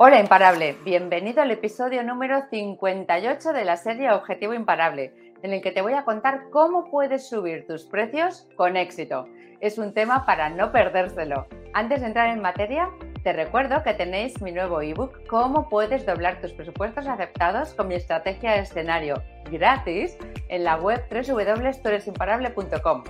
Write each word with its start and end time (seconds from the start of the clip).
Hola 0.00 0.20
Imparable, 0.20 0.76
bienvenido 0.84 1.42
al 1.42 1.50
episodio 1.50 2.04
número 2.04 2.44
58 2.48 3.52
de 3.52 3.64
la 3.64 3.76
serie 3.76 4.12
Objetivo 4.12 4.54
Imparable, 4.54 5.12
en 5.42 5.52
el 5.52 5.60
que 5.60 5.72
te 5.72 5.82
voy 5.82 5.94
a 5.94 6.04
contar 6.04 6.50
cómo 6.50 6.88
puedes 6.88 7.28
subir 7.28 7.66
tus 7.66 7.84
precios 7.84 8.46
con 8.54 8.76
éxito. 8.76 9.26
Es 9.58 9.76
un 9.76 9.92
tema 9.92 10.24
para 10.24 10.50
no 10.50 10.70
perdérselo. 10.70 11.48
Antes 11.74 12.00
de 12.00 12.06
entrar 12.06 12.28
en 12.28 12.40
materia, 12.40 12.90
te 13.24 13.32
recuerdo 13.32 13.82
que 13.82 13.92
tenéis 13.92 14.40
mi 14.40 14.52
nuevo 14.52 14.80
ebook 14.82 15.26
Cómo 15.26 15.68
puedes 15.68 16.06
doblar 16.06 16.40
tus 16.40 16.52
presupuestos 16.52 17.08
aceptados 17.08 17.74
con 17.74 17.88
mi 17.88 17.96
estrategia 17.96 18.52
de 18.52 18.60
escenario 18.60 19.20
gratis 19.50 20.16
en 20.48 20.62
la 20.62 20.76
web 20.76 21.02
www.toresimparable.com. 21.10 23.02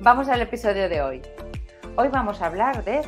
Vamos 0.00 0.28
al 0.28 0.42
episodio 0.42 0.90
de 0.90 1.00
hoy. 1.00 1.22
Hoy 1.96 2.08
vamos 2.08 2.42
a 2.42 2.46
hablar 2.48 2.84
de 2.84 3.00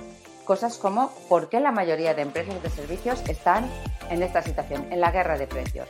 cosas 0.49 0.79
como 0.79 1.11
por 1.29 1.51
qué 1.51 1.61
la 1.61 1.73
mayoría 1.73 2.15
de 2.15 2.23
empresas 2.23 2.63
de 2.63 2.71
servicios 2.71 3.23
están 3.29 3.71
en 4.09 4.23
esta 4.23 4.41
situación, 4.41 4.91
en 4.91 4.99
la 4.99 5.11
guerra 5.11 5.37
de 5.37 5.47
precios. 5.47 5.87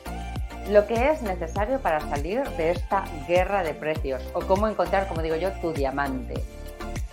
Lo 0.69 0.85
que 0.89 1.11
es 1.11 1.23
necesario 1.23 1.81
para 1.81 2.01
salir 2.01 2.43
de 2.57 2.73
esta 2.73 3.05
guerra 3.29 3.63
de 3.63 3.73
precios 3.73 4.21
o 4.35 4.41
cómo 4.41 4.67
encontrar, 4.67 5.07
como 5.07 5.23
digo 5.23 5.37
yo, 5.37 5.53
tu 5.61 5.73
diamante. 5.73 6.43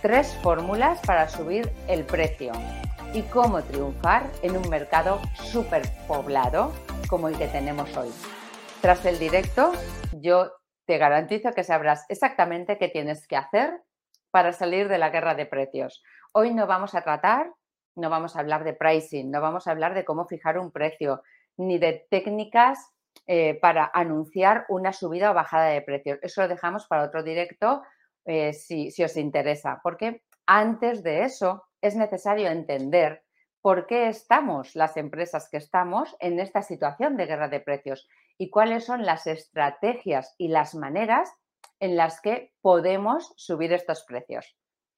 Tres 0.02 0.36
fórmulas 0.42 0.98
para 1.06 1.28
subir 1.28 1.70
el 1.86 2.02
precio 2.02 2.50
y 3.14 3.22
cómo 3.22 3.62
triunfar 3.62 4.24
en 4.42 4.56
un 4.56 4.68
mercado 4.68 5.20
súper 5.36 5.82
poblado 6.08 6.72
como 7.08 7.28
el 7.28 7.38
que 7.38 7.46
tenemos 7.46 7.96
hoy. 7.96 8.10
Tras 8.80 9.06
el 9.06 9.20
directo, 9.20 9.70
yo 10.14 10.50
te 10.84 10.98
garantizo 10.98 11.52
que 11.52 11.62
sabrás 11.62 12.06
exactamente 12.08 12.76
qué 12.76 12.88
tienes 12.88 13.28
que 13.28 13.36
hacer 13.36 13.84
para 14.32 14.52
salir 14.52 14.88
de 14.88 14.98
la 14.98 15.10
guerra 15.10 15.34
de 15.34 15.46
precios. 15.46 16.02
Hoy 16.38 16.52
no 16.52 16.66
vamos 16.66 16.94
a 16.94 17.00
tratar, 17.00 17.50
no 17.94 18.10
vamos 18.10 18.36
a 18.36 18.40
hablar 18.40 18.62
de 18.62 18.74
pricing, 18.74 19.30
no 19.30 19.40
vamos 19.40 19.66
a 19.66 19.70
hablar 19.70 19.94
de 19.94 20.04
cómo 20.04 20.26
fijar 20.26 20.58
un 20.58 20.70
precio, 20.70 21.22
ni 21.56 21.78
de 21.78 22.06
técnicas 22.10 22.78
eh, 23.26 23.58
para 23.58 23.90
anunciar 23.94 24.66
una 24.68 24.92
subida 24.92 25.30
o 25.30 25.34
bajada 25.34 25.68
de 25.68 25.80
precios. 25.80 26.18
Eso 26.20 26.42
lo 26.42 26.48
dejamos 26.48 26.86
para 26.88 27.04
otro 27.04 27.22
directo 27.22 27.82
eh, 28.26 28.52
si, 28.52 28.90
si 28.90 29.02
os 29.02 29.16
interesa, 29.16 29.80
porque 29.82 30.24
antes 30.44 31.02
de 31.02 31.22
eso 31.22 31.64
es 31.80 31.96
necesario 31.96 32.48
entender 32.48 33.22
por 33.62 33.86
qué 33.86 34.08
estamos 34.08 34.76
las 34.76 34.98
empresas 34.98 35.48
que 35.50 35.56
estamos 35.56 36.14
en 36.20 36.38
esta 36.38 36.60
situación 36.60 37.16
de 37.16 37.24
guerra 37.24 37.48
de 37.48 37.60
precios 37.60 38.06
y 38.36 38.50
cuáles 38.50 38.84
son 38.84 39.06
las 39.06 39.26
estrategias 39.26 40.34
y 40.36 40.48
las 40.48 40.74
maneras 40.74 41.32
en 41.80 41.96
las 41.96 42.20
que 42.20 42.52
podemos 42.60 43.32
subir 43.38 43.72
estos 43.72 44.04
precios. 44.04 44.54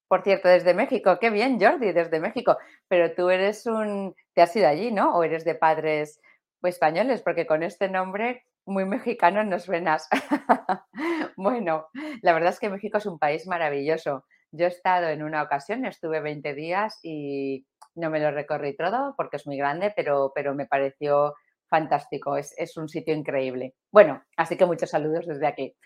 Por 0.09 0.23
cierto, 0.23 0.48
desde 0.48 0.75
México, 0.75 1.19
qué 1.20 1.31
bien, 1.31 1.61
Jordi, 1.61 1.92
desde 1.92 2.19
México. 2.19 2.56
Pero 2.89 3.14
tú 3.14 3.28
eres 3.28 3.67
un, 3.67 4.14
te 4.34 4.42
has 4.42 4.56
ido 4.56 4.67
allí, 4.67 4.91
¿no? 4.91 5.14
O 5.14 5.23
eres 5.23 5.45
de 5.45 5.55
padres 5.55 6.20
españoles, 6.62 7.23
porque 7.23 7.47
con 7.47 7.62
este 7.62 7.89
nombre 7.89 8.45
muy 8.64 8.84
mexicano 8.84 9.45
nos 9.45 9.64
suenas. 9.64 10.09
bueno, 11.36 11.89
la 12.23 12.33
verdad 12.33 12.51
es 12.51 12.59
que 12.59 12.70
México 12.70 12.98
es 12.98 13.06
un 13.06 13.19
país 13.19 13.47
maravilloso. 13.47 14.25
Yo 14.51 14.67
he 14.67 14.69
estado 14.69 15.09
en 15.09 15.23
una 15.23 15.42
ocasión, 15.42 15.84
estuve 15.84 16.20
20 16.20 16.55
días 16.55 16.98
y 17.03 17.67
no 17.95 18.11
me 18.11 18.20
lo 18.20 18.31
recorrí 18.31 18.77
todo 18.77 19.14
porque 19.17 19.36
es 19.36 19.47
muy 19.47 19.59
grande, 19.59 19.92
pero, 19.95 20.33
pero 20.34 20.55
me 20.55 20.67
pareció 20.67 21.34
fantástico, 21.69 22.36
es, 22.36 22.55
es 22.56 22.77
un 22.79 22.89
sitio 22.89 23.14
increíble. 23.14 23.75
Bueno, 23.92 24.23
así 24.36 24.56
que 24.56 24.64
muchos 24.64 24.91
saludos 24.91 25.27
desde 25.27 25.47
aquí. 25.47 25.77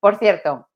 Por 0.00 0.16
cierto, 0.16 0.68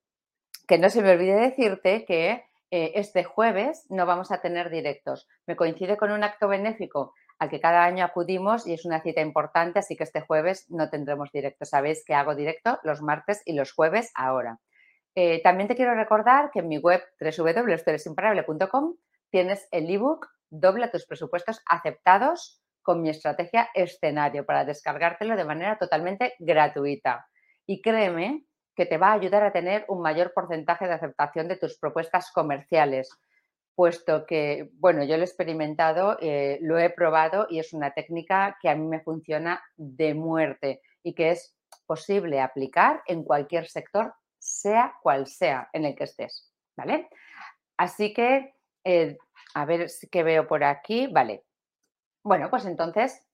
que 0.67 0.79
no 0.79 0.89
se 0.89 1.03
me 1.03 1.11
olvide 1.11 1.35
decirte 1.35 2.05
que 2.07 2.45
eh, 2.77 2.99
este 2.99 3.23
jueves 3.23 3.87
no 3.89 4.05
vamos 4.05 4.33
a 4.33 4.41
tener 4.41 4.69
directos. 4.69 5.29
Me 5.47 5.55
coincide 5.55 5.97
con 5.97 6.11
un 6.11 6.25
acto 6.25 6.49
benéfico 6.49 7.15
al 7.39 7.49
que 7.49 7.61
cada 7.61 7.85
año 7.85 8.05
acudimos 8.05 8.67
y 8.67 8.75
es 8.75 8.85
una 8.85 9.01
cita 9.01 9.21
importante, 9.21 9.79
así 9.79 9.95
que 9.97 10.03
este 10.03 10.23
jueves 10.23 10.69
no 10.71 10.91
tendremos 10.91 11.31
directo. 11.31 11.67
Sabéis 11.67 12.03
que 12.05 12.15
hago 12.15 12.35
directo 12.35 12.81
los 12.83 13.01
martes 13.01 13.43
y 13.45 13.53
los 13.53 13.73
jueves 13.73 14.11
ahora. 14.17 14.59
Eh, 15.15 15.41
también 15.45 15.69
te 15.69 15.77
quiero 15.77 15.95
recordar 15.95 16.51
que 16.51 16.59
en 16.59 16.67
mi 16.67 16.79
web 16.79 17.01
www.eresimparable.com 17.21 18.97
tienes 19.31 19.69
el 19.71 19.89
ebook 19.89 20.27
Dobla 20.51 20.91
tus 20.91 21.07
presupuestos 21.07 21.63
aceptados 21.69 22.61
con 22.83 23.03
mi 23.03 23.09
estrategia 23.09 23.69
escenario 23.75 24.45
para 24.45 24.65
descargártelo 24.65 25.37
de 25.37 25.45
manera 25.45 25.79
totalmente 25.79 26.35
gratuita. 26.41 27.29
Y 27.67 27.81
créeme 27.83 28.47
que 28.75 28.87
te 28.87 28.99
va 28.99 29.09
a 29.09 29.15
ayudar 29.15 29.43
a 29.43 29.53
tener 29.53 29.85
un 29.89 30.01
mayor 30.01 30.33
porcentaje 30.33 30.87
de 30.87 30.95
aceptación 30.95 31.49
de 31.49 31.57
tus 31.57 31.79
propuestas 31.79 32.31
comerciales, 32.33 33.11
puesto 33.75 34.27
que, 34.27 34.71
bueno, 34.75 35.05
yo 35.05 35.17
lo 35.17 35.23
he 35.23 35.27
experimentado, 35.27 36.17
eh, 36.21 36.59
lo 36.63 36.79
he 36.79 36.91
probado 36.91 37.47
y 37.51 37.59
es 37.59 37.73
una 37.73 37.93
técnica 37.93 38.57
que 38.61 38.69
a 38.69 38.75
mí 38.75 38.87
me 38.87 39.01
funciona 39.01 39.63
de 39.77 40.15
muerte 40.15 40.81
y 41.03 41.15
que 41.15 41.31
es 41.31 41.57
posible 41.87 42.41
aplicar 42.41 43.03
en 43.07 43.25
cualquier 43.25 43.67
sector, 43.67 44.15
sea 44.39 44.95
cual 45.03 45.27
sea 45.27 45.69
en 45.73 45.85
el 45.85 45.95
que 45.95 46.05
estés, 46.05 46.53
¿vale? 46.77 47.09
Así 47.77 48.13
que, 48.13 48.55
eh, 48.85 49.19
a 49.55 49.65
ver 49.65 49.89
qué 50.11 50.23
veo 50.23 50.47
por 50.47 50.65
aquí, 50.65 51.09
vale. 51.09 51.45
Bueno, 52.23 52.51
pues 52.51 52.65
entonces, 52.67 53.27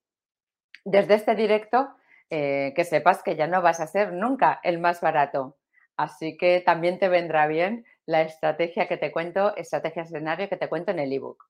desde 0.85 1.15
este 1.15 1.35
directo 1.35 1.95
eh, 2.31 2.73
que 2.77 2.85
sepas 2.85 3.25
que 3.25 3.35
ya 3.35 3.49
no 3.49 3.61
vas 3.61 3.81
a 3.81 3.89
ser 3.89 4.13
nunca 4.13 4.61
el 4.63 4.79
más 4.79 5.01
barato. 5.01 5.57
Así 5.97 6.37
que 6.37 6.61
también 6.61 7.01
te 7.01 7.09
vendrá 7.09 7.49
bien 7.49 7.85
la 8.07 8.23
estrategia 8.23 8.87
que 8.87 8.97
te 8.97 9.11
cuento, 9.11 9.57
estrategia 9.57 10.05
escenario 10.05 10.49
que 10.49 10.57
te 10.57 10.69
cuento 10.69 10.93
en 10.93 11.01
el 11.01 11.13
ebook. 11.13 11.45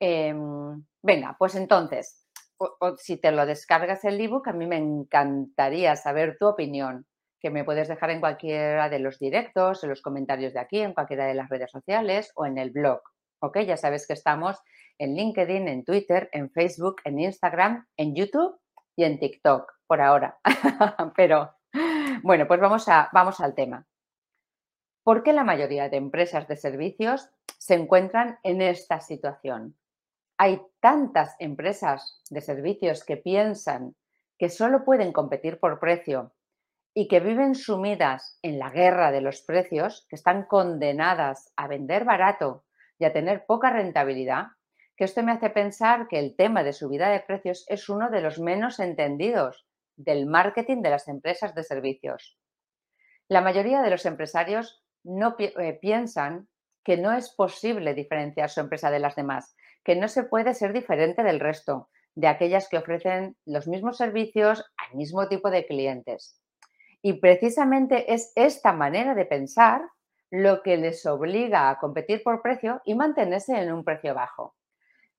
Em, 0.00 0.84
venga, 1.02 1.36
pues 1.38 1.54
entonces, 1.54 2.26
si 2.98 3.18
te 3.18 3.30
lo 3.30 3.46
descargas 3.46 4.04
el 4.04 4.20
ebook, 4.20 4.48
a 4.48 4.52
mí 4.52 4.66
me 4.66 4.76
encantaría 4.78 5.94
saber 5.94 6.36
tu 6.38 6.48
opinión, 6.48 7.06
que 7.40 7.50
me 7.50 7.64
puedes 7.64 7.88
dejar 7.88 8.10
en 8.10 8.20
cualquiera 8.20 8.88
de 8.88 8.98
los 8.98 9.18
directos, 9.18 9.84
en 9.84 9.90
los 9.90 10.02
comentarios 10.02 10.52
de 10.54 10.60
aquí, 10.60 10.80
en 10.80 10.92
cualquiera 10.92 11.26
de 11.26 11.34
las 11.34 11.48
redes 11.48 11.70
sociales 11.70 12.32
o 12.34 12.46
en 12.46 12.58
el 12.58 12.70
blog. 12.70 13.00
¿Ok? 13.40 13.60
Ya 13.60 13.76
sabes 13.76 14.06
que 14.06 14.12
estamos 14.12 14.58
en 14.98 15.14
LinkedIn, 15.14 15.68
en 15.68 15.84
Twitter, 15.84 16.28
en 16.32 16.50
Facebook, 16.50 16.96
en 17.04 17.20
Instagram, 17.20 17.86
en 17.96 18.14
YouTube 18.14 18.58
y 18.96 19.04
en 19.04 19.18
TikTok 19.18 19.79
por 19.90 20.00
ahora. 20.00 20.38
Pero 21.16 21.52
bueno, 22.22 22.46
pues 22.46 22.60
vamos, 22.60 22.88
a, 22.88 23.10
vamos 23.12 23.40
al 23.40 23.56
tema. 23.56 23.84
¿Por 25.02 25.24
qué 25.24 25.32
la 25.32 25.42
mayoría 25.42 25.88
de 25.88 25.96
empresas 25.96 26.46
de 26.46 26.54
servicios 26.54 27.28
se 27.58 27.74
encuentran 27.74 28.38
en 28.44 28.62
esta 28.62 29.00
situación? 29.00 29.76
Hay 30.38 30.62
tantas 30.78 31.34
empresas 31.40 32.22
de 32.30 32.40
servicios 32.40 33.02
que 33.02 33.16
piensan 33.16 33.96
que 34.38 34.48
solo 34.48 34.84
pueden 34.84 35.12
competir 35.12 35.58
por 35.58 35.80
precio 35.80 36.34
y 36.94 37.08
que 37.08 37.18
viven 37.18 37.56
sumidas 37.56 38.38
en 38.42 38.60
la 38.60 38.70
guerra 38.70 39.10
de 39.10 39.22
los 39.22 39.42
precios, 39.42 40.06
que 40.08 40.14
están 40.14 40.44
condenadas 40.44 41.52
a 41.56 41.66
vender 41.66 42.04
barato 42.04 42.62
y 42.96 43.06
a 43.06 43.12
tener 43.12 43.44
poca 43.44 43.70
rentabilidad, 43.70 44.50
que 44.96 45.02
esto 45.02 45.20
me 45.24 45.32
hace 45.32 45.50
pensar 45.50 46.06
que 46.06 46.20
el 46.20 46.36
tema 46.36 46.62
de 46.62 46.74
subida 46.74 47.08
de 47.08 47.18
precios 47.18 47.64
es 47.66 47.88
uno 47.88 48.08
de 48.08 48.20
los 48.20 48.38
menos 48.38 48.78
entendidos 48.78 49.66
del 50.00 50.26
marketing 50.26 50.82
de 50.82 50.90
las 50.90 51.08
empresas 51.08 51.54
de 51.54 51.62
servicios. 51.62 52.38
La 53.28 53.40
mayoría 53.40 53.82
de 53.82 53.90
los 53.90 54.06
empresarios 54.06 54.82
no 55.04 55.36
eh, 55.38 55.78
piensan 55.80 56.48
que 56.84 56.96
no 56.96 57.12
es 57.12 57.30
posible 57.30 57.94
diferenciar 57.94 58.50
su 58.50 58.60
empresa 58.60 58.90
de 58.90 58.98
las 58.98 59.14
demás, 59.14 59.54
que 59.84 59.96
no 59.96 60.08
se 60.08 60.24
puede 60.24 60.54
ser 60.54 60.72
diferente 60.72 61.22
del 61.22 61.40
resto, 61.40 61.90
de 62.14 62.28
aquellas 62.28 62.68
que 62.68 62.78
ofrecen 62.78 63.36
los 63.44 63.68
mismos 63.68 63.98
servicios 63.98 64.64
al 64.76 64.96
mismo 64.96 65.28
tipo 65.28 65.50
de 65.50 65.66
clientes. 65.66 66.40
Y 67.02 67.14
precisamente 67.20 68.12
es 68.12 68.32
esta 68.34 68.72
manera 68.72 69.14
de 69.14 69.26
pensar 69.26 69.82
lo 70.30 70.62
que 70.62 70.76
les 70.76 71.04
obliga 71.06 71.70
a 71.70 71.78
competir 71.78 72.22
por 72.22 72.42
precio 72.42 72.80
y 72.84 72.94
mantenerse 72.94 73.58
en 73.58 73.72
un 73.72 73.84
precio 73.84 74.14
bajo. 74.14 74.54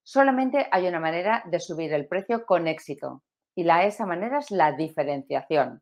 Solamente 0.03 0.67
hay 0.71 0.87
una 0.87 0.99
manera 0.99 1.43
de 1.45 1.59
subir 1.59 1.93
el 1.93 2.07
precio 2.07 2.45
con 2.45 2.67
éxito, 2.67 3.23
y 3.55 3.63
la, 3.63 3.85
esa 3.85 4.05
manera 4.05 4.39
es 4.39 4.51
la 4.51 4.71
diferenciación. 4.71 5.81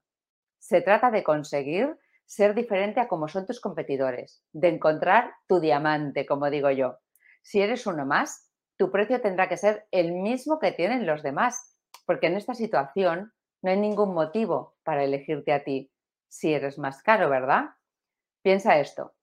Se 0.59 0.81
trata 0.81 1.11
de 1.11 1.23
conseguir 1.23 1.97
ser 2.25 2.53
diferente 2.53 2.99
a 2.99 3.07
como 3.07 3.27
son 3.27 3.45
tus 3.45 3.59
competidores, 3.59 4.43
de 4.51 4.69
encontrar 4.69 5.33
tu 5.47 5.59
diamante, 5.59 6.25
como 6.25 6.49
digo 6.49 6.69
yo. 6.69 6.99
Si 7.41 7.61
eres 7.61 7.87
uno 7.87 8.05
más, 8.05 8.49
tu 8.77 8.91
precio 8.91 9.21
tendrá 9.21 9.49
que 9.49 9.57
ser 9.57 9.87
el 9.91 10.13
mismo 10.13 10.59
que 10.59 10.71
tienen 10.71 11.05
los 11.05 11.23
demás, 11.23 11.75
porque 12.05 12.27
en 12.27 12.37
esta 12.37 12.53
situación 12.53 13.33
no 13.61 13.71
hay 13.71 13.77
ningún 13.77 14.13
motivo 14.13 14.77
para 14.83 15.03
elegirte 15.03 15.53
a 15.53 15.63
ti 15.63 15.91
si 16.27 16.53
eres 16.53 16.77
más 16.77 17.01
caro, 17.01 17.29
¿verdad? 17.29 17.71
Piensa 18.41 18.79
esto. 18.79 19.13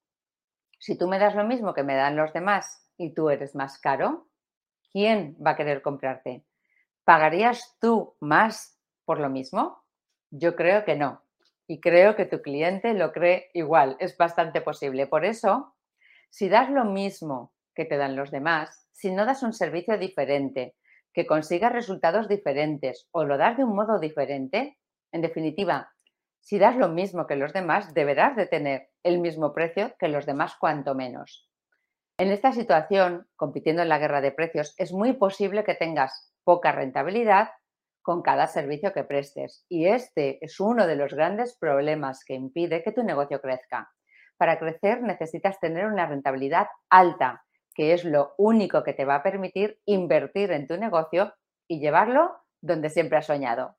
Si 0.79 0.99
tú 0.99 1.09
me 1.09 1.19
das 1.19 1.35
lo 1.35 1.45
mismo 1.45 1.73
que 1.73 1.85
me 1.85 1.95
dan 1.95 2.17
los 2.17 2.33
demás 2.33 2.91
y 2.99 3.15
tú 3.15 3.31
eres 3.31 3.55
más 3.55 3.79
caro, 3.79 4.29
¿quién 4.93 5.37
va 5.45 5.53
a 5.53 5.57
querer 5.57 5.81
comprarte? 5.81 6.45
¿Pagarías 7.06 7.76
tú 7.81 8.17
más 8.19 8.81
por 9.05 9.20
lo 9.20 9.31
mismo? 9.31 9.81
Yo 10.32 10.56
creo 10.56 10.85
que 10.85 10.97
no. 10.97 11.23
Y 11.69 11.81
creo 11.81 12.17
que 12.17 12.25
tu 12.25 12.43
cliente 12.43 12.94
lo 12.94 13.12
cree 13.12 13.49
igual. 13.55 13.97
Es 14.00 14.17
bastante 14.17 14.61
posible. 14.61 15.06
Por 15.06 15.25
eso, 15.25 15.76
si 16.31 16.49
das 16.49 16.69
lo 16.69 16.85
mismo 16.85 17.55
que 17.76 17.85
te 17.85 17.97
dan 17.97 18.17
los 18.17 18.32
demás, 18.32 18.88
si 18.91 19.12
no 19.12 19.25
das 19.25 19.44
un 19.44 19.53
servicio 19.53 19.97
diferente, 19.99 20.75
que 21.12 21.29
consigas 21.29 21.73
resultados 21.73 22.26
diferentes 22.26 23.06
o 23.12 23.23
lo 23.23 23.38
das 23.38 23.56
de 23.56 23.62
un 23.62 23.76
modo 23.76 24.00
diferente, 24.00 24.76
en 25.12 25.23
definitiva, 25.23 25.93
si 26.41 26.59
das 26.59 26.75
lo 26.75 26.88
mismo 26.88 27.29
que 27.29 27.37
los 27.37 27.52
demás, 27.52 27.94
deberás 27.94 28.35
de 28.35 28.47
tener 28.47 28.91
el 29.05 29.20
mismo 29.20 29.55
precio 29.55 29.94
que 30.00 30.09
los 30.09 30.26
demás 30.26 30.56
cuanto 30.59 30.97
menos. 30.97 31.49
En 32.19 32.32
esta 32.32 32.50
situación, 32.50 33.29
compitiendo 33.37 33.82
en 33.82 33.91
la 33.91 33.99
guerra 33.99 34.20
de 34.20 34.32
precios, 34.32 34.75
es 34.76 34.93
muy 34.93 35.12
posible 35.12 35.62
que 35.62 35.76
tengas 35.76 36.32
poca 36.47 36.71
rentabilidad 36.71 37.49
con 38.03 38.23
cada 38.23 38.47
servicio 38.47 38.93
que 38.93 39.03
prestes. 39.03 39.67
Y 39.69 39.89
este 39.89 40.39
es 40.41 40.61
uno 40.61 40.87
de 40.87 40.95
los 40.95 41.13
grandes 41.13 41.59
problemas 41.59 42.25
que 42.25 42.35
impide 42.35 42.85
que 42.85 42.93
tu 42.93 43.03
negocio 43.03 43.41
crezca. 43.41 43.91
Para 44.37 44.61
crecer 44.61 45.03
necesitas 45.03 45.59
tener 45.59 45.87
una 45.87 46.07
rentabilidad 46.07 46.69
alta, 46.89 47.45
que 47.75 47.93
es 47.93 48.05
lo 48.05 48.35
único 48.39 48.85
que 48.85 48.93
te 48.93 49.05
va 49.05 49.17
a 49.17 49.23
permitir 49.25 49.81
invertir 49.87 50.53
en 50.53 50.69
tu 50.69 50.77
negocio 50.77 51.35
y 51.67 51.81
llevarlo 51.81 52.37
donde 52.61 52.91
siempre 52.91 53.19
has 53.19 53.27
soñado. 53.27 53.77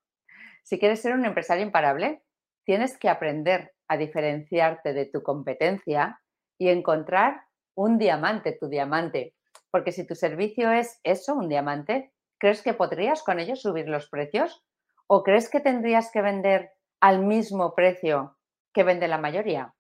Si 0.64 0.78
quieres 0.78 1.02
ser 1.02 1.14
un 1.14 1.24
empresario 1.24 1.64
imparable, 1.64 2.22
tienes 2.66 2.98
que 2.98 3.08
aprender 3.08 3.72
a 3.88 3.96
diferenciarte 3.96 4.92
de 4.92 5.06
tu 5.06 5.24
competencia 5.24 6.20
y 6.58 6.68
encontrar 6.68 7.44
un 7.76 7.98
diamante, 7.98 8.58
tu 8.60 8.68
diamante. 8.68 9.36
Porque 9.72 9.94
si 9.94 10.06
tu 10.06 10.16
servicio 10.16 10.70
es 10.70 11.00
eso, 11.04 11.34
un 11.34 11.48
diamante, 11.48 12.12
¿crees 12.38 12.62
que 12.62 12.74
podrías 12.74 13.24
con 13.24 13.40
ello 13.40 13.56
subir 13.56 13.88
los 13.88 14.10
precios? 14.10 14.64
¿O 15.08 15.24
crees 15.24 15.50
que 15.50 15.60
tendrías 15.60 16.12
que 16.12 16.22
vender 16.22 16.72
al 17.00 17.24
mismo 17.26 17.74
precio 17.76 18.38
que 18.74 18.84
vende 18.84 19.08
la 19.08 19.18
mayoría? 19.18 19.74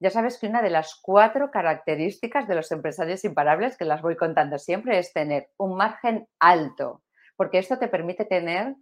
Ya 0.00 0.10
sabes 0.10 0.38
que 0.38 0.46
una 0.46 0.60
de 0.60 0.70
las 0.70 0.98
cuatro 1.00 1.50
características 1.50 2.46
de 2.48 2.56
los 2.56 2.70
empresarios 2.72 3.24
imparables, 3.24 3.76
que 3.76 3.84
las 3.84 4.02
voy 4.02 4.16
contando 4.16 4.58
siempre, 4.58 4.98
es 4.98 5.12
tener 5.12 5.48
un 5.56 5.76
margen 5.76 6.28
alto, 6.38 7.02
porque 7.36 7.58
esto 7.58 7.78
te 7.78 7.88
permite 7.88 8.24
tener 8.24 8.74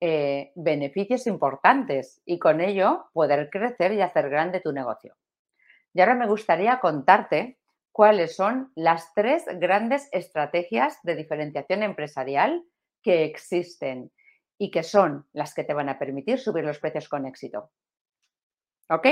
eh, 0.00 0.52
beneficios 0.54 1.26
importantes 1.26 2.22
y 2.24 2.38
con 2.38 2.60
ello 2.60 3.06
poder 3.12 3.50
crecer 3.50 3.92
y 3.92 4.00
hacer 4.00 4.30
grande 4.30 4.60
tu 4.60 4.72
negocio. 4.72 5.14
Y 5.94 6.00
ahora 6.00 6.14
me 6.14 6.26
gustaría 6.26 6.80
contarte 6.80 7.58
cuáles 7.92 8.34
son 8.34 8.72
las 8.74 9.12
tres 9.14 9.44
grandes 9.58 10.08
estrategias 10.12 10.98
de 11.02 11.14
diferenciación 11.14 11.82
empresarial 11.82 12.64
que 13.02 13.24
existen 13.24 14.10
y 14.58 14.70
que 14.70 14.82
son 14.82 15.28
las 15.32 15.54
que 15.54 15.64
te 15.64 15.74
van 15.74 15.88
a 15.88 15.98
permitir 15.98 16.38
subir 16.38 16.64
los 16.64 16.78
precios 16.78 17.08
con 17.08 17.26
éxito. 17.26 17.70
¿Ok? 18.88 19.06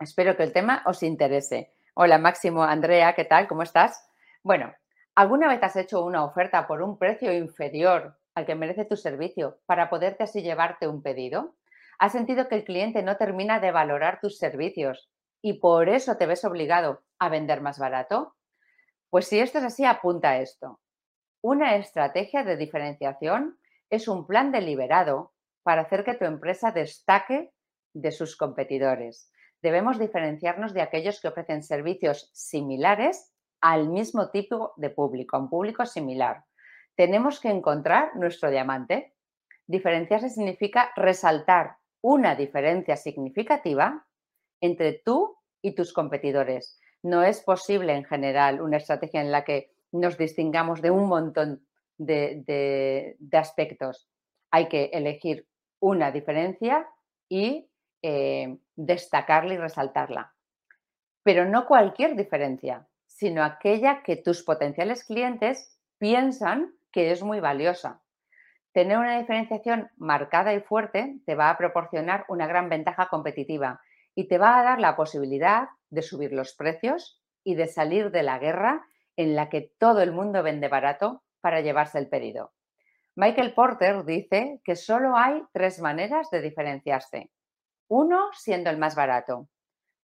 Espero 0.00 0.36
que 0.36 0.42
el 0.42 0.52
tema 0.52 0.82
os 0.86 1.02
interese. 1.02 1.72
Hola 1.94 2.18
Máximo, 2.18 2.62
Andrea, 2.62 3.14
¿qué 3.14 3.24
tal? 3.24 3.48
¿Cómo 3.48 3.62
estás? 3.62 4.08
Bueno, 4.42 4.72
¿alguna 5.14 5.48
vez 5.48 5.62
has 5.62 5.76
hecho 5.76 6.04
una 6.04 6.24
oferta 6.24 6.66
por 6.66 6.82
un 6.82 6.98
precio 6.98 7.32
inferior 7.32 8.18
al 8.34 8.46
que 8.46 8.54
merece 8.54 8.84
tu 8.84 8.96
servicio 8.96 9.60
para 9.66 9.90
poderte 9.90 10.24
así 10.24 10.42
llevarte 10.42 10.86
un 10.86 11.02
pedido? 11.02 11.56
¿Has 11.98 12.12
sentido 12.12 12.48
que 12.48 12.54
el 12.54 12.64
cliente 12.64 13.02
no 13.02 13.16
termina 13.16 13.58
de 13.58 13.72
valorar 13.72 14.20
tus 14.20 14.38
servicios 14.38 15.10
y 15.42 15.54
por 15.54 15.88
eso 15.88 16.16
te 16.16 16.26
ves 16.26 16.44
obligado 16.44 17.02
a 17.18 17.28
vender 17.28 17.60
más 17.60 17.78
barato? 17.78 18.36
Pues 19.10 19.26
si 19.26 19.40
esto 19.40 19.58
es 19.58 19.64
así, 19.64 19.84
apunta 19.84 20.38
esto. 20.38 20.80
Una 21.40 21.76
estrategia 21.76 22.44
de 22.44 22.56
diferenciación 22.56 23.58
es 23.90 24.08
un 24.08 24.26
plan 24.26 24.52
deliberado 24.52 25.32
para 25.62 25.82
hacer 25.82 26.04
que 26.04 26.14
tu 26.14 26.24
empresa 26.24 26.72
destaque 26.72 27.52
de 27.94 28.12
sus 28.12 28.36
competidores 28.36 29.30
debemos 29.62 29.98
diferenciarnos 29.98 30.72
de 30.72 30.82
aquellos 30.82 31.20
que 31.20 31.28
ofrecen 31.28 31.62
servicios 31.62 32.30
similares 32.32 33.32
al 33.60 33.88
mismo 33.88 34.30
tipo 34.30 34.72
de 34.76 34.90
público, 34.90 35.36
a 35.36 35.40
un 35.40 35.50
público 35.50 35.84
similar. 35.84 36.44
Tenemos 36.94 37.40
que 37.40 37.50
encontrar 37.50 38.14
nuestro 38.16 38.50
diamante. 38.50 39.14
Diferenciarse 39.66 40.30
significa 40.30 40.92
resaltar 40.96 41.76
una 42.00 42.34
diferencia 42.36 42.96
significativa 42.96 44.06
entre 44.60 44.92
tú 45.04 45.36
y 45.60 45.74
tus 45.74 45.92
competidores. 45.92 46.80
No 47.02 47.22
es 47.22 47.40
posible 47.40 47.94
en 47.94 48.04
general 48.04 48.60
una 48.60 48.78
estrategia 48.78 49.20
en 49.20 49.32
la 49.32 49.44
que 49.44 49.70
nos 49.92 50.18
distingamos 50.18 50.82
de 50.82 50.90
un 50.90 51.08
montón 51.08 51.66
de, 51.96 53.16
aspectos. 53.32 54.08
Hay 54.50 54.68
que 54.68 54.90
elegir 54.92 55.46
una 55.80 56.10
diferencia 56.10 56.88
y 57.28 57.68
eh, 58.02 58.58
destacarla 58.74 59.54
y 59.54 59.58
resaltarla. 59.58 60.34
Pero 61.22 61.44
no 61.44 61.66
cualquier 61.66 62.16
diferencia, 62.16 62.88
sino 63.06 63.44
aquella 63.44 64.02
que 64.02 64.16
tus 64.16 64.42
potenciales 64.42 65.04
clientes 65.04 65.78
piensan 65.98 66.72
que 66.92 67.10
es 67.10 67.22
muy 67.22 67.40
valiosa. 67.40 68.00
Tener 68.72 68.98
una 68.98 69.18
diferenciación 69.18 69.90
marcada 69.96 70.54
y 70.54 70.60
fuerte 70.60 71.18
te 71.26 71.34
va 71.34 71.50
a 71.50 71.58
proporcionar 71.58 72.24
una 72.28 72.46
gran 72.46 72.68
ventaja 72.68 73.08
competitiva 73.08 73.80
y 74.14 74.28
te 74.28 74.38
va 74.38 74.58
a 74.58 74.62
dar 74.62 74.80
la 74.80 74.96
posibilidad 74.96 75.68
de 75.90 76.02
subir 76.02 76.32
los 76.32 76.54
precios 76.54 77.22
y 77.44 77.54
de 77.54 77.66
salir 77.66 78.10
de 78.10 78.22
la 78.22 78.38
guerra 78.38 78.86
en 79.16 79.34
la 79.34 79.48
que 79.48 79.72
todo 79.78 80.02
el 80.02 80.12
mundo 80.12 80.42
vende 80.42 80.68
barato 80.68 81.22
para 81.40 81.60
llevarse 81.60 81.98
el 81.98 82.08
pedido. 82.08 82.52
Michael 83.16 83.52
Porter 83.54 84.04
dice 84.04 84.60
que 84.64 84.76
solo 84.76 85.16
hay 85.16 85.42
tres 85.52 85.80
maneras 85.80 86.30
de 86.30 86.40
diferenciarse. 86.40 87.30
Uno, 87.88 88.30
siendo 88.32 88.70
el 88.70 88.78
más 88.78 88.94
barato. 88.94 89.48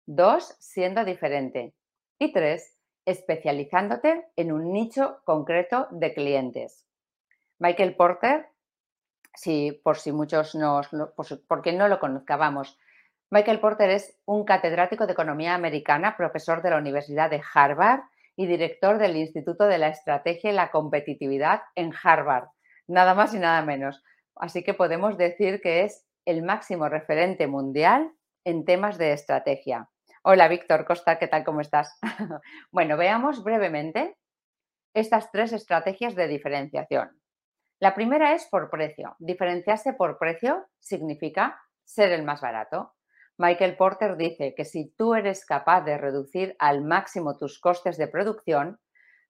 Dos, 0.05 0.55
siendo 0.59 1.05
diferente. 1.05 1.73
Y 2.19 2.33
tres, 2.33 2.77
especializándote 3.05 4.25
en 4.35 4.51
un 4.51 4.73
nicho 4.73 5.21
concreto 5.23 5.87
de 5.91 6.13
clientes. 6.13 6.85
Michael 7.59 7.95
Porter, 7.95 8.49
si, 9.33 9.71
por 9.71 9.97
si 9.97 10.11
muchos 10.11 10.55
no, 10.55 10.81
porque 11.47 11.71
no 11.71 11.87
lo 11.87 11.99
conozcábamos, 11.99 12.77
Michael 13.31 13.59
Porter 13.59 13.89
es 13.89 14.19
un 14.25 14.45
catedrático 14.45 15.07
de 15.07 15.13
Economía 15.13 15.55
Americana, 15.55 16.15
profesor 16.15 16.61
de 16.61 16.69
la 16.69 16.77
Universidad 16.77 17.29
de 17.29 17.41
Harvard 17.53 18.01
y 18.35 18.45
director 18.45 18.97
del 18.99 19.17
Instituto 19.17 19.65
de 19.65 19.79
la 19.79 19.87
Estrategia 19.87 20.51
y 20.51 20.53
la 20.53 20.69
Competitividad 20.69 21.61
en 21.75 21.91
Harvard. 22.03 22.49
Nada 22.87 23.15
más 23.15 23.33
y 23.33 23.39
nada 23.39 23.63
menos. 23.63 24.03
Así 24.35 24.63
que 24.63 24.73
podemos 24.73 25.17
decir 25.17 25.59
que 25.61 25.83
es 25.83 26.05
el 26.25 26.43
máximo 26.43 26.87
referente 26.87 27.47
mundial 27.47 28.11
en 28.43 28.63
temas 28.63 28.97
de 28.97 29.13
estrategia. 29.13 29.89
Hola, 30.21 30.47
Víctor 30.47 30.85
Costa, 30.85 31.17
¿qué 31.17 31.27
tal? 31.27 31.43
¿Cómo 31.43 31.61
estás? 31.61 31.99
bueno, 32.71 32.95
veamos 32.97 33.43
brevemente 33.43 34.17
estas 34.93 35.31
tres 35.31 35.51
estrategias 35.51 36.15
de 36.15 36.27
diferenciación. 36.27 37.19
La 37.79 37.95
primera 37.95 38.33
es 38.33 38.45
por 38.45 38.69
precio. 38.69 39.15
Diferenciarse 39.19 39.93
por 39.93 40.17
precio 40.17 40.67
significa 40.79 41.61
ser 41.83 42.11
el 42.11 42.23
más 42.23 42.41
barato. 42.41 42.94
Michael 43.37 43.75
Porter 43.75 44.15
dice 44.15 44.55
que 44.55 44.63
si 44.63 44.89
tú 44.91 45.13
eres 45.13 45.45
capaz 45.45 45.81
de 45.81 45.97
reducir 45.97 46.55
al 46.57 46.81
máximo 46.81 47.37
tus 47.37 47.59
costes 47.59 47.97
de 47.97 48.07
producción, 48.07 48.79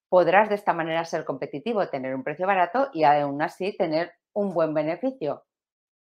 podrás 0.09 0.49
de 0.49 0.55
esta 0.55 0.73
manera 0.73 1.05
ser 1.05 1.25
competitivo, 1.25 1.89
tener 1.89 2.13
un 2.13 2.23
precio 2.23 2.45
barato 2.45 2.89
y 2.93 3.03
aún 3.03 3.41
así 3.41 3.75
tener 3.75 4.13
un 4.33 4.53
buen 4.53 4.73
beneficio, 4.73 5.45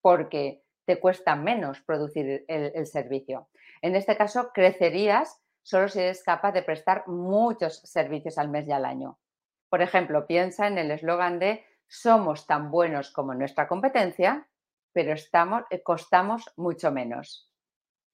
porque 0.00 0.62
te 0.85 0.99
cuesta 0.99 1.37
menos 1.37 1.80
producir 1.82 2.44
el, 2.49 2.87
servicio. 2.87 3.49
En 3.82 3.94
este 3.94 4.16
caso, 4.16 4.50
crecerías 4.52 5.40
solo 5.62 5.88
si 5.88 6.00
eres 6.00 6.25
capaz 6.25 6.52
de 6.52 6.62
prestar 6.62 7.06
muchos 7.06 7.78
servicios 7.85 8.37
al 8.37 8.49
mes 8.49 8.66
y 8.66 8.73
al 8.73 8.85
año. 8.85 9.21
Por 9.68 9.80
ejemplo, 9.80 10.26
piensa 10.26 10.66
en 10.66 10.78
el 10.78 10.90
eslogan 10.90 11.38
de 11.38 11.64
somos 11.87 12.47
tan 12.47 12.71
buenos 12.71 13.12
como 13.12 13.32
nuestra 13.35 13.68
competencia, 13.68 14.49
pero 14.92 15.12
estamos, 15.12 15.62
eh, 15.71 15.82
costamos 15.82 16.52
mucho 16.56 16.90
menos. 16.90 17.51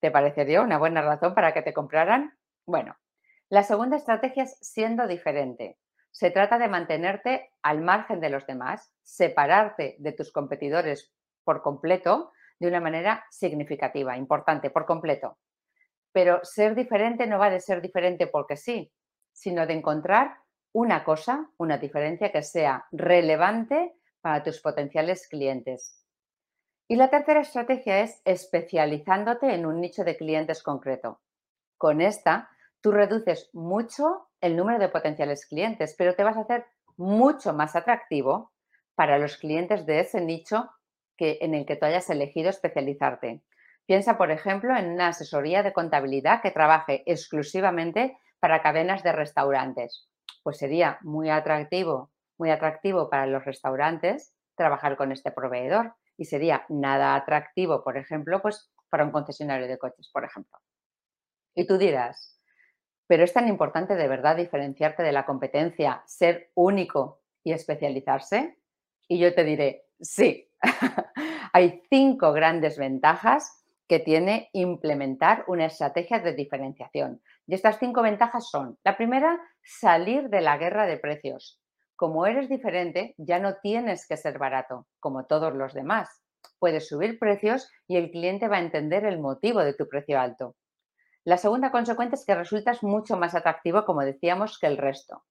¿Te 0.00 0.11
parecería 0.11 0.62
una 0.62 0.78
buena 0.78 1.02
razón 1.02 1.35
para 1.35 1.52
que 1.52 1.62
te 1.62 1.73
compraran? 1.73 2.38
Bueno, 2.67 2.97
la 3.49 3.62
segunda 3.62 3.97
estrategia 3.97 4.45
es 4.45 4.57
siendo 4.61 5.07
diferente. 5.07 5.78
Se 6.11 6.31
trata 6.31 6.59
de 6.59 6.69
mantenerte 6.69 7.50
al 7.62 7.81
margen 7.81 8.21
de 8.21 8.31
los 8.31 8.47
demás, 8.47 8.93
separarte 9.02 9.97
de 9.99 10.12
tus 10.12 10.33
competidores 10.33 11.12
por 11.45 11.62
completo 11.62 12.33
de 12.59 12.69
una 12.69 12.81
manera 12.81 13.25
significativa, 13.31 14.17
importante, 14.17 14.71
por 14.71 14.87
completo. 14.87 15.38
Pero 16.12 16.40
ser 16.45 16.75
diferente 16.75 17.26
no 17.26 17.38
va 17.38 17.50
de 17.50 17.61
ser 17.61 17.81
diferente 17.81 18.26
porque 18.26 18.57
sí, 18.57 18.93
sino 19.33 19.67
de 19.67 19.75
encontrar 19.75 20.38
una 20.73 21.05
cosa, 21.05 21.50
una 21.57 21.78
diferencia 21.78 22.31
que 22.31 22.43
sea 22.43 22.87
relevante 22.90 23.95
para 24.21 24.43
tus 24.43 24.61
potenciales 24.61 25.28
clientes. 25.28 26.05
Y 26.88 26.97
la 26.97 27.11
tercera 27.11 27.40
estrategia 27.40 28.00
es 28.00 28.21
especializándote 28.25 29.54
en 29.54 29.66
un 29.66 29.80
nicho 29.80 30.04
de 30.04 30.16
clientes 30.16 30.62
concreto. 30.62 31.21
Con 31.76 32.00
esta, 32.00 32.50
tú 32.80 32.92
reduces 32.92 33.50
mucho 33.52 34.28
el 34.40 34.57
número 34.57 34.78
de 34.78 34.88
potenciales 34.88 35.47
clientes, 35.47 35.95
pero 35.99 36.14
te 36.14 36.25
vas 36.25 36.37
a 36.37 36.40
hacer 36.40 36.64
mucho 36.97 37.52
más 37.52 37.76
atractivo 37.76 38.52
para 38.95 39.18
los 39.18 39.37
clientes 39.37 39.85
de 39.87 40.00
ese 40.00 40.21
nicho 40.21 40.71
que, 41.16 41.38
en 41.42 41.54
el 41.54 41.66
que 41.66 41.76
tú 41.76 41.85
hayas 41.85 42.09
elegido 42.11 42.49
especializarte. 42.49 43.42
Piensa, 43.87 44.16
por 44.16 44.30
ejemplo, 44.30 44.76
en 44.76 44.90
una 44.90 45.09
asesoría 45.09 45.62
de 45.62 45.73
contabilidad 45.73 46.40
que 46.42 46.50
trabaje 46.50 47.02
exclusivamente 47.07 48.18
para 48.40 48.62
cadenas 48.62 49.02
de 49.02 49.12
restaurantes. 49.12 50.09
Pues 50.42 50.59
sería 50.59 50.99
muy 51.02 51.28
atractivo 51.28 52.11
muy 52.38 52.50
atractivo 52.50 53.11
para 53.11 53.26
los 53.26 53.45
restaurantes 53.45 54.33
trabajar 54.54 54.97
con 54.97 55.12
este 55.12 55.30
proveedor 55.30 55.95
y 56.18 56.26
sería 56.26 56.66
nada 56.68 57.14
atractivo, 57.14 57.82
por 57.82 57.96
ejemplo, 57.96 58.42
pues 58.42 58.70
para 58.90 59.04
un 59.04 59.12
concesionario 59.12 59.68
de 59.68 59.78
coches, 59.78 60.10
por 60.12 60.25
ejemplo. 60.25 60.58
Y 61.54 61.66
tú 61.66 61.78
dirás, 61.78 62.38
pero 63.06 63.25
es 63.25 63.32
tan 63.32 63.48
importante 63.48 63.94
de 63.94 64.08
verdad 64.08 64.37
diferenciarte 64.37 65.02
de 65.02 65.12
la 65.12 65.25
competencia, 65.25 66.02
ser 66.06 66.50
único 66.54 67.22
y 67.42 67.52
especializarse. 67.52 68.58
Y 69.08 69.18
yo 69.18 69.34
te 69.34 69.44
diré, 69.44 69.87
sí, 70.00 70.50
hay 71.52 71.82
cinco 71.88 72.32
grandes 72.32 72.76
ventajas 72.76 73.64
que 73.88 74.00
tiene 74.00 74.50
implementar 74.52 75.44
una 75.46 75.66
estrategia 75.66 76.18
de 76.18 76.34
diferenciación. 76.34 77.22
Y 77.46 77.54
estas 77.54 77.78
cinco 77.78 78.02
ventajas 78.02 78.50
son, 78.50 78.78
la 78.84 78.96
primera, 78.96 79.40
salir 79.62 80.28
de 80.28 80.42
la 80.42 80.58
guerra 80.58 80.84
de 80.84 80.98
precios. 80.98 81.58
Como 81.99 82.26
eres 82.26 82.49
diferente, 82.49 83.17
ya 83.19 83.40
no 83.40 83.57
tienes 83.57 84.07
que 84.07 84.17
ser 84.17 84.38
barato, 84.38 84.87
como 85.00 85.26
todos 85.26 85.52
los 85.52 85.75
demás. 85.75 86.23
Puedes 86.61 86.87
subir 86.87 87.19
precios 87.19 87.73
y 87.88 87.97
el 87.97 88.12
cliente 88.12 88.47
va 88.47 88.59
a 88.59 88.61
entender 88.61 89.05
el 89.05 89.19
motivo 89.19 89.64
de 89.64 89.75
tu 89.75 89.88
precio 89.88 90.21
alto. 90.21 90.55
La 91.25 91.38
segunda 91.38 91.73
consecuencia 91.73 92.14
es 92.14 92.25
que 92.25 92.37
resultas 92.37 92.85
mucho 92.85 93.17
más 93.17 93.35
atractivo, 93.35 93.85
como 93.85 94.02
decíamos, 94.02 94.61
que 94.61 94.69
el 94.69 94.76
resto. 94.76 95.25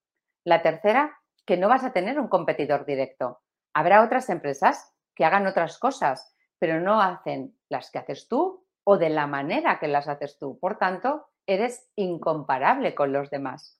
La 0.44 0.62
tercera, 0.62 1.18
que 1.46 1.56
no 1.56 1.70
vas 1.70 1.86
a 1.86 1.94
tener 1.94 2.20
un 2.20 2.28
competidor 2.28 2.86
directo. 2.86 3.40
Habrá 3.74 4.04
otras 4.04 4.30
empresas 4.30 4.94
que 5.16 5.24
hagan 5.24 5.48
otras 5.48 5.80
cosas, 5.80 6.36
pero 6.60 6.82
no 6.82 7.02
hacen 7.02 7.58
las 7.70 7.92
que 7.92 8.00
haces 8.00 8.28
tú 8.28 8.66
o 8.84 8.98
de 8.98 9.10
la 9.10 9.26
manera 9.26 9.80
que 9.80 9.88
las 9.88 10.10
haces 10.10 10.38
tú. 10.38 10.60
Por 10.60 10.78
tanto, 10.78 11.30
eres 11.46 11.90
incomparable 11.96 12.94
con 12.94 13.14
los 13.14 13.30
demás. 13.30 13.80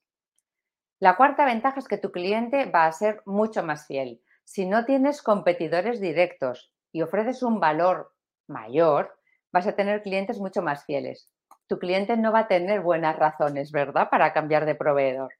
La 1.00 1.16
cuarta 1.16 1.46
ventaja 1.46 1.80
es 1.80 1.88
que 1.88 2.00
tu 2.00 2.12
cliente 2.12 2.66
va 2.66 2.88
a 2.88 2.92
ser 2.92 3.22
mucho 3.26 3.62
más 3.62 3.86
fiel. 3.86 4.20
Si 4.44 4.66
no 4.66 4.84
tienes 4.84 5.22
competidores 5.22 6.02
directos 6.02 6.74
y 6.92 7.04
ofreces 7.04 7.44
un 7.44 7.60
valor 7.60 8.14
mayor, 8.48 9.20
vas 9.52 9.68
a 9.68 9.76
tener 9.76 10.02
clientes 10.02 10.40
mucho 10.40 10.64
más 10.64 10.86
fieles. 10.86 11.30
Tu 11.68 11.78
cliente 11.78 12.18
no 12.18 12.32
va 12.32 12.40
a 12.40 12.48
tener 12.48 12.82
buenas 12.82 13.16
razones, 13.16 13.72
¿verdad?, 13.72 14.10
para 14.10 14.34
cambiar 14.34 14.66
de 14.66 14.74
proveedor. 14.74 15.34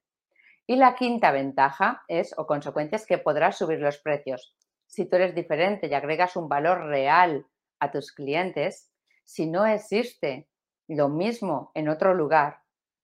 Y 0.68 0.76
la 0.76 0.94
quinta 0.94 1.32
ventaja 1.32 2.04
es, 2.08 2.38
o 2.38 2.46
consecuencia, 2.46 2.98
es 2.98 3.08
que 3.08 3.18
podrás 3.18 3.58
subir 3.58 3.80
los 3.80 3.98
precios. 3.98 4.54
Si 4.86 5.06
tú 5.10 5.16
eres 5.16 5.34
diferente 5.34 5.88
y 5.88 5.94
agregas 5.96 6.36
un 6.36 6.50
valor 6.50 6.86
real 6.86 7.48
a 7.80 7.90
tus 7.90 8.12
clientes, 8.12 8.92
si 9.24 9.48
no 9.48 9.66
existe 9.66 10.48
lo 10.88 11.10
mismo 11.10 11.72
en 11.74 11.90
otro 11.90 12.14
lugar, 12.14 12.60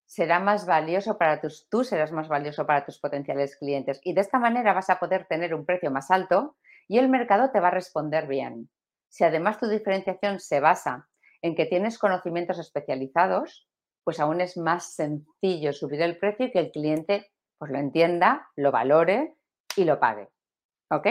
será 0.06 0.40
más 0.40 0.66
valioso 0.66 1.18
para 1.18 1.42
tus, 1.42 1.68
tú 1.70 1.84
serás 1.84 2.12
más 2.12 2.28
valioso 2.28 2.66
para 2.66 2.86
tus 2.86 3.00
potenciales 3.00 3.56
clientes. 3.58 4.00
Y 4.04 4.14
de 4.14 4.22
esta 4.22 4.40
manera 4.40 4.74
vas 4.74 4.90
a 4.90 5.00
poder 5.00 5.26
tener 5.26 5.54
un 5.56 5.66
precio 5.66 5.92
más 5.92 6.12
alto 6.12 6.56
y 6.88 6.98
el 6.98 7.10
mercado 7.10 7.52
te 7.52 7.60
va 7.60 7.70
a 7.70 7.72
responder 7.72 8.28
bien. 8.28 8.70
Si 9.10 9.24
además 9.24 9.60
tu 9.60 9.68
diferenciación 9.68 10.40
se 10.40 10.60
basa 10.60 11.08
en 11.42 11.56
que 11.56 11.66
tienes 11.66 11.98
conocimientos 11.98 12.60
especializados, 12.60 13.68
pues 14.04 14.20
aún 14.20 14.42
es 14.42 14.58
más 14.58 14.96
sencillo 14.96 15.74
subir 15.74 16.02
el 16.02 16.18
precio 16.18 16.48
y 16.48 16.52
que 16.52 16.60
el 16.60 16.72
cliente 16.72 17.32
pues 17.58 17.72
lo 17.72 17.80
entienda, 17.80 18.50
lo 18.56 18.72
valore 18.72 19.36
y 19.76 19.86
lo 19.86 20.00
pague. 20.00 20.30
¿Ok? 20.90 21.08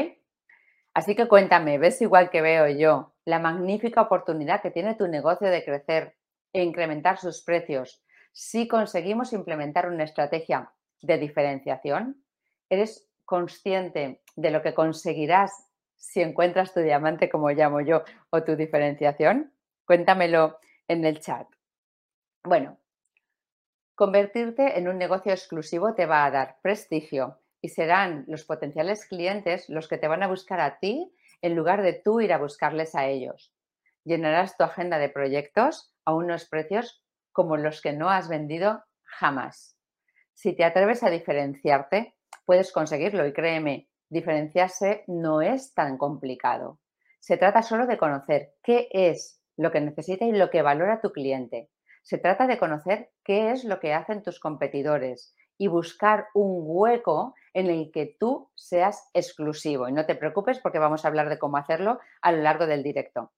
Así 0.94 1.16
que 1.16 1.26
cuéntame, 1.26 1.78
¿ves 1.78 2.02
igual 2.02 2.28
que 2.28 2.42
veo 2.42 2.68
yo 2.68 3.14
la 3.24 3.38
magnífica 3.38 4.02
oportunidad 4.02 4.60
que 4.60 4.70
tiene 4.70 4.94
tu 4.94 5.08
negocio 5.08 5.48
de 5.48 5.64
crecer 5.64 6.16
e 6.52 6.62
incrementar 6.62 7.18
sus 7.18 7.42
precios 7.42 8.04
si 8.32 8.66
conseguimos 8.66 9.32
implementar 9.32 9.88
una 9.88 10.04
estrategia 10.04 10.72
de 11.02 11.18
diferenciación? 11.18 12.24
¿Eres 12.68 13.08
consciente 13.24 14.22
de 14.36 14.50
lo 14.50 14.62
que 14.62 14.74
conseguirás 14.74 15.68
si 15.96 16.20
encuentras 16.20 16.74
tu 16.74 16.80
diamante, 16.80 17.28
como 17.30 17.50
llamo 17.50 17.80
yo, 17.80 18.02
o 18.30 18.42
tu 18.42 18.56
diferenciación? 18.56 19.52
Cuéntamelo 19.84 20.58
en 20.88 21.04
el 21.04 21.20
chat. 21.20 21.46
Bueno, 22.44 22.78
convertirte 23.94 24.78
en 24.78 24.88
un 24.88 24.98
negocio 24.98 25.32
exclusivo 25.32 25.94
te 25.94 26.06
va 26.06 26.24
a 26.24 26.30
dar 26.30 26.58
prestigio, 26.62 27.38
y 27.62 27.68
serán 27.68 28.24
los 28.26 28.44
potenciales 28.44 29.06
clientes 29.06 29.68
los 29.68 29.86
que 29.88 29.96
te 29.96 30.08
van 30.08 30.24
a 30.24 30.28
buscar 30.28 30.60
a 30.60 30.80
ti 30.80 31.14
en 31.40 31.54
lugar 31.54 31.82
de 31.82 31.92
tú 31.92 32.20
ir 32.20 32.32
a 32.32 32.38
buscarles 32.38 32.94
a 32.96 33.06
ellos. 33.06 33.54
Llenarás 34.04 34.56
tu 34.56 34.64
agenda 34.64 34.98
de 34.98 35.08
proyectos 35.08 35.94
a 36.04 36.12
unos 36.12 36.44
precios 36.44 37.02
como 37.32 37.56
los 37.56 37.80
que 37.80 37.92
no 37.92 38.10
has 38.10 38.28
vendido 38.28 38.84
jamás. 39.04 39.76
Si 40.34 40.54
te 40.54 40.64
atreves 40.64 41.02
a 41.02 41.10
diferenciarte, 41.10 42.14
puedes 42.44 42.72
conseguirlo 42.72 43.26
y 43.26 43.32
créeme, 43.32 43.88
diferenciarse 44.08 45.04
no 45.06 45.40
es 45.42 45.74
tan 45.74 45.98
complicado. 45.98 46.78
Se 47.20 47.36
trata 47.36 47.62
solo 47.62 47.86
de 47.86 47.98
conocer 47.98 48.54
qué 48.62 48.88
es 48.92 49.40
lo 49.56 49.70
que 49.70 49.80
necesita 49.80 50.24
y 50.24 50.32
lo 50.32 50.50
que 50.50 50.62
valora 50.62 51.00
tu 51.00 51.12
cliente. 51.12 51.70
Se 52.02 52.18
trata 52.18 52.46
de 52.46 52.58
conocer 52.58 53.10
qué 53.24 53.52
es 53.52 53.64
lo 53.64 53.78
que 53.78 53.94
hacen 53.94 54.22
tus 54.22 54.40
competidores 54.40 55.34
y 55.56 55.68
buscar 55.68 56.26
un 56.34 56.62
hueco 56.64 57.34
en 57.54 57.68
el 57.68 57.92
que 57.92 58.16
tú 58.18 58.50
seas 58.56 59.08
exclusivo. 59.14 59.88
Y 59.88 59.92
no 59.92 60.06
te 60.06 60.16
preocupes 60.16 60.58
porque 60.58 60.80
vamos 60.80 61.04
a 61.04 61.08
hablar 61.08 61.28
de 61.28 61.38
cómo 61.38 61.56
hacerlo 61.56 62.00
a 62.20 62.32
lo 62.32 62.42
largo 62.42 62.66
del 62.66 62.82
directo. 62.82 63.30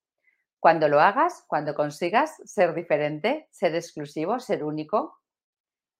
Cuando 0.64 0.88
lo 0.88 0.98
hagas, 0.98 1.44
cuando 1.46 1.74
consigas 1.74 2.40
ser 2.46 2.72
diferente, 2.72 3.48
ser 3.50 3.74
exclusivo, 3.74 4.40
ser 4.40 4.64
único, 4.64 5.20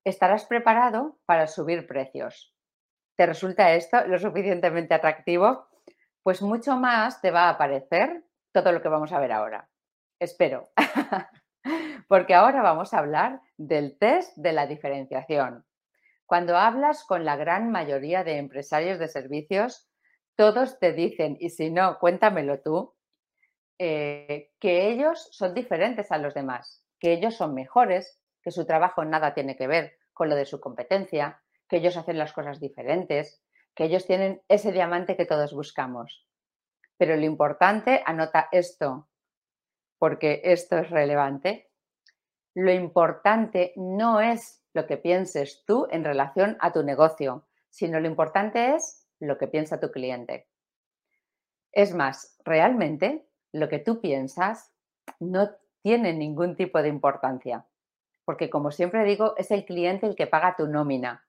estarás 0.04 0.46
preparado 0.46 1.18
para 1.26 1.46
subir 1.48 1.86
precios. 1.86 2.56
¿Te 3.14 3.26
resulta 3.26 3.74
esto 3.74 4.06
lo 4.06 4.18
suficientemente 4.18 4.94
atractivo? 4.94 5.66
Pues 6.22 6.40
mucho 6.40 6.78
más 6.78 7.20
te 7.20 7.30
va 7.30 7.42
a 7.42 7.50
aparecer 7.50 8.24
todo 8.52 8.72
lo 8.72 8.80
que 8.80 8.88
vamos 8.88 9.12
a 9.12 9.20
ver 9.20 9.32
ahora. 9.32 9.68
Espero. 10.18 10.70
Porque 12.08 12.32
ahora 12.32 12.62
vamos 12.62 12.94
a 12.94 13.00
hablar 13.00 13.42
del 13.58 13.98
test 13.98 14.34
de 14.34 14.52
la 14.52 14.66
diferenciación. 14.66 15.66
Cuando 16.24 16.56
hablas 16.56 17.04
con 17.04 17.26
la 17.26 17.36
gran 17.36 17.70
mayoría 17.70 18.24
de 18.24 18.38
empresarios 18.38 18.98
de 18.98 19.08
servicios, 19.08 19.90
todos 20.36 20.78
te 20.78 20.94
dicen, 20.94 21.36
y 21.38 21.50
si 21.50 21.70
no, 21.70 21.98
cuéntamelo 21.98 22.62
tú, 22.62 22.93
eh, 23.78 24.52
que 24.60 24.88
ellos 24.88 25.28
son 25.32 25.54
diferentes 25.54 26.12
a 26.12 26.18
los 26.18 26.34
demás, 26.34 26.84
que 26.98 27.12
ellos 27.12 27.34
son 27.34 27.54
mejores, 27.54 28.20
que 28.42 28.50
su 28.50 28.66
trabajo 28.66 29.04
nada 29.04 29.34
tiene 29.34 29.56
que 29.56 29.66
ver 29.66 29.98
con 30.12 30.28
lo 30.28 30.36
de 30.36 30.46
su 30.46 30.60
competencia, 30.60 31.42
que 31.68 31.78
ellos 31.78 31.96
hacen 31.96 32.18
las 32.18 32.32
cosas 32.32 32.60
diferentes, 32.60 33.42
que 33.74 33.84
ellos 33.84 34.06
tienen 34.06 34.42
ese 34.48 34.70
diamante 34.70 35.16
que 35.16 35.26
todos 35.26 35.52
buscamos. 35.52 36.26
Pero 36.96 37.16
lo 37.16 37.24
importante, 37.24 38.02
anota 38.06 38.48
esto, 38.52 39.08
porque 39.98 40.40
esto 40.44 40.78
es 40.78 40.90
relevante, 40.90 41.70
lo 42.54 42.72
importante 42.72 43.72
no 43.76 44.20
es 44.20 44.62
lo 44.72 44.86
que 44.86 44.96
pienses 44.96 45.64
tú 45.66 45.88
en 45.90 46.04
relación 46.04 46.56
a 46.60 46.72
tu 46.72 46.84
negocio, 46.84 47.48
sino 47.68 47.98
lo 47.98 48.06
importante 48.06 48.74
es 48.74 49.08
lo 49.18 49.38
que 49.38 49.48
piensa 49.48 49.80
tu 49.80 49.90
cliente. 49.90 50.46
Es 51.72 51.92
más, 51.92 52.36
realmente 52.44 53.26
lo 53.54 53.68
que 53.68 53.78
tú 53.78 54.00
piensas 54.00 54.72
no 55.20 55.48
tiene 55.82 56.12
ningún 56.12 56.56
tipo 56.56 56.82
de 56.82 56.88
importancia, 56.88 57.64
porque 58.24 58.50
como 58.50 58.72
siempre 58.72 59.04
digo, 59.04 59.34
es 59.36 59.50
el 59.50 59.64
cliente 59.64 60.06
el 60.06 60.16
que 60.16 60.26
paga 60.26 60.56
tu 60.56 60.66
nómina. 60.66 61.24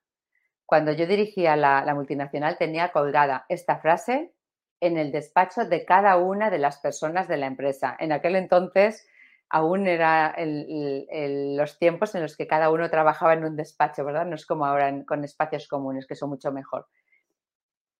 Cuando 0.65 0.91
yo 0.91 1.05
dirigía 1.05 1.55
la, 1.55 1.85
la 1.85 1.93
multinacional 1.93 2.57
tenía 2.57 2.91
colgada 2.91 3.45
esta 3.47 3.77
frase 3.77 4.33
en 4.81 4.97
el 4.97 5.11
despacho 5.11 5.65
de 5.65 5.85
cada 5.85 6.17
una 6.17 6.49
de 6.49 6.57
las 6.57 6.79
personas 6.79 7.27
de 7.27 7.37
la 7.37 7.45
empresa. 7.45 7.95
En 7.99 8.11
aquel 8.11 8.35
entonces 8.35 9.07
aún 9.49 9.85
era 9.87 10.35
los 10.39 11.77
tiempos 11.77 12.15
en 12.15 12.23
los 12.23 12.35
que 12.35 12.47
cada 12.47 12.71
uno 12.71 12.89
trabajaba 12.89 13.33
en 13.33 13.45
un 13.45 13.55
despacho, 13.55 14.03
¿verdad? 14.03 14.25
No 14.25 14.35
es 14.35 14.47
como 14.47 14.65
ahora 14.65 14.91
con 15.05 15.23
espacios 15.23 15.67
comunes, 15.67 16.07
que 16.07 16.15
son 16.15 16.29
mucho 16.29 16.51
mejor. 16.51 16.87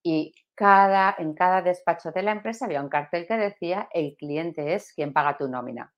Y 0.04 0.34
cada, 0.56 1.16
en 1.18 1.34
cada 1.34 1.62
despacho 1.62 2.12
de 2.12 2.24
la 2.24 2.32
empresa 2.32 2.66
había 2.66 2.82
un 2.82 2.90
cartel 2.90 3.28
que 3.28 3.38
decía, 3.38 3.88
el 3.92 4.16
cliente 4.18 4.74
es 4.74 4.94
quien 4.94 5.14
paga 5.14 5.38
tu 5.38 5.48
nómina. 5.48 5.94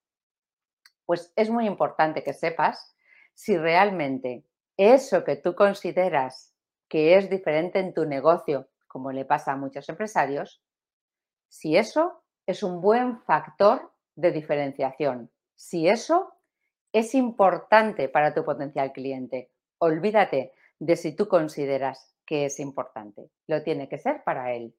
Pues 1.06 1.32
es 1.36 1.50
muy 1.50 1.66
importante 1.66 2.24
que 2.24 2.34
sepas 2.34 2.96
si 3.34 3.58
realmente 3.58 4.44
eso 4.76 5.24
que 5.24 5.36
tú 5.36 5.56
consideras 5.56 6.54
que 6.90 7.18
es 7.18 7.30
diferente 7.30 7.80
en 7.80 7.94
tu 7.94 8.06
negocio, 8.06 8.68
como 8.88 9.12
le 9.12 9.26
pasa 9.26 9.54
a 9.54 9.58
muchos 9.58 9.88
empresarios, 9.90 10.62
si 11.48 11.78
eso 11.78 12.24
es 12.46 12.64
un 12.64 12.82
buen 12.82 13.22
factor 13.22 13.94
de 14.16 14.32
diferenciación 14.32 15.32
si 15.58 15.90
eso 15.90 16.34
es 16.94 17.14
importante 17.16 18.08
para 18.08 18.34
tu 18.34 18.46
potencial 18.46 18.94
cliente. 18.94 19.52
Olvídate 19.80 20.54
de 20.80 20.96
si 20.96 21.14
tú 21.16 21.28
consideras 21.28 22.16
que 22.28 22.46
es 22.46 22.60
importante. 22.60 23.32
Lo 23.48 23.64
tiene 23.64 23.90
que 23.90 23.98
ser 23.98 24.24
para 24.24 24.54
él. 24.54 24.76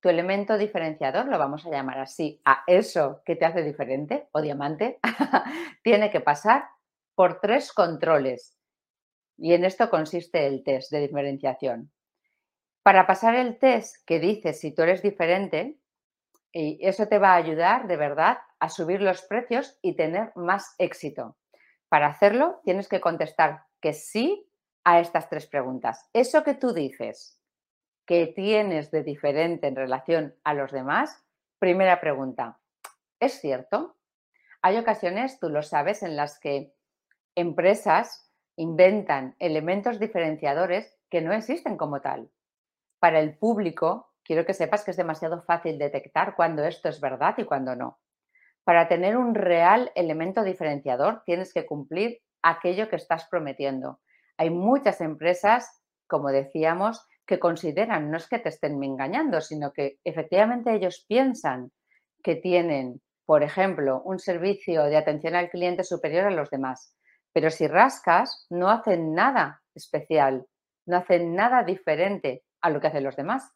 Tu 0.00 0.08
elemento 0.08 0.58
diferenciador, 0.58 1.28
lo 1.28 1.38
vamos 1.38 1.64
a 1.64 1.70
llamar 1.70 2.00
así, 2.00 2.42
a 2.44 2.64
eso 2.66 3.22
que 3.24 3.36
te 3.36 3.44
hace 3.46 3.62
diferente 3.62 4.28
o 4.32 4.42
diamante, 4.42 4.98
tiene 5.84 6.10
que 6.10 6.20
pasar 6.20 6.64
por 7.14 7.40
tres 7.40 7.72
controles. 7.72 8.58
Y 9.38 9.54
en 9.54 9.64
esto 9.64 9.88
consiste 9.88 10.46
el 10.46 10.64
test 10.64 10.90
de 10.90 11.00
diferenciación. 11.00 11.92
Para 12.82 13.06
pasar 13.06 13.36
el 13.36 13.58
test 13.58 13.96
que 14.04 14.18
dice 14.18 14.52
si 14.52 14.74
tú 14.74 14.82
eres 14.82 15.02
diferente, 15.02 15.78
y 16.52 16.78
eso 16.86 17.06
te 17.06 17.18
va 17.18 17.32
a 17.32 17.36
ayudar 17.36 17.86
de 17.86 17.96
verdad 17.96 18.38
a 18.58 18.68
subir 18.68 19.00
los 19.00 19.22
precios 19.22 19.78
y 19.82 19.94
tener 19.94 20.32
más 20.34 20.74
éxito. 20.78 21.36
Para 21.88 22.08
hacerlo, 22.08 22.60
tienes 22.64 22.88
que 22.88 23.00
contestar 23.00 23.64
que 23.80 23.92
sí 23.92 24.51
a 24.84 25.00
estas 25.00 25.28
tres 25.28 25.46
preguntas. 25.46 26.08
Eso 26.12 26.42
que 26.42 26.54
tú 26.54 26.72
dices 26.72 27.38
que 28.06 28.26
tienes 28.26 28.90
de 28.90 29.02
diferente 29.02 29.68
en 29.68 29.76
relación 29.76 30.34
a 30.44 30.54
los 30.54 30.72
demás, 30.72 31.24
primera 31.58 32.00
pregunta, 32.00 32.58
¿es 33.20 33.40
cierto? 33.40 33.96
Hay 34.60 34.76
ocasiones, 34.76 35.38
tú 35.38 35.48
lo 35.48 35.62
sabes, 35.62 36.02
en 36.02 36.16
las 36.16 36.38
que 36.38 36.74
empresas 37.34 38.30
inventan 38.56 39.36
elementos 39.38 39.98
diferenciadores 39.98 40.98
que 41.08 41.20
no 41.20 41.32
existen 41.32 41.76
como 41.76 42.00
tal. 42.00 42.30
Para 42.98 43.20
el 43.20 43.36
público, 43.38 44.12
quiero 44.24 44.44
que 44.44 44.54
sepas 44.54 44.84
que 44.84 44.90
es 44.90 44.96
demasiado 44.96 45.42
fácil 45.42 45.78
detectar 45.78 46.34
cuando 46.36 46.64
esto 46.64 46.88
es 46.88 47.00
verdad 47.00 47.34
y 47.38 47.44
cuando 47.44 47.74
no. 47.74 48.00
Para 48.64 48.88
tener 48.88 49.16
un 49.16 49.34
real 49.34 49.90
elemento 49.94 50.44
diferenciador, 50.44 51.22
tienes 51.24 51.52
que 51.52 51.66
cumplir 51.66 52.20
aquello 52.42 52.88
que 52.88 52.96
estás 52.96 53.26
prometiendo. 53.28 54.00
Hay 54.42 54.50
muchas 54.50 55.00
empresas, 55.00 55.70
como 56.08 56.32
decíamos, 56.32 57.06
que 57.24 57.38
consideran, 57.38 58.10
no 58.10 58.16
es 58.16 58.26
que 58.26 58.40
te 58.40 58.48
estén 58.48 58.82
engañando, 58.82 59.40
sino 59.40 59.72
que 59.72 59.98
efectivamente 60.02 60.74
ellos 60.74 61.04
piensan 61.06 61.70
que 62.24 62.34
tienen, 62.34 63.00
por 63.24 63.44
ejemplo, 63.44 64.02
un 64.02 64.18
servicio 64.18 64.82
de 64.82 64.96
atención 64.96 65.36
al 65.36 65.48
cliente 65.48 65.84
superior 65.84 66.24
a 66.24 66.32
los 66.32 66.50
demás. 66.50 66.96
Pero 67.32 67.50
si 67.50 67.68
rascas, 67.68 68.44
no 68.50 68.68
hacen 68.68 69.14
nada 69.14 69.62
especial, 69.76 70.44
no 70.86 70.96
hacen 70.96 71.36
nada 71.36 71.62
diferente 71.62 72.42
a 72.62 72.70
lo 72.70 72.80
que 72.80 72.88
hacen 72.88 73.04
los 73.04 73.14
demás. 73.14 73.48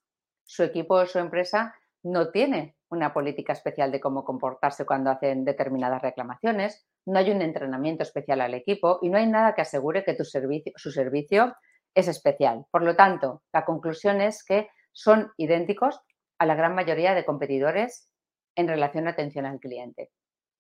Su 0.44 0.62
equipo 0.62 0.94
o 0.94 1.06
su 1.06 1.18
empresa 1.18 1.74
no 2.04 2.30
tiene 2.30 2.76
una 2.90 3.12
política 3.12 3.54
especial 3.54 3.90
de 3.90 3.98
cómo 3.98 4.24
comportarse 4.24 4.86
cuando 4.86 5.10
hacen 5.10 5.44
determinadas 5.44 6.00
reclamaciones, 6.00 6.86
no 7.06 7.18
hay 7.18 7.30
un 7.30 7.40
entrenamiento 7.40 8.02
especial 8.02 8.40
al 8.40 8.54
equipo 8.54 8.98
y 9.00 9.08
no 9.08 9.18
hay 9.18 9.26
nada 9.26 9.54
que 9.54 9.62
asegure 9.62 10.04
que 10.04 10.14
tu 10.14 10.25
servicio, 10.25 10.72
su 10.76 10.90
servicio 10.90 11.54
es 11.94 12.08
especial. 12.08 12.66
Por 12.70 12.82
lo 12.82 12.96
tanto, 12.96 13.42
la 13.52 13.64
conclusión 13.64 14.20
es 14.20 14.44
que 14.44 14.68
son 14.92 15.32
idénticos 15.36 16.00
a 16.38 16.46
la 16.46 16.54
gran 16.54 16.75
mayoría 16.75 17.14
de 17.14 17.25
competidores 17.25 18.10
en 18.56 18.68
relación 18.68 19.06
a 19.06 19.10
atención 19.10 19.46
al 19.46 19.60
cliente. 19.60 20.10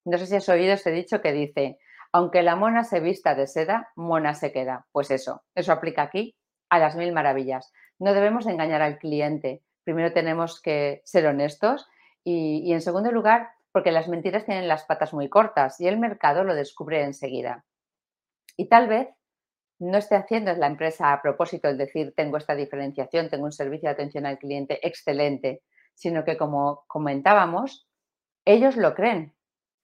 No 0.04 0.18
sé 0.18 0.26
si 0.26 0.36
has 0.36 0.48
oído 0.48 0.72
este 0.72 0.92
dicho 0.92 1.20
que 1.20 1.32
dice, 1.32 1.78
aunque 2.12 2.42
la 2.42 2.56
mona 2.56 2.84
se 2.84 3.00
vista 3.00 3.34
de 3.34 3.46
seda, 3.46 3.90
mona 3.96 4.34
se 4.34 4.52
queda. 4.52 4.86
Pues 4.92 5.10
eso, 5.10 5.42
eso 5.54 5.72
aplica 5.72 6.02
aquí 6.02 6.36
a 6.70 6.78
las 6.78 6.96
mil 6.96 7.12
maravillas. 7.12 7.72
No 7.98 8.14
debemos 8.14 8.46
engañar 8.46 8.82
al 8.82 8.98
cliente. 8.98 9.62
Primero 9.84 10.12
tenemos 10.12 10.60
que 10.60 11.02
ser 11.04 11.26
honestos 11.26 11.86
y, 12.24 12.72
en 12.72 12.80
segundo 12.80 13.12
lugar, 13.12 13.50
porque 13.76 13.92
las 13.92 14.08
mentiras 14.08 14.46
tienen 14.46 14.68
las 14.68 14.84
patas 14.84 15.12
muy 15.12 15.28
cortas 15.28 15.78
y 15.82 15.86
el 15.86 15.98
mercado 15.98 16.44
lo 16.44 16.54
descubre 16.54 17.02
enseguida. 17.02 17.66
Y 18.56 18.70
tal 18.70 18.88
vez 18.88 19.08
no 19.78 19.98
esté 19.98 20.16
haciendo 20.16 20.50
la 20.54 20.66
empresa 20.66 21.12
a 21.12 21.20
propósito 21.20 21.68
el 21.68 21.76
decir 21.76 22.14
tengo 22.16 22.38
esta 22.38 22.54
diferenciación, 22.54 23.28
tengo 23.28 23.44
un 23.44 23.52
servicio 23.52 23.90
de 23.90 23.92
atención 23.92 24.24
al 24.24 24.38
cliente 24.38 24.80
excelente, 24.88 25.62
sino 25.92 26.24
que 26.24 26.38
como 26.38 26.84
comentábamos, 26.86 27.86
ellos 28.46 28.78
lo 28.78 28.94
creen. 28.94 29.34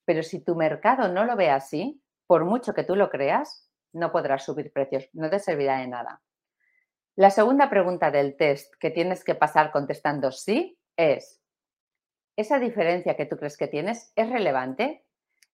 Pero 0.06 0.22
si 0.22 0.42
tu 0.42 0.54
mercado 0.54 1.12
no 1.12 1.26
lo 1.26 1.36
ve 1.36 1.50
así, 1.50 2.02
por 2.26 2.46
mucho 2.46 2.72
que 2.72 2.84
tú 2.84 2.96
lo 2.96 3.10
creas, 3.10 3.68
no 3.92 4.10
podrás 4.10 4.42
subir 4.42 4.72
precios, 4.72 5.06
no 5.12 5.28
te 5.28 5.38
servirá 5.38 5.80
de 5.80 5.88
nada. 5.88 6.22
La 7.14 7.28
segunda 7.28 7.68
pregunta 7.68 8.10
del 8.10 8.38
test 8.38 8.72
que 8.80 8.90
tienes 8.90 9.22
que 9.22 9.34
pasar 9.34 9.70
contestando 9.70 10.32
sí 10.32 10.78
es, 10.96 11.41
¿esa 12.36 12.58
diferencia 12.58 13.16
que 13.16 13.26
tú 13.26 13.36
crees 13.36 13.56
que 13.56 13.68
tienes 13.68 14.12
es 14.16 14.28
relevante? 14.30 15.04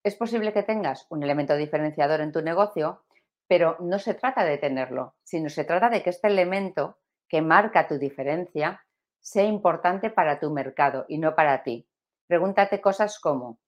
Es 0.04 0.16
posible 0.16 0.54
que 0.54 0.64
tengas 0.64 1.08
un 1.10 1.24
elemento 1.24 1.56
diferenciador 1.56 2.22
en 2.22 2.32
tu 2.32 2.42
negocio, 2.42 3.04
pero 3.48 3.78
no 3.80 4.00
se 4.00 4.14
trata 4.14 4.44
de 4.44 4.58
tenerlo, 4.58 5.16
sino 5.24 5.50
se 5.50 5.64
trata 5.64 5.90
de 5.90 6.04
que 6.04 6.10
este 6.10 6.28
elemento 6.28 6.98
que 7.28 7.42
marca 7.42 7.88
tu 7.88 7.98
diferencia 7.98 8.86
sea 9.20 9.44
importante 9.44 10.10
para 10.10 10.40
tu 10.40 10.52
mercado 10.52 11.06
y 11.08 11.18
no 11.18 11.36
para 11.36 11.64
ti. 11.64 11.88
Pregúntate 12.28 12.82
cosas 12.82 13.20
como, 13.20 13.60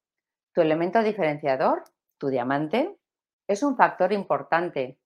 ¿tu 0.54 0.62
elemento 0.62 1.02
diferenciador, 1.02 1.84
tu 2.18 2.28
diamante, 2.28 2.98
es 3.48 3.64
un 3.64 3.76
factor 3.76 4.14
importante 4.14 5.00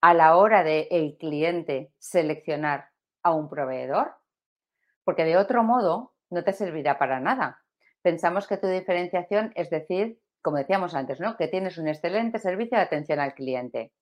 a 0.00 0.14
la 0.14 0.36
hora 0.36 0.62
de 0.62 0.88
el 0.90 1.16
cliente 1.16 1.92
seleccionar 1.98 2.90
a 3.22 3.32
un 3.32 3.48
proveedor? 3.48 4.14
Porque 5.04 5.24
de 5.24 5.36
otro 5.36 5.64
modo 5.64 6.12
no 6.30 6.44
te 6.44 6.52
servirá 6.52 6.98
para 6.98 7.20
nada. 7.20 7.62
Pensamos 8.02 8.46
que 8.46 8.56
tu 8.56 8.66
diferenciación 8.66 9.52
es 9.54 9.70
decir, 9.70 10.20
como 10.42 10.58
decíamos 10.58 10.94
antes, 10.94 11.20
¿no? 11.20 11.36
que 11.36 11.48
tienes 11.48 11.78
un 11.78 11.88
excelente 11.88 12.38
servicio 12.38 12.78
de 12.78 12.84
atención 12.84 13.20
al 13.20 13.34
cliente. 13.34 13.92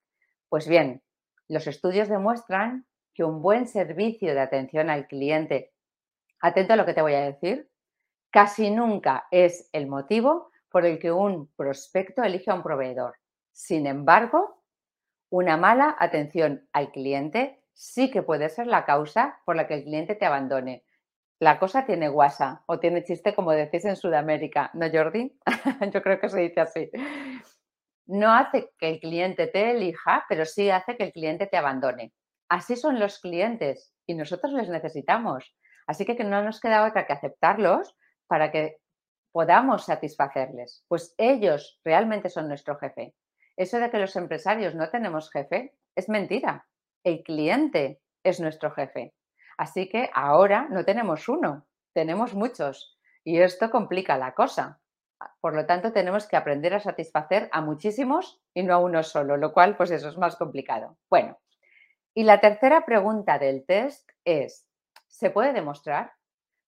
Pues 0.48 0.68
bien, 0.68 1.02
los 1.48 1.66
estudios 1.66 2.08
demuestran 2.08 2.86
que 3.14 3.24
un 3.24 3.40
buen 3.40 3.66
servicio 3.66 4.34
de 4.34 4.40
atención 4.40 4.90
al 4.90 5.06
cliente, 5.06 5.72
atento 6.40 6.74
a 6.74 6.76
lo 6.76 6.84
que 6.84 6.94
te 6.94 7.02
voy 7.02 7.14
a 7.14 7.24
decir, 7.24 7.70
casi 8.30 8.70
nunca 8.70 9.26
es 9.30 9.70
el 9.72 9.86
motivo 9.86 10.50
por 10.70 10.84
el 10.84 10.98
que 10.98 11.10
un 11.10 11.48
prospecto 11.56 12.22
elige 12.22 12.50
a 12.50 12.54
un 12.54 12.62
proveedor. 12.62 13.16
Sin 13.52 13.86
embargo, 13.86 14.62
una 15.30 15.56
mala 15.56 15.96
atención 15.98 16.68
al 16.72 16.92
cliente 16.92 17.62
sí 17.72 18.10
que 18.10 18.22
puede 18.22 18.48
ser 18.48 18.66
la 18.66 18.84
causa 18.84 19.40
por 19.44 19.56
la 19.56 19.66
que 19.66 19.74
el 19.74 19.84
cliente 19.84 20.14
te 20.14 20.26
abandone. 20.26 20.84
La 21.38 21.58
cosa 21.58 21.84
tiene 21.84 22.08
guasa 22.08 22.62
o 22.66 22.78
tiene 22.80 23.04
chiste, 23.04 23.34
como 23.34 23.52
decís 23.52 23.84
en 23.84 23.96
Sudamérica, 23.96 24.70
¿no, 24.72 24.90
Jordi? 24.90 25.38
Yo 25.92 26.02
creo 26.02 26.18
que 26.18 26.30
se 26.30 26.40
dice 26.40 26.60
así. 26.60 26.90
No 28.06 28.32
hace 28.32 28.70
que 28.78 28.88
el 28.88 29.00
cliente 29.00 29.46
te 29.46 29.72
elija, 29.72 30.24
pero 30.28 30.46
sí 30.46 30.70
hace 30.70 30.96
que 30.96 31.04
el 31.04 31.12
cliente 31.12 31.46
te 31.46 31.56
abandone. 31.56 32.12
Así 32.48 32.76
son 32.76 32.98
los 32.98 33.18
clientes 33.18 33.92
y 34.06 34.14
nosotros 34.14 34.52
les 34.52 34.68
necesitamos. 34.68 35.54
Así 35.86 36.06
que 36.06 36.14
no 36.24 36.42
nos 36.42 36.60
queda 36.60 36.86
otra 36.86 37.06
que 37.06 37.12
aceptarlos 37.12 37.94
para 38.26 38.50
que 38.50 38.78
podamos 39.32 39.84
satisfacerles. 39.84 40.84
Pues 40.88 41.14
ellos 41.18 41.80
realmente 41.84 42.30
son 42.30 42.48
nuestro 42.48 42.78
jefe. 42.78 43.14
Eso 43.56 43.78
de 43.78 43.90
que 43.90 43.98
los 43.98 44.16
empresarios 44.16 44.74
no 44.74 44.88
tenemos 44.88 45.30
jefe 45.30 45.74
es 45.94 46.08
mentira. 46.08 46.66
El 47.04 47.22
cliente 47.22 48.00
es 48.22 48.40
nuestro 48.40 48.70
jefe. 48.70 49.12
Así 49.56 49.88
que 49.88 50.10
ahora 50.14 50.68
no 50.70 50.84
tenemos 50.84 51.28
uno, 51.28 51.66
tenemos 51.92 52.34
muchos. 52.34 52.98
Y 53.24 53.40
esto 53.40 53.70
complica 53.70 54.18
la 54.18 54.34
cosa. 54.34 54.80
Por 55.40 55.54
lo 55.54 55.66
tanto, 55.66 55.92
tenemos 55.92 56.26
que 56.26 56.36
aprender 56.36 56.74
a 56.74 56.80
satisfacer 56.80 57.48
a 57.52 57.60
muchísimos 57.60 58.40
y 58.54 58.62
no 58.62 58.74
a 58.74 58.78
uno 58.78 59.02
solo, 59.02 59.36
lo 59.36 59.52
cual, 59.52 59.76
pues 59.76 59.90
eso 59.90 60.08
es 60.08 60.18
más 60.18 60.36
complicado. 60.36 60.98
Bueno, 61.08 61.38
y 62.14 62.24
la 62.24 62.40
tercera 62.40 62.84
pregunta 62.84 63.38
del 63.38 63.64
test 63.64 64.10
es, 64.24 64.68
¿se 65.08 65.30
puede 65.30 65.52
demostrar 65.52 66.12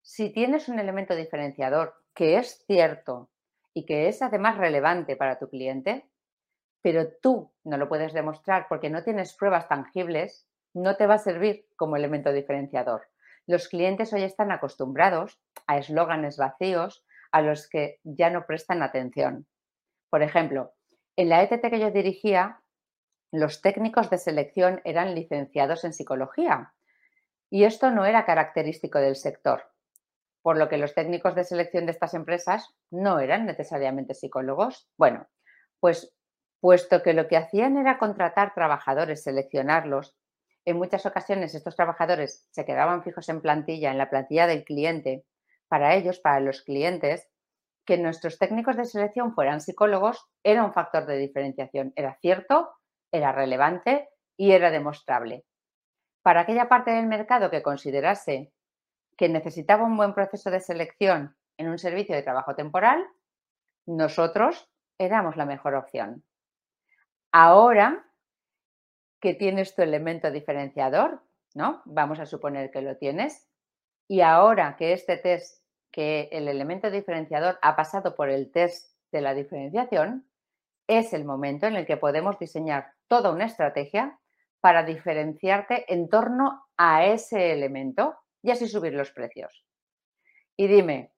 si 0.03 0.31
tienes 0.31 0.69
un 0.69 0.79
elemento 0.79 1.15
diferenciador 1.15 1.95
que 2.15 2.39
es 2.39 2.65
cierto 2.67 3.31
y 3.75 3.85
que 3.85 4.09
es 4.09 4.23
además 4.23 4.57
relevante 4.57 5.15
para 5.17 5.39
tu 5.39 5.49
cliente? 5.49 6.09
pero 6.83 7.09
tú 7.21 7.53
no 7.65 7.77
lo 7.77 7.89
puedes 7.89 8.13
demostrar 8.13 8.67
porque 8.69 8.91
no 8.91 9.03
tienes 9.03 9.35
pruebas 9.35 9.69
tangibles, 9.69 10.47
no 10.75 10.97
te 10.97 11.07
va 11.07 11.15
a 11.15 11.19
servir 11.19 11.67
como 11.77 11.97
elemento 11.97 12.33
diferenciador. 12.33 13.09
Los 13.47 13.69
clientes 13.69 14.13
hoy 14.13 14.23
están 14.23 14.53
acostumbrados 14.53 15.41
a 15.67 15.79
eslóganes 15.79 16.37
vacíos 16.37 17.05
a 17.33 17.43
los 17.43 17.69
que 17.69 18.01
ya 18.05 18.31
no 18.31 18.47
prestan 18.47 18.83
atención. 18.83 19.47
Por 20.11 20.23
ejemplo, 20.23 20.73
en 21.17 21.29
la 21.31 21.43
ETT 21.43 21.71
que 21.71 21.81
yo 21.81 21.91
dirigía, 21.91 22.61
los 23.33 23.61
técnicos 23.61 24.11
de 24.11 24.19
selección 24.19 24.81
eran 24.85 25.15
licenciados 25.15 25.85
en 25.85 25.93
psicología 25.93 26.75
y 27.51 27.65
esto 27.65 27.91
no 27.91 28.05
era 28.05 28.25
característico 28.25 28.99
del 28.99 29.17
sector, 29.17 29.71
por 30.43 30.57
lo 30.57 30.69
que 30.69 30.79
los 30.79 30.95
técnicos 30.95 31.35
de 31.35 31.45
selección 31.45 31.87
de 31.87 31.93
estas 31.93 32.15
empresas 32.15 32.75
no 32.91 33.19
eran 33.19 33.47
necesariamente 33.47 34.15
psicólogos. 34.15 34.89
Bueno, 34.97 35.27
pues 35.81 36.15
puesto 36.61 37.03
que 37.03 37.15
lo 37.15 37.29
que 37.29 37.37
hacían 37.37 37.77
era 37.77 37.99
contratar 37.99 38.55
trabajadores, 38.55 39.23
seleccionarlos. 39.23 40.17
En 40.69 40.77
muchas 40.77 41.07
ocasiones 41.07 41.55
estos 41.55 41.77
trabajadores 41.77 42.47
se 42.51 42.67
quedaban 42.67 43.03
fijos 43.03 43.27
en 43.31 43.41
plantilla, 43.41 43.91
en 43.91 43.97
la 43.97 44.11
plantilla 44.11 44.47
del 44.47 44.65
cliente. 44.65 45.25
Para 45.67 45.95
ellos, 45.95 46.21
para 46.21 46.41
los 46.41 46.61
clientes, 46.61 47.27
que 47.87 47.97
nuestros 47.97 48.39
técnicos 48.39 48.77
de 48.77 48.85
selección 48.85 49.33
fueran 49.33 49.63
psicólogos 49.63 50.29
era 50.43 50.63
un 50.63 50.75
factor 50.75 51.07
de 51.07 51.17
diferenciación. 51.17 51.95
Era 51.97 52.19
cierto, 52.21 52.69
era 53.11 53.33
relevante 53.33 54.11
y 54.37 54.53
era 54.53 54.71
demostrable. 54.71 55.47
Para 56.21 56.43
aquella 56.43 56.69
parte 56.69 56.91
del 56.91 57.07
mercado 57.07 57.49
que 57.49 57.63
considerase 57.63 58.53
que 59.17 59.31
necesitaba 59.31 59.87
un 59.87 59.97
buen 59.97 60.13
proceso 60.13 60.51
de 60.51 60.61
selección 60.61 61.35
en 61.57 61.71
un 61.71 61.79
servicio 61.79 62.15
de 62.15 62.23
trabajo 62.23 62.55
temporal, 62.55 63.03
nosotros 63.87 64.69
éramos 64.99 65.35
la 65.39 65.47
mejor 65.47 65.77
opción. 65.77 66.25
Ahora 67.33 68.05
que 69.21 69.35
tienes 69.35 69.75
tu 69.75 69.83
elemento 69.83 70.31
diferenciador, 70.31 71.23
¿no? 71.55 71.83
Vamos 71.85 72.21
a 72.21 72.27
suponer 72.27 72.71
que 72.71 72.83
lo 72.83 72.97
tienes. 72.97 73.49
Y 74.07 74.21
ahora 74.21 74.77
que 74.77 74.93
este 74.93 75.17
test, 75.17 75.63
que 75.91 76.29
el 76.33 76.49
elemento 76.49 76.91
diferenciador 76.91 77.59
ha 77.63 77.77
pasado 77.77 78.15
por 78.15 78.31
el 78.31 78.51
test 78.53 78.97
de 79.11 79.21
la 79.21 79.35
diferenciación, 79.35 80.29
es 80.87 81.13
el 81.13 81.25
momento 81.25 81.67
en 81.67 81.77
el 81.77 81.87
que 81.87 81.97
podemos 81.97 82.39
diseñar 82.39 82.93
toda 83.09 83.31
una 83.31 83.45
estrategia 83.45 84.19
para 84.61 84.83
diferenciarte 84.83 85.93
en 85.93 86.09
torno 86.09 86.67
a 86.77 87.05
ese 87.05 87.53
elemento 87.53 88.17
y 88.43 88.51
así 88.51 88.67
subir 88.67 88.95
los 88.95 89.11
precios. 89.11 89.65
Y 90.57 90.67
dime, 90.67 91.13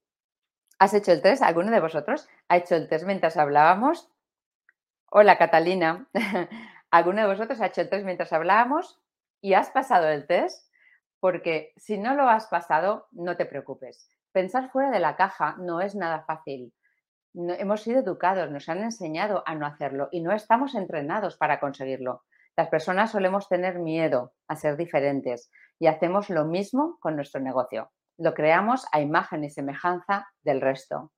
¿has 0.78 0.92
hecho 0.94 1.12
el 1.12 1.22
test? 1.22 1.42
¿Alguno 1.42 1.70
de 1.70 1.80
vosotros 1.80 2.28
ha 2.48 2.56
hecho 2.56 2.74
el 2.74 2.88
test 2.88 3.06
mientras 3.06 3.36
hablábamos? 3.36 4.10
Hola 5.10 5.38
Catalina, 5.38 6.08
¿alguno 6.90 7.22
de 7.22 7.28
vosotros 7.28 7.60
ha 7.60 7.66
hecho 7.66 7.80
el 7.80 7.88
test 7.88 8.04
mientras 8.04 8.32
hablábamos 8.32 9.00
y 9.40 9.54
has 9.54 9.70
pasado 9.70 10.08
el 10.08 10.26
test? 10.26 10.70
Porque 11.20 11.72
si 11.76 11.98
no 11.98 12.14
lo 12.14 12.28
has 12.28 12.46
pasado, 12.46 13.08
no 13.12 13.36
te 13.36 13.46
preocupes. 13.46 14.08
Pensar 14.32 14.70
fuera 14.70 14.90
de 14.90 15.00
la 15.00 15.16
caja 15.16 15.56
no 15.58 15.80
es 15.80 15.94
nada 15.94 16.24
fácil. 16.24 16.72
hemos 17.34 17.82
sido 17.82 18.00
educados, 18.00 18.50
nos 18.50 18.68
han 18.68 18.82
enseñado 18.82 19.42
a 19.46 19.54
no 19.54 19.66
hacerlo 19.66 20.08
y 20.10 20.20
no 20.20 20.32
estamos 20.32 20.74
entrenados 20.74 21.36
para 21.36 21.60
conseguirlo. 21.60 22.24
Las 22.56 22.68
personas 22.68 23.12
solemos 23.12 23.48
tener 23.48 23.78
miedo 23.78 24.34
a 24.48 24.56
ser 24.56 24.76
diferentes 24.76 25.50
y 25.78 25.86
hacemos 25.86 26.30
lo 26.30 26.44
mismo 26.44 26.98
con 27.00 27.16
nuestro 27.16 27.40
negocio. 27.40 27.90
Lo 28.18 28.34
creamos 28.34 28.86
a 28.92 29.00
imagen 29.00 29.44
y 29.44 29.50
semejanza 29.50 30.28
del 30.42 30.60
resto. 30.60 31.12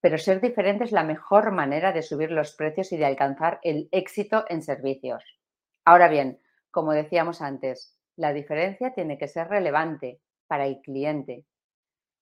Pero 0.00 0.18
ser 0.18 0.40
diferente 0.40 0.84
es 0.84 0.92
la 0.92 1.04
mejor 1.04 1.52
manera 1.52 1.92
de 1.92 2.02
subir 2.02 2.30
los 2.30 2.54
precios 2.54 2.92
y 2.92 2.96
de 2.96 3.06
alcanzar 3.06 3.58
el 3.62 3.88
éxito 3.92 4.44
en 4.48 4.62
servicios. 4.62 5.22
Ahora 5.84 6.08
bien, 6.08 6.40
como 6.70 6.92
decíamos 6.92 7.42
antes, 7.42 7.96
la 8.16 8.32
diferencia 8.32 8.94
tiene 8.94 9.18
que 9.18 9.28
ser 9.28 9.48
relevante 9.48 10.20
para 10.46 10.66
el 10.66 10.80
cliente. 10.80 11.44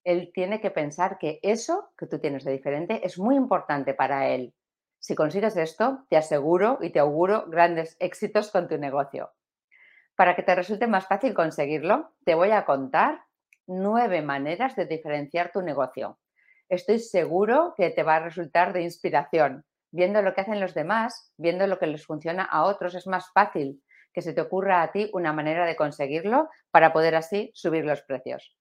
Él 0.05 0.31
tiene 0.35 0.61
que 0.61 0.71
pensar 0.71 1.19
que 1.19 1.41
eso 1.43 1.91
que 1.99 2.07
tú 2.07 2.19
tienes 2.19 2.45
de 2.45 2.53
diferente 2.53 3.05
es 3.05 3.19
muy 3.19 3.37
importante 3.37 3.95
para 3.95 4.29
él 4.29 4.55
si 5.05 5.15
consigues 5.15 5.55
esto, 5.59 6.07
te 6.09 6.17
aseguro 6.17 6.79
y 6.81 6.89
te 6.89 6.99
auguro 6.99 7.45
grandes 7.47 7.95
éxitos 8.01 8.51
con 8.51 8.69
tu 8.69 8.79
negocio. 8.79 9.35
Para 10.17 10.35
que 10.35 10.43
te 10.43 10.55
resulte 10.55 10.87
más 10.87 11.07
fácil 11.07 11.35
conseguirlo, 11.35 12.15
te 12.25 12.35
voy 12.35 12.53
a 12.53 12.65
contar 12.65 13.21
nueve 13.67 14.23
maneras 14.23 14.77
de 14.77 14.87
diferenciar 14.87 15.53
tu 15.53 15.61
negocio. 15.61 16.19
Estoy 16.69 16.99
seguro 16.99 17.75
que 17.77 17.91
te 17.91 18.03
va 18.03 18.17
a 18.17 18.21
resultar 18.21 18.73
de 18.73 18.83
inspiración. 18.83 19.65
Viendo 19.93 20.23
lo 20.23 20.35
que 20.35 20.41
hacen 20.41 20.61
los 20.61 20.75
demás, 20.75 21.33
viendo 21.37 21.67
lo 21.67 21.79
que 21.79 21.87
les 21.87 22.07
funciona 22.07 22.43
a 22.45 22.65
otros, 22.65 22.95
es 22.95 23.07
más 23.07 23.31
fácil 23.33 23.83
que 24.13 24.23
se 24.23 24.33
te 24.33 24.41
ocurra 24.41 24.83
a 24.83 24.91
ti 24.91 25.11
una 25.13 25.33
manera 25.33 25.67
de 25.67 25.77
conseguirlo 25.77 26.49
para 26.71 26.93
poder 26.93 27.17
así 27.17 27.51
subir 27.55 27.85
los 27.85 28.03
precios. 28.03 28.57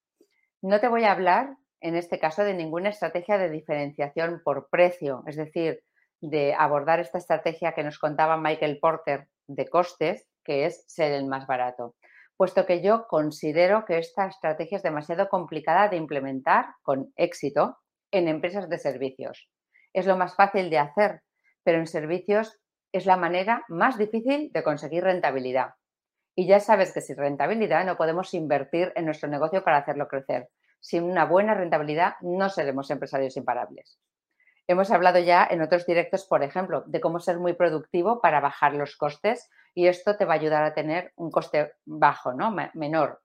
No 0.62 0.80
te 0.80 0.88
voy 0.88 1.06
a 1.06 1.12
hablar, 1.12 1.56
en 1.80 1.96
este 1.96 2.20
caso, 2.20 2.44
de 2.44 2.54
ninguna 2.54 2.90
estrategia 2.90 3.38
de 3.38 3.50
diferenciación 3.50 4.42
por 4.44 4.70
precio, 4.70 5.24
es 5.28 5.36
decir, 5.36 5.82
de 6.22 6.54
abordar 6.54 7.00
esta 7.00 7.18
estrategia 7.18 7.74
que 7.74 7.84
nos 7.84 8.00
contaba 8.00 8.38
Michael 8.38 8.80
Porter 8.80 9.28
de 9.48 9.68
costes, 9.68 10.28
que 10.44 10.66
es 10.66 10.84
ser 10.88 11.12
el 11.14 11.26
más 11.26 11.48
barato, 11.48 11.96
puesto 12.38 12.66
que 12.66 12.82
yo 12.82 13.08
considero 13.08 13.86
que 13.86 13.98
esta 13.98 14.28
estrategia 14.28 14.78
es 14.78 14.84
demasiado 14.84 15.30
complicada 15.30 15.90
de 15.90 15.98
implementar 15.98 16.68
con 16.82 17.12
éxito 17.16 17.78
en 18.14 18.30
empresas 18.30 18.70
de 18.70 18.78
servicios. 18.78 19.50
Es 19.92 20.06
lo 20.06 20.16
más 20.16 20.36
fácil 20.36 20.70
de 20.70 20.78
hacer, 20.78 21.22
pero 21.64 21.80
en 21.80 21.88
servicios 21.88 22.58
es 22.94 23.06
la 23.06 23.18
manera 23.18 23.66
más 23.68 23.98
difícil 23.98 24.52
de 24.54 24.64
conseguir 24.64 25.04
rentabilidad. 25.04 25.74
Y 26.36 26.48
ya 26.48 26.60
sabes 26.60 26.94
que 26.94 27.02
sin 27.02 27.18
rentabilidad 27.18 27.86
no 27.86 27.98
podemos 27.98 28.34
invertir 28.34 28.94
en 28.96 29.06
nuestro 29.06 29.28
negocio 29.30 29.64
para 29.64 29.78
hacerlo 29.78 30.08
crecer. 30.08 30.50
Sin 30.80 31.04
una 31.04 31.26
buena 31.26 31.54
rentabilidad 31.54 32.16
no 32.22 32.50
seremos 32.50 32.90
empresarios 32.90 33.36
imparables. 33.36 34.00
Hemos 34.68 34.92
hablado 34.92 35.20
ya 35.20 35.46
en 35.50 35.62
otros 35.62 35.86
directos, 35.86 36.26
por 36.26 36.44
ejemplo, 36.44 36.84
de 36.86 37.02
cómo 37.02 37.20
ser 37.20 37.38
muy 37.38 37.54
productivo 37.54 38.22
para 38.22 38.40
bajar 38.40 38.74
los 38.74 38.96
costes 38.96 39.50
y 39.74 39.88
esto 39.88 40.16
te 40.16 40.26
va 40.26 40.34
a 40.34 40.38
ayudar 40.38 40.64
a 40.64 40.74
tener 40.74 41.12
un 41.16 41.32
coste 41.32 41.74
bajo, 41.86 42.34
¿no? 42.34 42.56
menor. 42.74 43.22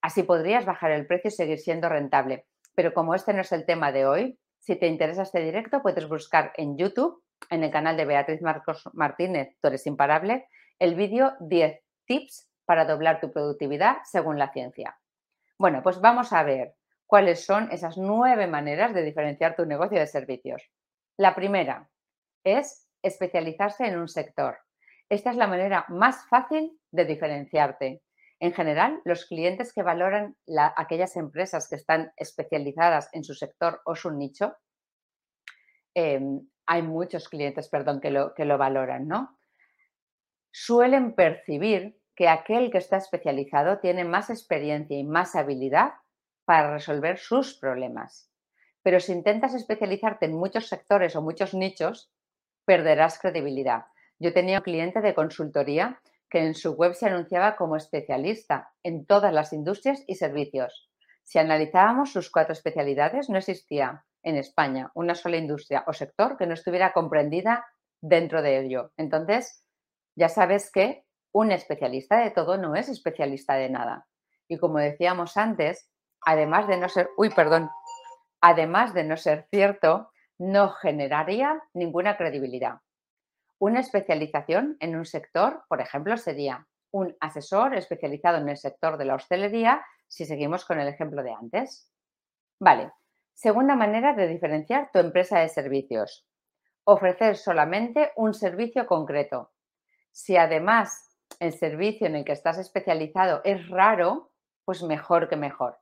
Así 0.00 0.22
podrías 0.22 0.64
bajar 0.64 0.92
el 0.92 1.06
precio 1.06 1.28
y 1.28 1.32
seguir 1.32 1.58
siendo 1.58 1.88
rentable. 1.88 2.46
Pero 2.74 2.92
como 2.92 3.14
este 3.14 3.32
no 3.32 3.40
es 3.40 3.52
el 3.52 3.66
tema 3.66 3.92
de 3.92 4.06
hoy, 4.06 4.38
si 4.58 4.76
te 4.76 4.86
interesa 4.86 5.22
este 5.22 5.40
directo, 5.40 5.82
puedes 5.82 6.08
buscar 6.08 6.52
en 6.56 6.76
YouTube, 6.76 7.22
en 7.50 7.62
el 7.62 7.70
canal 7.70 7.96
de 7.96 8.04
Beatriz 8.04 8.40
Marcos 8.42 8.88
Martínez, 8.92 9.56
Tú 9.60 9.68
eres 9.68 9.86
imparable, 9.86 10.48
el 10.78 10.94
vídeo 10.94 11.34
10 11.40 11.80
tips 12.06 12.48
para 12.64 12.84
doblar 12.84 13.20
tu 13.20 13.32
productividad 13.32 13.98
según 14.04 14.38
la 14.38 14.52
ciencia. 14.52 14.98
Bueno, 15.58 15.82
pues 15.82 16.00
vamos 16.00 16.32
a 16.32 16.42
ver 16.42 16.74
cuáles 17.06 17.44
son 17.44 17.70
esas 17.70 17.96
nueve 17.96 18.46
maneras 18.46 18.94
de 18.94 19.02
diferenciar 19.02 19.54
tu 19.54 19.66
negocio 19.66 19.98
de 19.98 20.06
servicios. 20.06 20.62
La 21.16 21.34
primera 21.34 21.90
es 22.42 22.88
especializarse 23.02 23.86
en 23.86 23.98
un 23.98 24.08
sector. 24.08 24.58
Esta 25.08 25.30
es 25.30 25.36
la 25.36 25.46
manera 25.46 25.84
más 25.88 26.26
fácil 26.28 26.78
de 26.90 27.04
diferenciarte. 27.04 28.02
En 28.44 28.52
general, 28.52 29.00
los 29.06 29.24
clientes 29.24 29.72
que 29.72 29.82
valoran 29.82 30.36
aquellas 30.76 31.16
empresas 31.16 31.66
que 31.66 31.76
están 31.76 32.12
especializadas 32.14 33.08
en 33.14 33.24
su 33.24 33.32
sector 33.32 33.80
o 33.86 33.94
su 33.94 34.10
nicho, 34.10 34.54
em, 35.94 36.46
hay 36.66 36.82
muchos 36.82 37.30
clientes, 37.30 37.70
perdón, 37.70 38.02
que 38.02 38.10
lo, 38.10 38.34
que 38.34 38.44
lo 38.44 38.58
valoran, 38.58 39.08
¿no? 39.08 39.38
Suelen 40.52 41.14
percibir 41.14 41.98
que 42.14 42.28
aquel 42.28 42.70
que 42.70 42.76
está 42.76 42.98
especializado 42.98 43.78
tiene 43.78 44.04
más 44.04 44.28
experiencia 44.28 44.98
y 44.98 45.04
más 45.04 45.36
habilidad 45.36 45.94
para 46.44 46.70
resolver 46.70 47.16
sus 47.16 47.54
problemas. 47.54 48.30
Pero 48.82 49.00
si 49.00 49.12
intentas 49.12 49.54
especializarte 49.54 50.26
en 50.26 50.34
muchos 50.34 50.68
sectores 50.68 51.16
o 51.16 51.22
muchos 51.22 51.54
nichos, 51.54 52.12
perderás 52.66 53.18
credibilidad. 53.18 53.86
Yo 54.18 54.34
tenía 54.34 54.58
un 54.58 54.64
cliente 54.64 55.00
de 55.00 55.14
consultoría 55.14 55.98
que 56.34 56.44
en 56.44 56.56
su 56.56 56.72
web 56.72 56.94
se 56.94 57.06
anunciaba 57.06 57.54
como 57.54 57.76
especialista 57.76 58.72
en 58.82 59.06
todas 59.06 59.32
las 59.32 59.52
industrias 59.52 60.02
y 60.08 60.16
servicios. 60.16 60.90
Si 61.22 61.38
analizábamos 61.38 62.10
sus 62.10 62.28
cuatro 62.28 62.54
especialidades, 62.54 63.30
no 63.30 63.38
existía 63.38 64.04
en 64.24 64.34
España 64.36 64.90
una 64.96 65.14
sola 65.14 65.36
industria 65.36 65.84
o 65.86 65.92
sector 65.92 66.36
que 66.36 66.48
no 66.48 66.54
estuviera 66.54 66.92
comprendida 66.92 67.64
dentro 68.00 68.42
de 68.42 68.58
ello. 68.58 68.90
Entonces, 68.96 69.64
ya 70.16 70.28
sabes 70.28 70.72
que 70.72 71.04
un 71.30 71.52
especialista 71.52 72.18
de 72.18 72.32
todo 72.32 72.58
no 72.58 72.74
es 72.74 72.88
especialista 72.88 73.54
de 73.54 73.70
nada. 73.70 74.08
Y 74.48 74.58
como 74.58 74.78
decíamos 74.78 75.36
antes, 75.36 75.88
además 76.20 76.66
de 76.66 76.78
no 76.78 76.88
ser, 76.88 77.10
uy, 77.16 77.30
perdón, 77.30 77.70
además 78.40 78.92
de 78.92 79.04
no 79.04 79.16
ser 79.16 79.46
cierto, 79.52 80.10
no 80.38 80.70
generaría 80.70 81.62
ninguna 81.74 82.16
credibilidad. 82.16 82.80
Una 83.64 83.80
especialización 83.80 84.76
en 84.78 84.94
un 84.94 85.06
sector, 85.06 85.64
por 85.70 85.80
ejemplo, 85.80 86.18
sería 86.18 86.66
un 86.90 87.16
asesor 87.18 87.74
especializado 87.74 88.36
en 88.36 88.50
el 88.50 88.58
sector 88.58 88.98
de 88.98 89.06
la 89.06 89.14
hostelería, 89.14 89.82
si 90.06 90.26
seguimos 90.26 90.66
con 90.66 90.80
el 90.80 90.86
ejemplo 90.86 91.22
de 91.22 91.32
antes. 91.32 91.90
Vale, 92.60 92.92
segunda 93.32 93.74
manera 93.74 94.12
de 94.12 94.28
diferenciar 94.28 94.90
tu 94.92 94.98
empresa 94.98 95.38
de 95.38 95.48
servicios. 95.48 96.26
Ofrecer 96.84 97.38
solamente 97.38 98.12
un 98.16 98.34
servicio 98.34 98.86
concreto. 98.86 99.52
Si 100.12 100.36
además 100.36 101.16
el 101.40 101.54
servicio 101.54 102.06
en 102.06 102.16
el 102.16 102.24
que 102.26 102.32
estás 102.32 102.58
especializado 102.58 103.40
es 103.44 103.70
raro, 103.70 104.30
pues 104.66 104.82
mejor 104.82 105.30
que 105.30 105.36
mejor. 105.36 105.78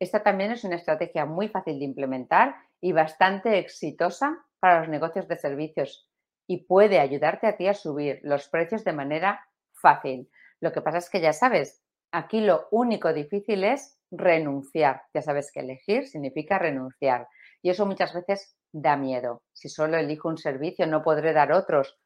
Esta 0.00 0.24
también 0.24 0.50
es 0.50 0.64
una 0.64 0.74
estrategia 0.74 1.26
muy 1.26 1.46
fácil 1.46 1.78
de 1.78 1.84
implementar 1.84 2.56
y 2.80 2.90
bastante 2.90 3.56
exitosa 3.60 4.44
para 4.58 4.80
los 4.80 4.88
negocios 4.88 5.28
de 5.28 5.38
servicios 5.38 6.09
y 6.50 6.64
puede 6.64 6.98
ayudarte 6.98 7.46
a 7.46 7.56
ti 7.56 7.68
a 7.68 7.74
subir 7.74 8.18
los 8.24 8.48
precios 8.48 8.82
de 8.82 8.92
manera 8.92 9.46
fácil. 9.72 10.28
Lo 10.58 10.72
que 10.72 10.82
pasa 10.82 10.98
es 10.98 11.08
que 11.08 11.20
ya 11.20 11.32
sabes, 11.32 11.80
aquí 12.10 12.40
lo 12.40 12.66
único 12.72 13.12
difícil 13.12 13.62
es 13.62 14.00
renunciar. 14.10 15.02
Ya 15.14 15.22
sabes 15.22 15.52
que 15.52 15.60
elegir 15.60 16.08
significa 16.08 16.58
renunciar 16.58 17.28
y 17.62 17.70
eso 17.70 17.86
muchas 17.86 18.12
veces 18.12 18.56
da 18.72 18.96
miedo. 18.96 19.44
Si 19.52 19.68
solo 19.68 19.96
elijo 19.96 20.28
un 20.28 20.38
servicio 20.38 20.88
no 20.88 21.04
podré 21.04 21.32
dar 21.32 21.52
otros, 21.52 21.96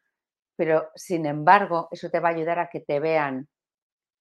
pero 0.56 0.90
sin 0.94 1.24
embargo 1.24 1.88
eso 1.90 2.10
te 2.10 2.20
va 2.20 2.28
a 2.28 2.32
ayudar 2.32 2.58
a 2.58 2.68
que 2.68 2.80
te 2.80 3.00
vean 3.00 3.48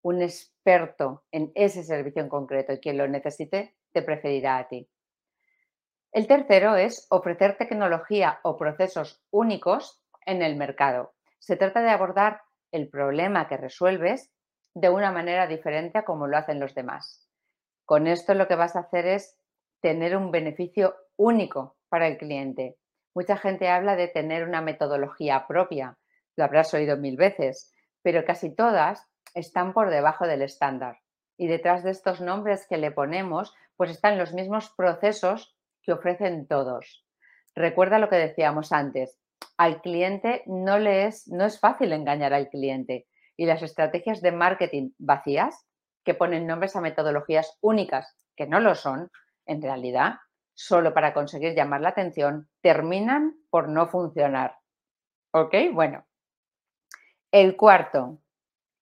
un 0.04 0.22
experto 0.22 1.26
en 1.34 1.52
ese 1.54 1.84
servicio 1.84 2.22
en 2.22 2.30
concreto 2.30 2.72
y 2.72 2.80
quien 2.80 2.98
lo 2.98 3.10
necesite 3.10 3.76
te 3.92 4.02
preferirá 4.02 4.58
a 4.58 4.70
ti. 4.70 4.88
El 6.14 6.28
tercero 6.28 6.78
es 6.78 7.08
ofrecer 7.10 7.58
tecnología 7.58 8.40
o 8.44 8.56
procesos 8.56 9.22
únicos 9.32 10.00
en 10.26 10.42
el 10.42 10.56
mercado. 10.56 11.14
Se 11.40 11.56
trata 11.56 11.82
de 11.82 11.90
abordar 11.90 12.42
el 12.72 12.90
problema 12.90 13.48
que 13.48 13.58
resuelves 13.58 14.32
de 14.74 14.90
una 14.90 15.12
manera 15.12 15.48
diferente 15.48 16.00
a 16.00 16.06
como 16.06 16.28
lo 16.28 16.38
hacen 16.38 16.60
los 16.60 16.74
demás. 16.74 17.30
Con 17.86 18.08
esto 18.08 18.34
lo 18.34 18.48
que 18.48 18.56
vas 18.56 18.76
a 18.76 18.82
hacer 18.82 19.06
es 19.06 19.38
tener 19.82 20.16
un 20.16 20.32
beneficio 20.32 20.96
único 21.18 21.76
para 21.90 22.08
el 22.08 22.18
cliente. 22.18 22.78
Mucha 23.14 23.38
gente 23.38 23.70
habla 23.70 23.96
de 23.96 24.08
tener 24.08 24.48
una 24.48 24.62
metodología 24.62 25.46
propia, 25.48 25.98
lo 26.36 26.44
habrás 26.44 26.74
oído 26.74 26.98
mil 26.98 27.18
veces, 27.18 27.72
pero 28.02 28.26
casi 28.26 28.56
todas 28.56 29.08
están 29.36 29.74
por 29.74 29.90
debajo 29.90 30.26
del 30.26 30.42
estándar. 30.42 31.00
Y 31.38 31.48
detrás 31.48 31.84
de 31.84 31.92
estos 31.92 32.22
nombres 32.22 32.66
que 32.68 32.78
le 32.78 32.92
ponemos, 32.92 33.54
pues 33.76 33.92
están 33.92 34.18
los 34.18 34.34
mismos 34.34 34.72
procesos 34.76 35.56
que 35.82 35.94
ofrecen 35.94 36.48
todos. 36.48 37.06
Recuerda 37.56 38.00
lo 38.00 38.10
que 38.10 38.16
decíamos 38.16 38.72
antes, 38.72 39.20
al 39.58 39.82
cliente 39.82 40.44
no 40.46 40.80
le 40.80 41.06
es, 41.06 41.28
no 41.28 41.46
es 41.46 41.60
fácil 41.60 41.94
engañar 41.94 42.34
al 42.34 42.50
cliente 42.50 43.08
y 43.38 43.46
las 43.46 43.62
estrategias 43.62 44.22
de 44.22 44.32
marketing 44.32 44.92
vacías 44.98 45.66
que 46.04 46.14
ponen 46.14 46.48
nombres 46.48 46.76
a 46.76 46.82
metodologías 46.82 47.58
únicas 47.62 48.16
que 48.36 48.48
no 48.48 48.60
lo 48.60 48.76
son, 48.76 49.10
en 49.46 49.62
realidad, 49.62 50.16
solo 50.54 50.94
para 50.94 51.14
conseguir 51.14 51.56
llamar 51.56 51.82
la 51.82 51.90
atención, 51.90 52.50
terminan 52.62 53.36
por 53.50 53.70
no 53.70 53.88
funcionar. 53.88 54.58
¿Ok? 55.32 55.56
Bueno. 55.72 56.06
El 57.32 57.56
cuarto, 57.56 58.20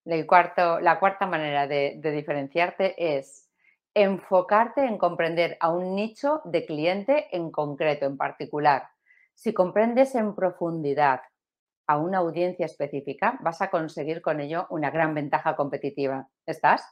el 0.04 0.28
cuarto 0.28 0.82
la 0.82 1.00
cuarta 1.00 1.26
manera 1.26 1.68
de, 1.68 1.96
de 2.00 2.12
diferenciarte 2.12 3.18
es 3.18 3.50
enfocarte 3.94 4.86
en 4.86 4.98
comprender 4.98 5.58
a 5.60 5.72
un 5.72 5.96
nicho 5.96 6.42
de 6.46 6.66
cliente 6.66 7.28
en 7.36 7.52
concreto, 7.52 8.06
en 8.06 8.18
particular. 8.18 8.90
Si 9.42 9.56
comprendes 9.56 10.14
en 10.14 10.36
profundidad 10.36 11.22
a 11.88 11.98
una 11.98 12.20
audiencia 12.20 12.68
específica, 12.68 13.40
vas 13.42 13.60
a 13.64 13.72
conseguir 13.72 14.22
con 14.22 14.40
ello 14.40 14.68
una 14.70 14.92
gran 14.92 15.16
ventaja 15.16 15.56
competitiva. 15.56 16.30
¿Estás? 16.46 16.86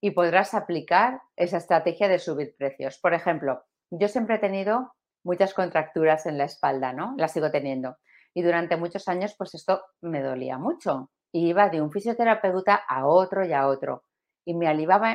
Y 0.00 0.12
podrás 0.12 0.54
aplicar 0.54 1.20
esa 1.34 1.56
estrategia 1.56 2.06
de 2.06 2.20
subir 2.20 2.54
precios. 2.56 3.00
Por 3.00 3.14
ejemplo, 3.14 3.64
yo 3.90 4.06
siempre 4.06 4.36
he 4.36 4.38
tenido 4.38 4.92
muchas 5.24 5.54
contracturas 5.54 6.26
en 6.26 6.38
la 6.38 6.44
espalda, 6.44 6.92
¿no? 6.92 7.16
Las 7.18 7.32
sigo 7.32 7.50
teniendo. 7.50 7.96
Y 8.32 8.42
durante 8.42 8.76
muchos 8.76 9.08
años, 9.08 9.34
pues 9.36 9.54
esto 9.54 9.82
me 10.00 10.22
dolía 10.22 10.56
mucho. 10.56 11.10
Y 11.32 11.48
iba 11.48 11.68
de 11.68 11.82
un 11.82 11.90
fisioterapeuta 11.90 12.76
a 12.76 13.08
otro 13.08 13.44
y 13.44 13.52
a 13.52 13.66
otro. 13.66 14.04
Y 14.46 14.54
me, 14.54 14.72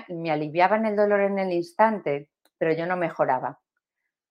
me 0.10 0.32
aliviaban 0.32 0.86
el 0.86 0.98
dolor 0.98 1.22
en 1.22 1.40
el 1.40 1.54
instante, 1.54 2.28
pero 2.58 2.74
yo 2.74 2.86
no 2.86 2.98
mejoraba. 2.98 3.63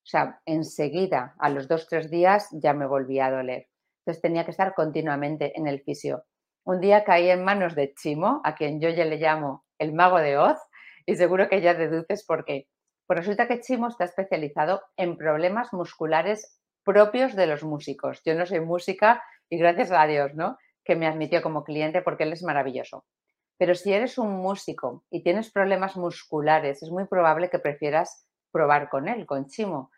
O 0.02 0.06
sea, 0.06 0.40
enseguida, 0.46 1.34
a 1.38 1.48
los 1.48 1.68
dos, 1.68 1.86
tres 1.88 2.10
días, 2.10 2.48
ya 2.52 2.72
me 2.74 2.86
volvía 2.86 3.26
a 3.26 3.30
doler. 3.30 3.68
Entonces 4.00 4.20
tenía 4.20 4.44
que 4.44 4.50
estar 4.50 4.74
continuamente 4.74 5.52
en 5.56 5.68
el 5.68 5.80
fisio. 5.80 6.24
Un 6.64 6.80
día 6.80 7.04
caí 7.04 7.30
en 7.30 7.44
manos 7.44 7.74
de 7.74 7.94
Chimo, 7.94 8.40
a 8.44 8.54
quien 8.54 8.80
yo 8.80 8.88
ya 8.88 9.04
le 9.04 9.18
llamo 9.18 9.64
el 9.78 9.92
mago 9.92 10.18
de 10.18 10.38
Oz, 10.38 10.58
y 11.06 11.16
seguro 11.16 11.48
que 11.48 11.60
ya 11.60 11.74
deduces 11.74 12.24
por 12.24 12.44
qué. 12.44 12.68
Pues 13.06 13.18
resulta 13.18 13.48
que 13.48 13.60
Chimo 13.60 13.88
está 13.88 14.04
especializado 14.04 14.82
en 14.96 15.16
problemas 15.16 15.72
musculares 15.72 16.60
propios 16.84 17.34
de 17.36 17.46
los 17.46 17.62
músicos. 17.62 18.22
Yo 18.24 18.34
no 18.34 18.46
soy 18.46 18.60
música 18.60 19.22
y 19.48 19.58
gracias 19.58 19.90
a 19.92 20.06
Dios, 20.06 20.34
¿no? 20.34 20.56
Que 20.84 20.96
me 20.96 21.06
admitió 21.06 21.42
como 21.42 21.64
cliente 21.64 22.02
porque 22.02 22.24
él 22.24 22.32
es 22.32 22.42
maravilloso. 22.42 23.04
Pero 23.58 23.74
si 23.74 23.92
eres 23.92 24.18
un 24.18 24.32
músico 24.32 25.04
y 25.10 25.22
tienes 25.22 25.52
problemas 25.52 25.96
musculares, 25.96 26.82
es 26.82 26.90
muy 26.90 27.06
probable 27.06 27.50
que 27.50 27.58
prefieras 27.58 28.26
probar 28.52 28.88
con 28.88 29.08
él, 29.08 29.26
con 29.26 29.46
Chimo, 29.46 29.90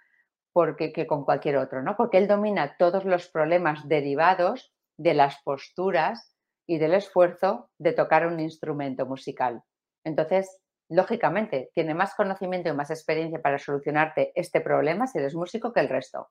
porque 0.53 0.93
que 0.93 1.07
con 1.07 1.25
cualquier 1.25 1.57
otro, 1.57 1.83
¿no? 1.83 1.97
Porque 1.97 2.19
él 2.19 2.29
domina 2.29 2.77
todos 2.79 3.05
los 3.05 3.29
problemas 3.29 3.87
derivados 3.89 4.73
de 4.97 5.15
las 5.15 5.43
posturas 5.43 6.35
y 6.67 6.79
del 6.79 6.95
esfuerzo 6.95 7.71
de 7.79 7.93
tocar 7.93 8.27
un 8.27 8.41
instrumento 8.41 9.05
musical. 9.05 9.63
Entonces, 10.05 10.61
lógicamente, 10.89 11.71
tiene 11.75 11.95
más 11.95 12.15
conocimiento 12.15 12.69
y 12.69 12.73
más 12.73 12.91
experiencia 12.91 13.43
para 13.43 13.59
solucionarte 13.59 14.33
este 14.35 14.61
problema 14.61 15.07
si 15.07 15.19
eres 15.19 15.35
músico 15.35 15.73
que 15.73 15.81
el 15.81 15.89
resto. 15.89 16.29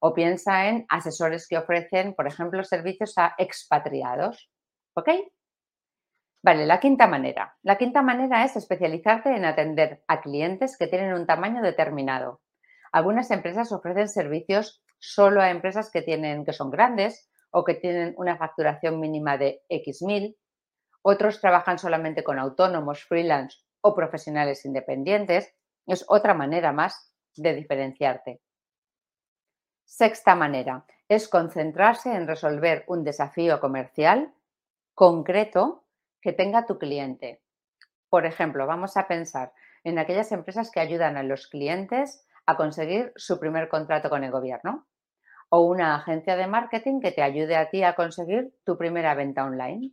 O 0.00 0.14
piensa 0.14 0.68
en 0.68 0.84
asesores 0.88 1.46
que 1.46 1.58
ofrecen, 1.58 2.14
por 2.14 2.26
ejemplo, 2.26 2.64
servicios 2.64 3.18
a 3.18 3.34
expatriados. 3.38 4.50
¿Ok? 4.94 5.08
Vale, 6.42 6.66
la 6.66 6.80
quinta 6.80 7.06
manera. 7.06 7.56
La 7.62 7.78
quinta 7.78 8.02
manera 8.02 8.44
es 8.44 8.56
especializarte 8.56 9.34
en 9.34 9.44
atender 9.44 10.02
a 10.08 10.20
clientes 10.20 10.76
que 10.76 10.88
tienen 10.88 11.14
un 11.14 11.24
tamaño 11.24 11.62
determinado. 11.62 12.40
Algunas 12.90 13.30
empresas 13.30 13.70
ofrecen 13.70 14.08
servicios 14.08 14.82
solo 14.98 15.40
a 15.40 15.50
empresas 15.50 15.90
que, 15.90 16.02
tienen, 16.02 16.44
que 16.44 16.52
son 16.52 16.70
grandes 16.70 17.30
o 17.52 17.62
que 17.64 17.74
tienen 17.74 18.14
una 18.16 18.36
facturación 18.36 18.98
mínima 18.98 19.38
de 19.38 19.62
X 19.68 20.02
mil. 20.02 20.36
Otros 21.02 21.40
trabajan 21.40 21.78
solamente 21.78 22.24
con 22.24 22.40
autónomos, 22.40 23.04
freelance 23.04 23.58
o 23.80 23.94
profesionales 23.94 24.64
independientes. 24.64 25.54
Es 25.86 26.04
otra 26.08 26.34
manera 26.34 26.72
más 26.72 27.12
de 27.36 27.54
diferenciarte. 27.54 28.40
Sexta 29.84 30.34
manera 30.34 30.86
es 31.08 31.28
concentrarse 31.28 32.12
en 32.12 32.26
resolver 32.26 32.84
un 32.88 33.04
desafío 33.04 33.60
comercial 33.60 34.32
concreto 34.94 35.81
que 36.22 36.32
tenga 36.32 36.64
tu 36.64 36.78
cliente. 36.78 37.42
Por 38.08 38.24
ejemplo, 38.24 38.66
vamos 38.66 38.96
a 38.96 39.06
pensar 39.08 39.52
en 39.84 39.98
aquellas 39.98 40.32
empresas 40.32 40.70
que 40.70 40.80
ayudan 40.80 41.16
a 41.16 41.22
los 41.22 41.48
clientes 41.48 42.24
a 42.46 42.56
conseguir 42.56 43.12
su 43.16 43.38
primer 43.38 43.68
contrato 43.68 44.08
con 44.08 44.24
el 44.24 44.30
gobierno 44.30 44.86
o 45.50 45.60
una 45.60 45.96
agencia 45.96 46.34
de 46.36 46.46
marketing 46.46 47.00
que 47.00 47.12
te 47.12 47.22
ayude 47.22 47.56
a 47.56 47.68
ti 47.68 47.82
a 47.82 47.94
conseguir 47.94 48.54
tu 48.64 48.78
primera 48.78 49.14
venta 49.14 49.44
online. 49.44 49.92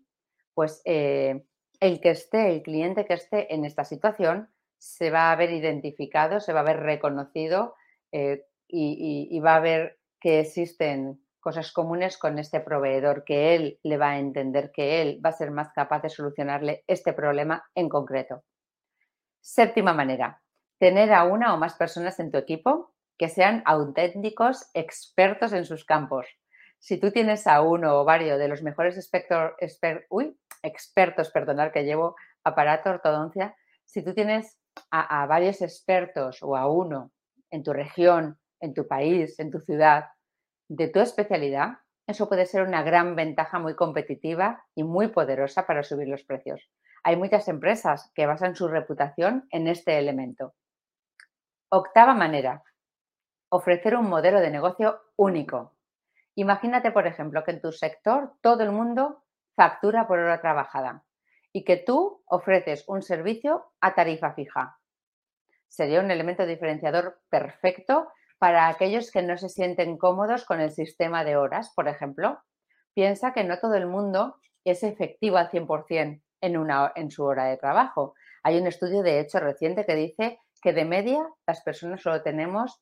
Pues 0.53 0.81
eh, 0.85 1.43
el 1.81 1.99
que 1.99 2.11
esté, 2.11 2.51
el 2.51 2.63
cliente 2.63 3.05
que 3.05 3.15
esté 3.15 3.53
en 3.53 3.65
esta 3.65 3.83
situación, 3.83 4.49
se 4.77 5.11
va 5.11 5.31
a 5.31 5.35
ver 5.35 5.51
identificado, 5.51 6.39
se 6.39 6.53
va 6.53 6.61
a 6.61 6.63
ver 6.63 6.79
reconocido 6.79 7.75
eh, 8.11 8.45
y, 8.67 9.37
va 9.41 9.55
a 9.55 9.59
ver 9.59 9.99
que 10.21 10.39
existen 10.39 11.19
cosas 11.49 11.71
comunes 11.71 12.19
con 12.19 12.37
este 12.37 12.59
proveedor, 12.59 13.23
que 13.23 13.55
él 13.55 13.79
le 13.81 13.97
va 13.97 14.11
a 14.11 14.19
entender, 14.19 14.71
que 14.71 15.01
él 15.01 15.19
va 15.25 15.29
a 15.29 15.33
ser 15.33 15.49
más 15.49 15.73
capaz 15.73 15.99
de 16.03 16.09
solucionarle 16.09 16.83
este 16.85 17.11
problema 17.11 17.67
en 17.73 17.89
concreto. 17.89 18.43
Séptima 19.41 19.93
manera, 19.93 20.43
tener 20.77 21.11
a 21.11 21.23
una 21.23 21.55
o 21.55 21.57
más 21.57 21.73
personas 21.73 22.19
en 22.19 22.29
tu 22.29 22.37
equipo 22.37 22.93
que 23.17 23.29
sean 23.29 23.63
auténticos 23.65 24.69
expertos 24.75 25.51
en 25.53 25.65
sus 25.65 25.85
campos. 25.85 26.27
Si 26.77 26.99
tú 26.99 27.09
tienes 27.09 27.47
a 27.47 27.63
uno 27.63 27.99
o 27.99 28.05
varios 28.05 28.37
de 28.37 28.47
los 28.47 28.61
mejores 28.61 28.95
expertos, 28.95 29.55
perdonar 31.31 31.71
que 31.71 31.83
llevo 31.83 32.15
aparato, 32.43 32.91
ortodoncia, 32.91 33.55
si 33.85 34.03
tú 34.03 34.13
tienes 34.13 34.59
a, 34.91 35.23
a 35.23 35.25
varios 35.25 35.63
expertos 35.63 36.43
o 36.43 36.55
a 36.55 36.71
uno 36.71 37.11
en 37.49 37.63
tu 37.63 37.73
región, 37.73 38.37
en 38.59 38.75
tu 38.75 38.87
país, 38.87 39.39
en 39.39 39.49
tu 39.49 39.59
ciudad, 39.61 40.09
de 40.69 40.87
tu 40.87 40.99
especialidad, 40.99 41.79
eso 42.07 42.29
puede 42.29 42.45
ser 42.45 42.61
una 42.63 42.83
gran 42.83 43.15
ventaja 43.15 43.59
muy 43.59 43.75
competitiva 43.75 44.63
y 44.75 44.83
muy 44.83 45.09
poderosa 45.09 45.67
para 45.67 45.83
subir 45.83 46.07
los 46.07 46.23
precios. 46.23 46.69
Hay 47.03 47.17
muchas 47.17 47.47
empresas 47.47 48.11
que 48.13 48.25
basan 48.25 48.55
su 48.55 48.67
reputación 48.67 49.47
en 49.51 49.67
este 49.67 49.97
elemento. 49.97 50.53
Octava 51.69 52.13
manera, 52.13 52.63
ofrecer 53.49 53.95
un 53.95 54.09
modelo 54.09 54.39
de 54.41 54.51
negocio 54.51 55.01
único. 55.15 55.75
Imagínate, 56.35 56.91
por 56.91 57.07
ejemplo, 57.07 57.43
que 57.43 57.51
en 57.51 57.61
tu 57.61 57.71
sector 57.71 58.33
todo 58.41 58.63
el 58.63 58.71
mundo 58.71 59.23
factura 59.55 60.07
por 60.07 60.19
hora 60.19 60.41
trabajada 60.41 61.03
y 61.51 61.63
que 61.63 61.77
tú 61.77 62.23
ofreces 62.25 62.85
un 62.87 63.01
servicio 63.01 63.71
a 63.81 63.95
tarifa 63.95 64.33
fija. 64.33 64.79
Sería 65.67 65.99
un 65.99 66.11
elemento 66.11 66.45
diferenciador 66.45 67.21
perfecto 67.29 68.09
para 68.39 68.69
aquellos 68.69 69.11
que 69.11 69.21
no 69.21 69.37
se 69.37 69.49
sienten 69.49 69.97
cómodos 69.97 70.45
con 70.45 70.61
el 70.61 70.71
sistema 70.71 71.23
de 71.23 71.35
horas, 71.35 71.71
por 71.75 71.87
ejemplo. 71.87 72.39
Piensa 72.93 73.33
que 73.33 73.43
no 73.43 73.59
todo 73.59 73.75
el 73.75 73.85
mundo 73.85 74.37
es 74.63 74.83
efectivo 74.83 75.37
al 75.37 75.49
100% 75.51 76.21
en, 76.41 76.57
una, 76.57 76.91
en 76.95 77.11
su 77.11 77.23
hora 77.23 77.45
de 77.45 77.57
trabajo. 77.57 78.15
Hay 78.43 78.57
un 78.57 78.67
estudio, 78.67 79.03
de 79.03 79.19
hecho, 79.19 79.39
reciente 79.39 79.85
que 79.85 79.95
dice 79.95 80.39
que 80.61 80.73
de 80.73 80.85
media 80.85 81.27
las 81.45 81.61
personas 81.61 82.01
solo 82.01 82.21
tenemos 82.21 82.81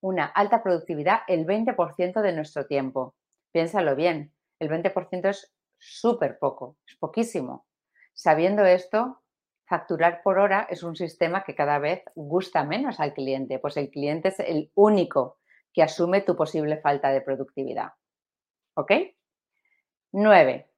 una 0.00 0.26
alta 0.26 0.62
productividad 0.62 1.20
el 1.28 1.46
20% 1.46 2.20
de 2.20 2.32
nuestro 2.32 2.66
tiempo. 2.66 3.14
Piénsalo 3.52 3.94
bien, 3.94 4.34
el 4.58 4.70
20% 4.70 5.28
es 5.28 5.54
súper 5.78 6.38
poco, 6.38 6.76
es 6.86 6.96
poquísimo. 6.96 7.66
Sabiendo 8.14 8.64
esto, 8.64 9.22
facturar 9.66 10.22
por 10.22 10.38
hora 10.38 10.66
es 10.70 10.82
un 10.82 10.96
sistema 10.96 11.44
que 11.44 11.54
cada 11.54 11.78
vez 11.78 12.02
gusta 12.14 12.64
menos 12.64 13.00
al 13.00 13.14
cliente, 13.14 13.58
pues 13.58 13.76
el 13.76 13.90
cliente 13.90 14.28
es 14.28 14.40
el 14.40 14.70
único 14.74 15.38
que 15.72 15.82
asume 15.82 16.20
tu 16.20 16.36
posible 16.36 16.78
falta 16.78 17.10
de 17.10 17.20
productividad. 17.20 17.92
¿Ok? 18.74 18.92
9. 20.12 20.70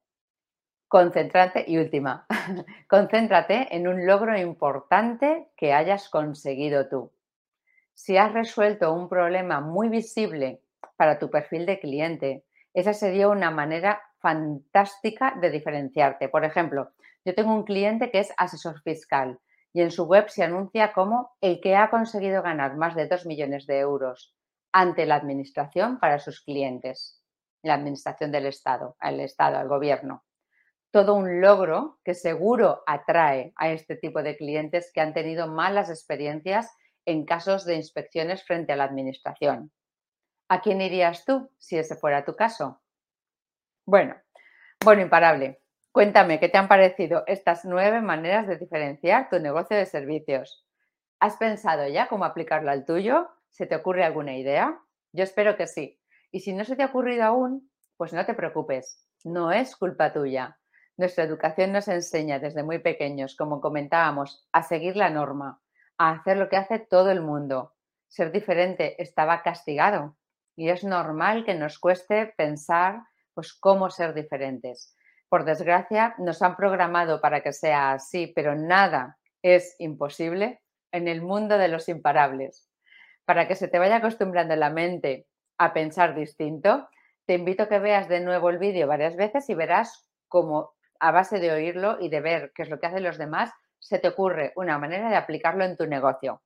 Concéntrate, 0.89 1.65
y 1.67 1.79
última, 1.79 2.27
concéntrate 2.89 3.75
en 3.75 3.89
un 3.89 4.07
logro 4.07 4.39
importante 4.39 5.49
que 5.57 5.73
hayas 5.73 6.09
conseguido 6.09 6.89
tú. 6.89 7.13
Si 7.93 8.17
has 8.17 8.33
resuelto 8.33 8.93
un 8.93 9.09
problema 9.09 9.61
muy 9.61 9.89
visible 9.89 10.63
para 10.97 11.19
tu 11.19 11.31
perfil 11.31 11.67
de 11.67 11.81
cliente, 11.81 12.45
esa 12.73 12.93
sería 12.93 13.29
una 13.29 13.51
manera 13.51 14.03
fantástica 14.21 15.35
de 15.41 15.51
diferenciarte. 15.51 16.29
Por 16.29 16.45
ejemplo, 16.45 16.93
yo 17.27 17.35
tengo 17.35 17.53
un 17.53 17.65
cliente 17.65 18.13
que 18.13 18.21
es 18.21 18.33
asesor 18.37 18.81
fiscal 18.83 19.41
y 19.73 19.81
en 19.81 19.91
su 19.91 20.05
web 20.05 20.29
se 20.29 20.45
anuncia 20.45 20.93
como 20.93 21.33
el 21.41 21.61
que 21.61 21.75
ha 21.75 21.91
conseguido 21.91 22.41
ganar 22.41 22.77
más 22.77 22.95
de 22.95 23.09
2 23.09 23.27
millones 23.27 23.67
de 23.67 23.81
euros 23.81 24.33
ante 24.73 25.07
la 25.07 25.17
administración 25.17 25.99
para 25.99 26.21
sus 26.21 26.41
clientes, 26.41 27.21
la 27.63 27.75
administración 27.75 28.31
del 28.31 28.47
Estado, 28.47 28.95
al 29.01 29.19
Estado, 29.19 29.59
al 29.59 29.67
gobierno. 29.67 30.25
todo 30.93 31.15
un 31.15 31.43
logro 31.43 31.99
que 32.05 32.15
seguro 32.15 32.83
atrae 32.87 33.53
a 33.57 33.71
este 33.71 33.97
tipo 33.97 34.23
de 34.23 34.37
clientes 34.37 34.91
que 34.95 35.01
han 35.01 35.13
tenido 35.13 35.47
malas 35.47 35.91
experiencias 35.91 36.75
en 37.05 37.27
casos 37.27 37.67
de 37.67 37.75
inspecciones 37.75 38.45
frente 38.45 38.73
a 38.73 38.77
la 38.77 38.85
administración. 38.85 39.73
¿A 40.49 40.63
quién 40.63 40.81
irías 40.81 41.25
tú 41.27 41.51
si 41.59 41.77
ese 41.77 41.97
fuera 41.97 42.25
tu 42.25 42.35
caso? 42.35 42.81
Bueno, 43.85 44.15
bueno, 44.83 45.03
imparable. 45.03 45.61
Cuéntame, 45.97 46.39
¿qué 46.39 46.51
te 46.51 46.59
han 46.59 46.69
parecido 46.69 47.25
estas 47.27 47.65
nueve 47.65 48.03
maneras 48.03 48.47
de 48.47 48.59
diferenciar 48.59 49.31
tu 49.31 49.41
negocio 49.41 49.79
de 49.79 49.87
servicios? 49.87 50.63
¿Has 51.21 51.39
pensado 51.39 51.89
ya 51.89 52.07
cómo 52.09 52.27
aplicarlo 52.27 52.71
al 52.71 52.85
tuyo? 52.85 53.31
¿Se 53.49 53.65
te 53.65 53.77
ocurre 53.77 54.05
alguna 54.05 54.37
idea? 54.37 54.79
Yo 55.13 55.25
espero 55.25 55.57
que 55.57 55.67
sí. 55.67 55.99
Y 56.31 56.41
si 56.41 56.53
no 56.53 56.67
se 56.67 56.77
te 56.77 56.83
ha 56.83 56.89
ocurrido 56.89 57.25
aún, 57.25 57.71
pues 57.97 58.13
no 58.13 58.27
te 58.27 58.35
preocupes, 58.35 59.09
no 59.25 59.53
es 59.53 59.75
culpa 59.75 60.13
tuya. 60.13 60.59
Nuestra 60.99 61.25
educación 61.25 61.73
nos 61.73 61.89
enseña 61.89 62.41
desde 62.41 62.63
muy 62.63 62.79
pequeños, 62.81 63.35
como 63.35 63.63
comentábamos, 63.63 64.47
a 64.53 64.65
seguir 64.65 64.97
la 64.97 65.09
norma, 65.09 65.63
a 65.97 66.11
hacer 66.11 66.37
lo 66.37 66.51
que 66.51 66.59
hace 66.59 66.79
todo 66.79 67.11
el 67.11 67.23
mundo. 67.23 67.73
Ser 68.07 68.33
diferente 68.33 69.03
estaba 69.03 69.41
castigado 69.41 70.19
y 70.57 70.69
es 70.69 70.85
normal 70.85 71.47
que 71.47 71.55
nos 71.55 71.79
cueste 71.79 72.35
pensar 72.37 73.01
pues 73.33 73.55
cómo 73.55 73.89
ser 73.89 74.13
diferentes. 74.13 74.95
Por 75.37 75.45
desgracia, 75.45 76.15
nos 76.17 76.41
han 76.41 76.57
programado 76.57 77.21
para 77.21 77.43
que 77.43 77.53
sea 77.53 77.93
así, 77.93 78.33
pero 78.35 78.55
nada 78.55 79.19
es 79.43 79.77
imposible 79.79 80.63
en 80.93 81.09
el 81.09 81.21
mundo 81.21 81.59
de 81.59 81.69
los 81.69 81.91
imparables. 81.91 82.71
Para 83.27 83.47
que 83.47 83.55
se 83.55 83.69
te 83.69 83.79
vaya 83.79 83.97
acostumbrando 83.97 84.57
la 84.57 84.71
mente 84.71 85.27
a 85.59 85.75
pensar 85.75 86.15
distinto, 86.15 86.89
te 87.27 87.35
invito 87.35 87.65
a 87.65 87.69
que 87.69 87.79
veas 87.79 88.09
de 88.09 88.21
nuevo 88.21 88.49
el 88.49 88.57
vídeo 88.57 88.87
varias 88.87 89.15
veces 89.15 89.51
y 89.51 89.55
verás 89.55 90.09
cómo 90.27 90.71
a 91.01 91.11
base 91.11 91.39
de 91.39 91.53
oírlo 91.53 91.99
y 92.01 92.09
de 92.09 92.23
ver 92.23 92.53
qué 92.55 92.63
es 92.63 92.71
lo 92.71 92.81
que 92.81 92.87
hacen 92.87 93.05
los 93.05 93.19
demás, 93.19 93.51
se 93.79 93.99
te 93.99 94.09
ocurre 94.09 94.55
una 94.57 94.79
manera 94.79 95.11
de 95.11 95.17
aplicarlo 95.17 95.67
en 95.67 95.77
tu 95.77 95.87
negocio. 95.87 96.41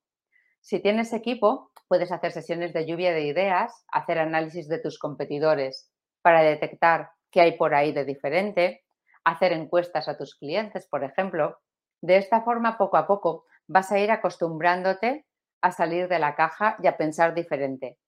Si 0.60 0.80
tienes 0.80 1.12
equipo, 1.12 1.70
puedes 1.86 2.10
hacer 2.10 2.32
sesiones 2.32 2.72
de 2.72 2.86
lluvia 2.86 3.12
de 3.12 3.22
ideas, 3.22 3.84
hacer 3.92 4.18
análisis 4.18 4.66
de 4.66 4.80
tus 4.80 4.98
competidores 4.98 5.92
para 6.22 6.42
detectar 6.42 7.10
qué 7.30 7.40
hay 7.40 7.56
por 7.56 7.74
ahí 7.74 7.92
de 7.92 8.04
diferente, 8.04 8.84
hacer 9.24 9.52
encuestas 9.52 10.08
a 10.08 10.16
tus 10.16 10.34
clientes, 10.34 10.86
por 10.86 11.04
ejemplo. 11.04 11.58
De 12.02 12.16
esta 12.16 12.42
forma, 12.42 12.78
poco 12.78 12.96
a 12.96 13.06
poco, 13.06 13.44
vas 13.66 13.92
a 13.92 13.98
ir 13.98 14.10
acostumbrándote 14.10 15.26
a 15.62 15.72
salir 15.72 16.08
de 16.08 16.18
la 16.18 16.34
caja 16.34 16.76
y 16.82 16.86
a 16.86 16.96
pensar 16.96 17.34
diferente. 17.34 17.98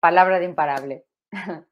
Palabra 0.00 0.38
de 0.38 0.46
imparable. 0.46 1.04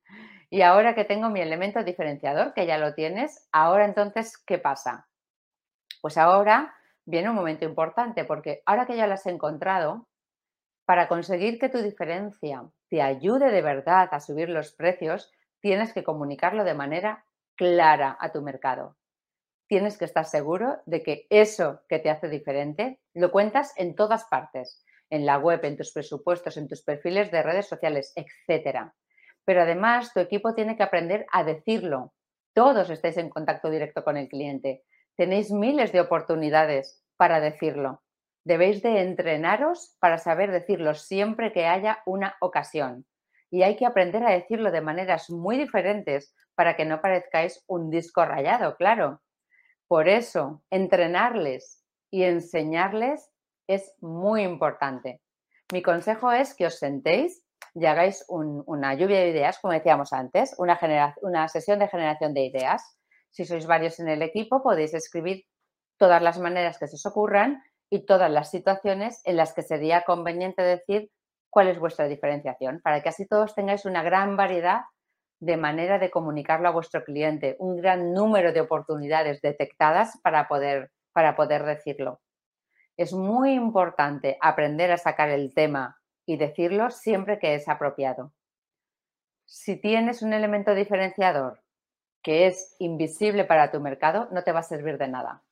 y 0.50 0.62
ahora 0.62 0.94
que 0.94 1.04
tengo 1.04 1.30
mi 1.30 1.40
elemento 1.40 1.82
diferenciador, 1.82 2.52
que 2.54 2.66
ya 2.66 2.78
lo 2.78 2.94
tienes, 2.94 3.48
ahora 3.52 3.84
entonces, 3.84 4.36
¿qué 4.46 4.58
pasa? 4.58 5.08
Pues 6.02 6.18
ahora 6.18 6.74
viene 7.04 7.30
un 7.30 7.36
momento 7.36 7.64
importante 7.64 8.24
porque 8.24 8.62
ahora 8.66 8.86
que 8.86 8.96
ya 8.96 9.06
lo 9.06 9.14
has 9.14 9.26
encontrado, 9.26 10.06
para 10.84 11.08
conseguir 11.08 11.58
que 11.58 11.68
tu 11.68 11.78
diferencia 11.78 12.62
te 12.88 13.02
ayude 13.02 13.50
de 13.50 13.62
verdad 13.62 14.08
a 14.12 14.20
subir 14.20 14.48
los 14.48 14.72
precios, 14.72 15.32
tienes 15.60 15.92
que 15.92 16.04
comunicarlo 16.04 16.64
de 16.64 16.74
manera 16.74 17.24
clara 17.56 18.16
a 18.20 18.32
tu 18.32 18.42
mercado. 18.42 18.96
Tienes 19.68 19.98
que 19.98 20.04
estar 20.04 20.24
seguro 20.24 20.78
de 20.86 21.02
que 21.02 21.26
eso 21.28 21.80
que 21.88 21.98
te 21.98 22.10
hace 22.10 22.28
diferente 22.28 23.00
lo 23.14 23.32
cuentas 23.32 23.72
en 23.76 23.96
todas 23.96 24.24
partes, 24.24 24.84
en 25.10 25.26
la 25.26 25.38
web, 25.38 25.64
en 25.64 25.76
tus 25.76 25.92
presupuestos, 25.92 26.56
en 26.56 26.68
tus 26.68 26.82
perfiles 26.82 27.30
de 27.30 27.42
redes 27.42 27.66
sociales, 27.66 28.12
etcétera. 28.14 28.94
Pero 29.44 29.62
además 29.62 30.12
tu 30.12 30.20
equipo 30.20 30.54
tiene 30.54 30.76
que 30.76 30.82
aprender 30.82 31.26
a 31.32 31.42
decirlo. 31.42 32.12
Todos 32.54 32.90
estáis 32.90 33.16
en 33.16 33.28
contacto 33.28 33.70
directo 33.70 34.04
con 34.04 34.16
el 34.16 34.28
cliente. 34.28 34.84
Tenéis 35.16 35.50
miles 35.50 35.92
de 35.92 36.00
oportunidades 36.00 37.02
para 37.16 37.40
decirlo. 37.40 38.02
Debéis 38.44 38.82
de 38.82 39.00
entrenaros 39.00 39.96
para 39.98 40.18
saber 40.18 40.52
decirlo 40.52 40.94
siempre 40.94 41.52
que 41.52 41.66
haya 41.66 42.02
una 42.06 42.36
ocasión. 42.40 43.04
Y 43.50 43.62
hay 43.62 43.76
que 43.76 43.86
aprender 43.86 44.24
a 44.24 44.32
decirlo 44.32 44.70
de 44.70 44.80
maneras 44.80 45.30
muy 45.30 45.56
diferentes 45.56 46.34
para 46.54 46.74
que 46.76 46.84
no 46.84 47.00
parezcáis 47.00 47.62
un 47.66 47.90
disco 47.90 48.24
rayado, 48.24 48.76
claro. 48.76 49.22
Por 49.88 50.08
eso, 50.08 50.62
entrenarles 50.70 51.84
y 52.10 52.24
enseñarles 52.24 53.30
es 53.68 53.94
muy 54.00 54.42
importante. 54.42 55.20
Mi 55.72 55.82
consejo 55.82 56.32
es 56.32 56.54
que 56.54 56.66
os 56.66 56.78
sentéis 56.78 57.44
y 57.74 57.84
hagáis 57.86 58.24
una 58.28 58.94
lluvia 58.94 59.20
de 59.20 59.28
ideas, 59.28 59.58
como 59.58 59.74
decíamos 59.74 60.12
antes, 60.12 60.54
una, 60.58 60.78
una 61.22 61.48
sesión 61.48 61.78
de 61.78 61.88
generación 61.88 62.32
de 62.32 62.46
ideas. 62.46 62.98
Si 63.30 63.44
sois 63.44 63.66
varios 63.66 64.00
en 64.00 64.08
el 64.08 64.22
equipo, 64.22 64.62
podéis 64.62 64.94
escribir 64.94 65.44
todas 65.98 66.22
las 66.22 66.38
maneras 66.38 66.78
que 66.78 66.86
se 66.86 66.96
os 66.96 67.06
ocurran 67.06 67.62
y 67.90 68.06
todas 68.06 68.30
las 68.30 68.50
situaciones 68.50 69.20
en 69.24 69.36
las 69.36 69.52
que 69.52 69.62
sería 69.62 70.02
conveniente 70.02 70.62
decir 70.62 71.10
cuál 71.50 71.68
es 71.68 71.78
vuestra 71.78 72.08
diferenciación, 72.08 72.80
para 72.82 73.02
que 73.02 73.08
así 73.08 73.26
todos 73.26 73.54
tengáis 73.54 73.84
una 73.84 74.02
gran 74.02 74.36
variedad 74.36 74.82
de 75.40 75.56
manera 75.56 75.98
de 75.98 76.10
comunicarlo 76.10 76.68
a 76.68 76.72
vuestro 76.72 77.04
cliente, 77.04 77.56
un 77.58 77.76
gran 77.76 78.12
número 78.12 78.52
de 78.52 78.60
oportunidades 78.60 79.40
detectadas 79.42 80.18
para 80.22 80.48
poder, 80.48 80.90
para 81.12 81.36
poder 81.36 81.64
decirlo. 81.64 82.20
Es 82.96 83.12
muy 83.12 83.52
importante 83.52 84.38
aprender 84.40 84.90
a 84.90 84.96
sacar 84.96 85.28
el 85.28 85.52
tema 85.52 85.98
y 86.24 86.38
decirlo 86.38 86.90
siempre 86.90 87.38
que 87.38 87.54
es 87.54 87.68
apropiado. 87.68 88.32
Si 89.44 89.76
tienes 89.76 90.22
un 90.22 90.32
elemento 90.32 90.74
diferenciador 90.74 91.62
que 92.22 92.46
es 92.46 92.74
invisible 92.78 93.44
para 93.44 93.70
tu 93.70 93.80
mercado, 93.80 94.28
no 94.32 94.42
te 94.42 94.52
va 94.52 94.60
a 94.60 94.64
servir 94.64 94.98
de 94.98 95.06
nada. 95.06 95.44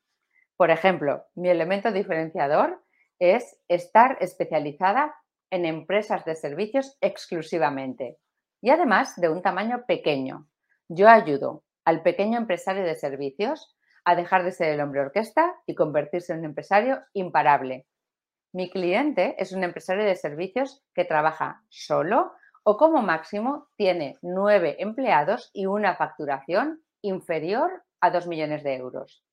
Por 0.56 0.70
ejemplo, 0.70 1.24
mi 1.34 1.48
elemento 1.48 1.92
diferenciador 1.92 2.82
es 3.20 3.56
estar 3.68 4.16
especializada 4.20 5.14
en 5.50 5.64
empresas 5.64 6.24
de 6.24 6.34
servicios 6.34 6.96
exclusivamente 7.00 8.18
y 8.60 8.70
además 8.70 9.14
de 9.16 9.28
un 9.28 9.42
tamaño 9.42 9.84
pequeño. 9.86 10.48
Yo 10.88 11.08
ayudo 11.08 11.64
al 11.84 12.02
pequeño 12.02 12.38
empresario 12.38 12.84
de 12.84 12.94
servicios 12.94 13.76
a 14.04 14.16
dejar 14.16 14.44
de 14.44 14.52
ser 14.52 14.68
el 14.68 14.80
hombre 14.80 15.00
orquesta 15.00 15.54
y 15.66 15.74
convertirse 15.74 16.32
en 16.32 16.40
un 16.40 16.44
empresario 16.46 17.02
imparable. 17.12 17.86
Mi 18.52 18.70
cliente 18.70 19.34
es 19.38 19.52
un 19.52 19.64
empresario 19.64 20.04
de 20.04 20.16
servicios 20.16 20.82
que 20.94 21.04
trabaja 21.04 21.62
solo 21.68 22.32
o 22.62 22.76
como 22.76 23.02
máximo 23.02 23.68
tiene 23.76 24.18
nueve 24.22 24.76
empleados 24.78 25.50
y 25.52 25.66
una 25.66 25.96
facturación 25.96 26.82
inferior 27.02 27.84
a 28.00 28.10
dos 28.10 28.26
millones 28.26 28.62
de 28.62 28.76
euros. 28.76 29.24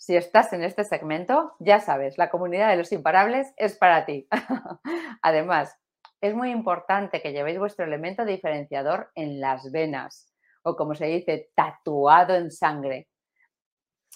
Si 0.00 0.16
estás 0.16 0.50
en 0.54 0.64
este 0.64 0.84
segmento, 0.84 1.52
ya 1.58 1.78
sabes, 1.78 2.16
la 2.16 2.30
comunidad 2.30 2.70
de 2.70 2.78
los 2.78 2.90
imparables 2.90 3.52
es 3.58 3.76
para 3.76 4.06
ti. 4.06 4.26
Además, 5.22 5.78
es 6.22 6.34
muy 6.34 6.50
importante 6.50 7.20
que 7.20 7.32
llevéis 7.32 7.58
vuestro 7.58 7.84
elemento 7.84 8.24
diferenciador 8.24 9.10
en 9.14 9.40
las 9.40 9.70
venas 9.70 10.32
o 10.62 10.74
como 10.74 10.94
se 10.94 11.04
dice, 11.04 11.50
tatuado 11.54 12.34
en 12.34 12.50
sangre. 12.50 13.08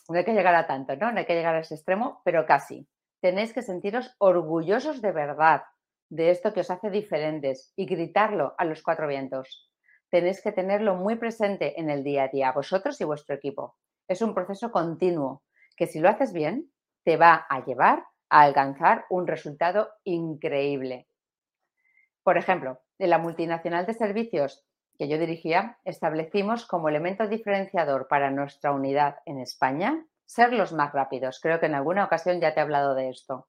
No 0.08 0.16
hay 0.16 0.24
que 0.24 0.32
llegar 0.32 0.54
a 0.54 0.66
tanto, 0.66 0.96
¿no? 0.96 1.12
No 1.12 1.18
hay 1.18 1.26
que 1.26 1.34
llegar 1.34 1.54
a 1.54 1.60
ese 1.60 1.74
extremo, 1.74 2.22
pero 2.24 2.46
casi. 2.46 2.88
Tenéis 3.20 3.52
que 3.52 3.60
sentiros 3.60 4.14
orgullosos 4.16 5.02
de 5.02 5.12
verdad 5.12 5.64
de 6.08 6.30
esto 6.30 6.54
que 6.54 6.60
os 6.60 6.70
hace 6.70 6.88
diferentes 6.88 7.74
y 7.76 7.84
gritarlo 7.84 8.54
a 8.56 8.64
los 8.64 8.82
cuatro 8.82 9.06
vientos. 9.06 9.70
Tenéis 10.08 10.40
que 10.40 10.52
tenerlo 10.52 10.94
muy 10.94 11.16
presente 11.16 11.78
en 11.78 11.90
el 11.90 12.02
día 12.02 12.24
a 12.24 12.28
día, 12.28 12.52
vosotros 12.52 12.98
y 13.02 13.04
vuestro 13.04 13.34
equipo. 13.34 13.76
Es 14.08 14.22
un 14.22 14.32
proceso 14.32 14.72
continuo 14.72 15.42
que 15.76 15.86
si 15.86 16.00
lo 16.00 16.08
haces 16.08 16.32
bien, 16.32 16.70
te 17.04 17.16
va 17.16 17.46
a 17.48 17.64
llevar 17.64 18.04
a 18.30 18.42
alcanzar 18.42 19.04
un 19.10 19.26
resultado 19.26 19.90
increíble. 20.04 21.06
Por 22.22 22.38
ejemplo, 22.38 22.80
en 22.98 23.10
la 23.10 23.18
multinacional 23.18 23.86
de 23.86 23.94
servicios 23.94 24.64
que 24.98 25.08
yo 25.08 25.18
dirigía, 25.18 25.78
establecimos 25.84 26.66
como 26.66 26.88
elemento 26.88 27.26
diferenciador 27.26 28.06
para 28.08 28.30
nuestra 28.30 28.72
unidad 28.72 29.16
en 29.26 29.40
España 29.40 30.06
ser 30.24 30.52
los 30.52 30.72
más 30.72 30.92
rápidos. 30.92 31.40
Creo 31.40 31.60
que 31.60 31.66
en 31.66 31.74
alguna 31.74 32.04
ocasión 32.04 32.40
ya 32.40 32.54
te 32.54 32.60
he 32.60 32.62
hablado 32.62 32.94
de 32.94 33.10
esto. 33.10 33.48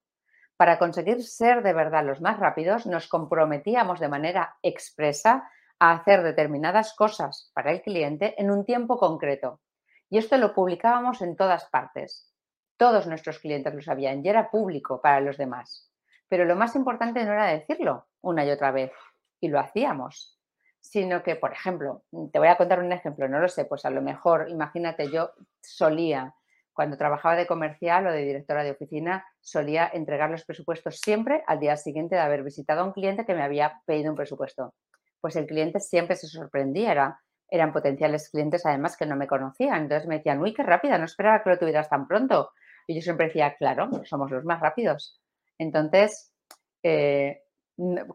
Para 0.58 0.80
conseguir 0.80 1.24
ser 1.24 1.64
de 1.64 1.74
verdad 1.74 2.06
los 2.06 2.22
más 2.22 2.40
rápidos, 2.40 2.86
nos 2.86 3.08
comprometíamos 3.08 4.00
de 4.00 4.10
manera 4.10 4.56
expresa 4.62 5.50
a 5.80 5.92
hacer 5.92 6.24
determinadas 6.24 6.94
cosas 6.96 7.52
para 7.54 7.72
el 7.72 7.82
cliente 7.82 8.40
en 8.42 8.50
un 8.50 8.66
tiempo 8.66 8.98
concreto. 8.98 9.60
Y 10.16 10.18
esto 10.18 10.38
lo 10.38 10.54
publicábamos 10.54 11.22
en 11.22 11.36
todas 11.36 11.66
partes. 11.66 12.34
Todos 12.78 13.06
nuestros 13.06 13.40
clientes 13.40 13.76
lo 13.76 13.82
sabían 13.82 14.26
y 14.26 14.30
era 14.30 14.50
público 14.50 15.02
para 15.02 15.20
los 15.20 15.36
demás. 15.36 15.92
Pero 16.30 16.46
lo 16.46 16.56
más 16.56 16.74
importante 16.78 17.26
no 17.26 17.34
era 17.34 17.48
decirlo 17.48 18.08
una 18.22 18.46
y 18.46 18.50
otra 18.50 18.72
vez, 18.72 18.94
y 19.42 19.50
lo 19.50 19.60
hacíamos, 19.60 20.40
sino 20.80 21.22
que, 21.22 21.36
por 21.36 21.52
ejemplo, 21.52 22.06
te 22.32 22.40
voy 22.40 22.48
a 22.48 22.56
contar 22.56 22.80
un 22.80 22.94
ejemplo, 22.94 23.28
no 23.28 23.40
lo 23.40 23.50
sé, 23.50 23.66
pues 23.66 23.84
a 23.84 23.90
lo 23.90 24.02
mejor, 24.02 24.48
imagínate, 24.50 25.12
yo 25.12 25.32
solía, 25.62 26.34
cuando 26.72 26.96
trabajaba 26.96 27.36
de 27.36 27.46
comercial 27.46 28.08
o 28.08 28.14
de 28.14 28.24
directora 28.24 28.64
de 28.64 28.72
oficina, 28.72 29.26
solía 29.42 29.92
entregar 29.94 30.30
los 30.30 30.46
presupuestos 30.46 31.02
siempre 31.02 31.44
al 31.46 31.60
día 31.60 31.76
siguiente 31.76 32.16
de 32.16 32.22
haber 32.22 32.42
visitado 32.42 32.80
a 32.80 32.86
un 32.86 32.94
cliente 32.94 33.26
que 33.26 33.34
me 33.36 33.44
había 33.44 33.82
pedido 33.86 34.12
un 34.12 34.16
presupuesto. 34.16 34.76
Pues 35.20 35.36
el 35.36 35.46
cliente 35.46 35.82
siempre 35.82 36.16
se 36.16 36.28
sorprendía, 36.28 36.94
era, 36.94 37.20
eran 37.56 37.74
potenciales 37.74 38.30
clientes 38.30 38.66
además 38.66 38.98
que 38.98 39.06
no 39.06 39.16
me 39.16 39.28
conocían. 39.28 39.84
Entonces 39.84 40.08
me 40.08 40.18
decían, 40.18 40.42
uy, 40.42 40.54
qué 40.54 40.64
rápida, 40.64 40.98
no 40.98 41.06
esperaba 41.06 41.44
que 41.44 41.50
lo 41.50 41.60
tuvieras 41.60 41.90
tan 41.90 42.08
pronto. 42.08 42.52
Y 42.88 42.96
yo 42.96 43.02
siempre 43.02 43.28
decía, 43.28 43.56
claro, 43.56 43.90
somos 44.04 44.32
los 44.32 44.46
más 44.46 44.60
rápidos. 44.62 45.22
Entonces, 45.58 46.34
eh, 46.84 47.42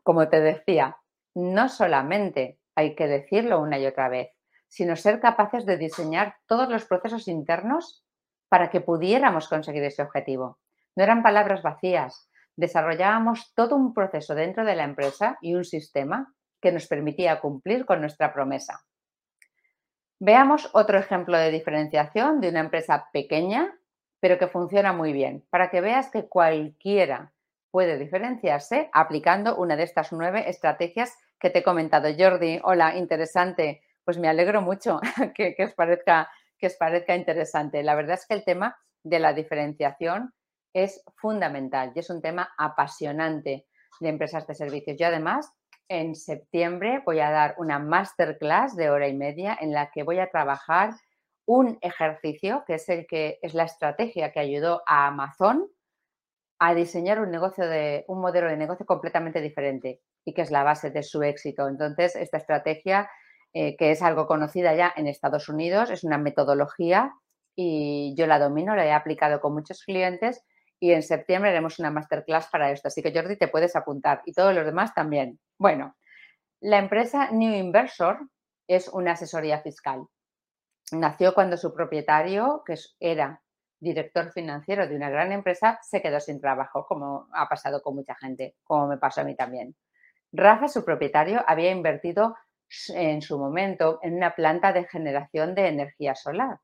como 0.03 0.29
te 0.29 0.41
decía, 0.41 0.97
no 1.35 1.69
solamente 1.69 2.59
hay 2.75 2.95
que 2.95 3.07
decirlo 3.07 3.61
una 3.61 3.79
y 3.79 3.87
otra 3.87 4.09
vez, 4.09 4.31
sino 4.69 4.97
ser 4.97 5.21
capaces 5.21 5.67
de 5.67 5.77
diseñar 5.77 6.37
todos 6.47 6.69
los 6.69 6.85
procesos 6.85 7.29
internos 7.29 8.05
para 8.49 8.71
que 8.71 8.81
pudiéramos 8.81 9.49
conseguir 9.49 9.83
ese 9.85 10.03
objetivo. 10.03 10.59
No 10.97 11.05
eran 11.05 11.23
palabras 11.23 11.63
vacías, 11.63 12.29
desarrollábamos 12.57 13.53
todo 13.55 13.77
un 13.77 13.95
proceso 13.95 14.35
dentro 14.35 14.65
de 14.65 14.77
la 14.77 14.85
empresa 14.85 15.39
y 15.41 15.55
un 15.55 15.65
sistema 15.65 16.33
que 16.61 16.73
nos 16.73 16.87
permitía 16.87 17.41
cumplir 17.41 17.87
con 17.87 18.01
nuestra 18.01 18.33
promesa. 18.33 18.85
Veamos 20.23 20.69
otro 20.75 20.99
ejemplo 20.99 21.39
de 21.39 21.51
diferenciación 21.51 22.43
de 22.43 22.51
una 22.51 22.61
empresa 22.61 23.09
pequeña, 23.11 23.75
pero 24.21 24.39
que 24.39 24.49
funciona 24.49 24.93
muy 24.93 25.15
bien, 25.15 25.47
para 25.49 25.71
que 25.71 25.81
veas 25.81 26.11
que 26.11 26.29
cualquiera 26.29 27.33
puede 27.71 27.97
diferenciarse 27.99 28.91
aplicando 28.93 29.57
una 29.57 29.77
de 29.77 29.85
estas 29.85 30.13
nueve 30.13 30.51
estrategias 30.51 31.17
que 31.39 31.49
te 31.49 31.61
he 31.61 31.63
comentado. 31.63 32.09
Jordi, 32.19 32.61
hola, 32.65 32.99
interesante. 32.99 33.83
Pues 34.05 34.19
me 34.19 34.29
alegro 34.29 34.61
mucho 34.61 35.01
que, 35.35 35.57
os 35.65 35.73
parezca, 35.73 36.31
que 36.59 36.67
os 36.67 36.75
parezca 36.75 37.17
interesante. 37.17 37.83
La 37.83 37.95
verdad 37.95 38.19
es 38.21 38.27
que 38.27 38.35
el 38.35 38.45
tema 38.45 38.77
de 39.03 39.21
la 39.21 39.33
diferenciación 39.33 40.35
es 40.75 41.03
fundamental 41.17 41.93
y 41.95 42.01
es 42.01 42.11
un 42.11 42.21
tema 42.21 42.53
apasionante 42.59 43.67
de 44.01 44.09
empresas 44.11 44.47
de 44.47 44.55
servicios. 44.55 44.99
Yo 44.99 45.07
además 45.07 45.51
en 45.91 46.15
septiembre 46.15 47.03
voy 47.05 47.19
a 47.19 47.31
dar 47.31 47.57
una 47.59 47.81
masterclass 47.81 48.77
de 48.77 48.91
hora 48.91 49.09
y 49.09 49.15
media 49.15 49.59
en 49.61 49.73
la 49.73 49.91
que 49.91 50.05
voy 50.05 50.21
a 50.21 50.31
trabajar 50.31 50.95
un 51.47 51.79
ejercicio 51.81 52.63
que 52.65 52.75
es 52.75 52.89
el 52.89 53.07
que 53.09 53.41
es 53.43 53.55
la 53.55 53.65
estrategia 53.65 54.31
que 54.33 54.39
ayudó 54.39 54.83
a 54.87 55.09
Amazon 55.09 55.69
a 56.61 56.75
diseñar 56.75 57.21
un 57.21 57.33
negocio 57.33 57.67
de 57.67 58.05
un 58.07 58.21
modelo 58.21 58.49
de 58.49 58.57
negocio 58.57 58.87
completamente 58.87 59.41
diferente 59.41 60.01
y 60.25 60.33
que 60.33 60.43
es 60.43 60.53
la 60.53 60.63
base 60.63 60.91
de 60.91 61.03
su 61.03 61.23
éxito. 61.23 61.67
Entonces, 61.67 62.15
esta 62.15 62.37
estrategia 62.37 63.11
eh, 63.53 63.77
que 63.77 63.91
es 63.91 64.01
algo 64.01 64.29
conocida 64.29 64.77
ya 64.77 64.93
en 64.97 65.09
Estados 65.09 65.49
Unidos, 65.49 65.91
es 65.91 66.05
una 66.05 66.19
metodología 66.19 67.13
y 67.57 68.15
yo 68.17 68.29
la 68.29 68.39
domino, 68.39 68.77
la 68.77 68.87
he 68.87 68.93
aplicado 68.93 69.41
con 69.41 69.55
muchos 69.55 69.83
clientes 69.83 70.45
y 70.81 70.93
en 70.93 71.03
septiembre 71.03 71.51
haremos 71.51 71.79
una 71.79 71.91
masterclass 71.91 72.49
para 72.49 72.73
esto. 72.73 72.89
Así 72.89 73.03
que 73.03 73.13
Jordi, 73.15 73.37
te 73.37 73.49
puedes 73.49 73.77
apuntar 73.77 74.23
y 74.25 74.33
todos 74.33 74.55
los 74.55 74.65
demás 74.65 74.95
también. 74.95 75.39
Bueno, 75.59 75.95
la 76.61 76.79
empresa 76.79 77.31
New 77.31 77.55
Inversor 77.55 78.19
es 78.67 78.89
una 78.89 79.13
asesoría 79.13 79.61
fiscal. 79.61 80.07
Nació 80.93 81.35
cuando 81.35 81.57
su 81.57 81.73
propietario, 81.75 82.63
que 82.67 82.75
era 82.99 83.43
director 83.79 84.33
financiero 84.33 84.89
de 84.89 84.97
una 84.97 85.11
gran 85.11 85.33
empresa, 85.33 85.79
se 85.83 86.03
quedó 86.03 86.19
sin 86.19 86.41
trabajo, 86.41 86.87
como 86.87 87.29
ha 87.33 87.49
pasado 87.49 87.83
con 87.83 87.95
mucha 87.95 88.15
gente, 88.15 88.57
como 88.65 88.89
me 88.89 88.99
pasó 88.99 89.21
a 89.21 89.25
mí 89.25 89.37
también. 89.37 89.77
Rafa, 90.33 90.69
su 90.69 90.85
propietario, 90.85 91.45
había 91.47 91.71
invertido 91.71 92.37
en 92.95 93.21
su 93.21 93.39
momento 93.39 93.99
en 94.03 94.15
una 94.15 94.35
planta 94.35 94.73
de 94.73 94.85
generación 94.85 95.55
de 95.55 95.69
energía 95.69 96.15
solar 96.15 96.59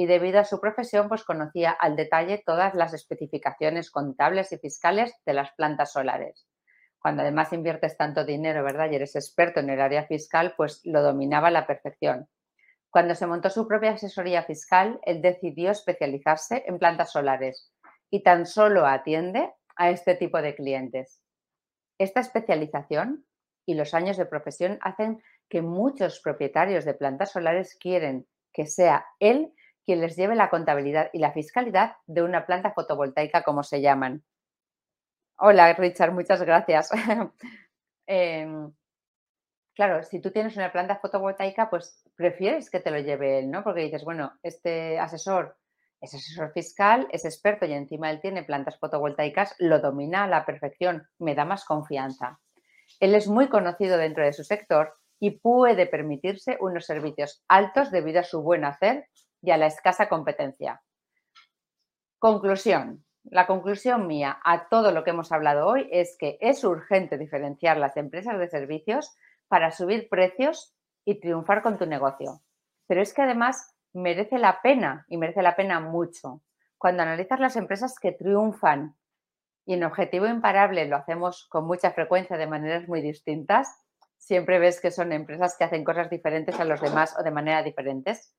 y 0.00 0.06
debido 0.06 0.40
a 0.40 0.46
su 0.46 0.62
profesión 0.62 1.10
pues 1.10 1.24
conocía 1.24 1.72
al 1.72 1.94
detalle 1.94 2.42
todas 2.46 2.72
las 2.72 2.94
especificaciones 2.94 3.90
contables 3.90 4.50
y 4.50 4.56
fiscales 4.56 5.14
de 5.26 5.34
las 5.34 5.52
plantas 5.52 5.92
solares. 5.92 6.46
Cuando 6.98 7.20
además 7.20 7.52
inviertes 7.52 7.98
tanto 7.98 8.24
dinero, 8.24 8.64
¿verdad? 8.64 8.90
Y 8.90 8.94
eres 8.94 9.14
experto 9.14 9.60
en 9.60 9.68
el 9.68 9.78
área 9.78 10.06
fiscal, 10.06 10.54
pues 10.56 10.80
lo 10.84 11.02
dominaba 11.02 11.48
a 11.48 11.50
la 11.50 11.66
perfección. 11.66 12.30
Cuando 12.88 13.14
se 13.14 13.26
montó 13.26 13.50
su 13.50 13.68
propia 13.68 13.90
asesoría 13.90 14.42
fiscal, 14.42 14.98
él 15.02 15.20
decidió 15.20 15.70
especializarse 15.70 16.64
en 16.66 16.78
plantas 16.78 17.12
solares 17.12 17.70
y 18.08 18.22
tan 18.22 18.46
solo 18.46 18.86
atiende 18.86 19.52
a 19.76 19.90
este 19.90 20.14
tipo 20.14 20.40
de 20.40 20.54
clientes. 20.54 21.20
Esta 21.98 22.20
especialización 22.20 23.26
y 23.66 23.74
los 23.74 23.92
años 23.92 24.16
de 24.16 24.24
profesión 24.24 24.78
hacen 24.80 25.22
que 25.50 25.60
muchos 25.60 26.20
propietarios 26.20 26.86
de 26.86 26.94
plantas 26.94 27.32
solares 27.32 27.76
quieren 27.78 28.26
que 28.50 28.64
sea 28.64 29.04
él 29.18 29.52
quien 29.84 30.00
les 30.00 30.16
lleve 30.16 30.34
la 30.34 30.50
contabilidad 30.50 31.10
y 31.12 31.18
la 31.18 31.32
fiscalidad 31.32 31.96
de 32.06 32.22
una 32.22 32.46
planta 32.46 32.72
fotovoltaica, 32.72 33.42
como 33.42 33.62
se 33.62 33.80
llaman. 33.80 34.22
Hola, 35.38 35.72
Richard, 35.74 36.12
muchas 36.12 36.42
gracias. 36.42 36.90
Em, 38.12 38.72
claro, 39.72 40.02
si 40.02 40.20
tú 40.20 40.32
tienes 40.32 40.56
una 40.56 40.72
planta 40.72 40.96
fotovoltaica, 40.96 41.70
pues 41.70 42.04
prefieres 42.16 42.68
que 42.68 42.80
te 42.80 42.90
lo 42.90 42.98
lleve 42.98 43.38
él, 43.38 43.52
¿no? 43.52 43.62
Porque 43.62 43.82
dices, 43.82 44.02
bueno, 44.02 44.32
este 44.42 44.98
asesor 44.98 45.56
es 46.00 46.14
asesor 46.14 46.52
fiscal, 46.52 47.06
es 47.12 47.24
experto 47.24 47.66
y 47.66 47.72
encima 47.72 48.10
él 48.10 48.20
tiene 48.20 48.42
plantas 48.42 48.78
fotovoltaicas, 48.78 49.54
lo 49.58 49.78
domina 49.78 50.24
a 50.24 50.26
la 50.26 50.44
perfección, 50.44 51.06
me 51.18 51.34
da 51.34 51.44
más 51.44 51.64
confianza. 51.64 52.40
Él 52.98 53.14
es 53.14 53.28
muy 53.28 53.48
conocido 53.48 53.96
dentro 53.96 54.24
de 54.24 54.32
su 54.32 54.42
sector 54.42 54.94
y 55.20 55.38
puede 55.38 55.86
permitirse 55.86 56.56
unos 56.60 56.86
servicios 56.86 57.44
altos 57.46 57.90
debido 57.90 58.20
a 58.20 58.24
su 58.24 58.42
buen 58.42 58.64
hacer 58.64 59.06
y 59.42 59.50
a 59.50 59.56
la 59.56 59.66
escasa 59.66 60.08
competencia. 60.08 60.82
Conclusión. 62.18 63.04
La 63.24 63.46
conclusión 63.46 64.06
mía 64.06 64.38
a 64.44 64.68
todo 64.68 64.92
lo 64.92 65.04
que 65.04 65.10
hemos 65.10 65.30
hablado 65.30 65.66
hoy 65.66 65.88
es 65.92 66.16
que 66.18 66.38
es 66.40 66.64
urgente 66.64 67.18
diferenciar 67.18 67.76
las 67.76 67.96
empresas 67.96 68.38
de 68.38 68.48
servicios 68.48 69.16
para 69.48 69.70
subir 69.70 70.08
precios 70.08 70.74
y 71.04 71.20
triunfar 71.20 71.62
con 71.62 71.78
tu 71.78 71.86
negocio. 71.86 72.40
Pero 72.86 73.02
es 73.02 73.12
que 73.12 73.22
además 73.22 73.74
merece 73.92 74.38
la 74.38 74.62
pena 74.62 75.04
y 75.08 75.16
merece 75.16 75.42
la 75.42 75.56
pena 75.56 75.80
mucho. 75.80 76.42
Cuando 76.78 77.02
analizas 77.02 77.40
las 77.40 77.56
empresas 77.56 77.98
que 77.98 78.12
triunfan 78.12 78.96
y 79.66 79.74
en 79.74 79.84
objetivo 79.84 80.26
imparable 80.26 80.86
lo 80.86 80.96
hacemos 80.96 81.46
con 81.48 81.66
mucha 81.66 81.90
frecuencia 81.92 82.36
de 82.36 82.46
maneras 82.46 82.88
muy 82.88 83.02
distintas, 83.02 83.82
siempre 84.16 84.58
ves 84.58 84.80
que 84.80 84.90
son 84.90 85.12
empresas 85.12 85.56
que 85.58 85.64
hacen 85.64 85.84
cosas 85.84 86.10
diferentes 86.10 86.58
a 86.58 86.64
los 86.64 86.80
demás 86.80 87.16
o 87.18 87.22
de 87.22 87.30
manera 87.30 87.62
diferentes. 87.62 88.34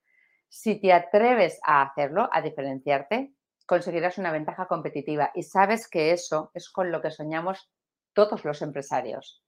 Si 0.53 0.81
te 0.81 0.91
atreves 0.91 1.61
a 1.63 1.81
hacerlo, 1.81 2.29
a 2.29 2.41
diferenciarte, 2.41 3.33
conseguirás 3.65 4.17
una 4.17 4.33
ventaja 4.33 4.67
competitiva 4.67 5.31
y 5.33 5.43
sabes 5.43 5.87
que 5.87 6.11
eso 6.11 6.51
es 6.53 6.69
con 6.69 6.91
lo 6.91 7.01
que 7.01 7.09
soñamos 7.09 7.71
todos 8.11 8.43
los 8.43 8.61
empresarios. 8.61 9.41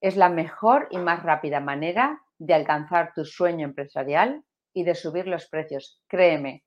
Es 0.00 0.16
la 0.16 0.28
mejor 0.28 0.86
y 0.92 0.98
más 0.98 1.24
rápida 1.24 1.58
manera 1.58 2.22
de 2.38 2.54
alcanzar 2.54 3.12
tu 3.14 3.24
sueño 3.24 3.66
empresarial 3.66 4.44
y 4.72 4.84
de 4.84 4.94
subir 4.94 5.26
los 5.26 5.48
precios. 5.48 6.00
Créeme, 6.06 6.62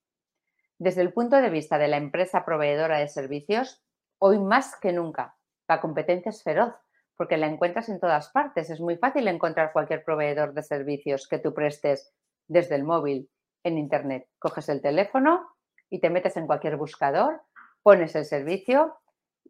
desde 0.77 1.01
el 1.01 1.13
punto 1.13 1.37
de 1.37 1.49
vista 1.49 1.77
de 1.77 1.87
la 1.87 1.95
empresa 1.95 2.43
proveedora 2.43 2.99
de 2.99 3.07
servicios, 3.07 3.81
hoy 4.19 4.37
más 4.37 4.75
que 4.81 4.91
nunca, 4.91 5.37
la 5.69 5.79
competencia 5.79 6.31
es 6.31 6.43
feroz 6.43 6.73
porque 7.15 7.37
la 7.37 7.47
encuentras 7.47 7.87
en 7.87 8.01
todas 8.01 8.31
partes. 8.31 8.69
Es 8.69 8.81
muy 8.81 8.97
fácil 8.97 9.29
encontrar 9.29 9.71
cualquier 9.71 10.03
proveedor 10.03 10.53
de 10.53 10.61
servicios 10.61 11.25
que 11.25 11.39
tú 11.39 11.53
prestes 11.53 12.13
desde 12.49 12.75
el 12.75 12.83
móvil 12.83 13.30
en 13.63 13.77
Internet. 13.77 14.27
Coges 14.39 14.69
el 14.69 14.81
teléfono 14.81 15.47
y 15.89 15.99
te 15.99 16.09
metes 16.09 16.37
en 16.37 16.47
cualquier 16.47 16.77
buscador, 16.77 17.41
pones 17.83 18.15
el 18.15 18.25
servicio 18.25 18.97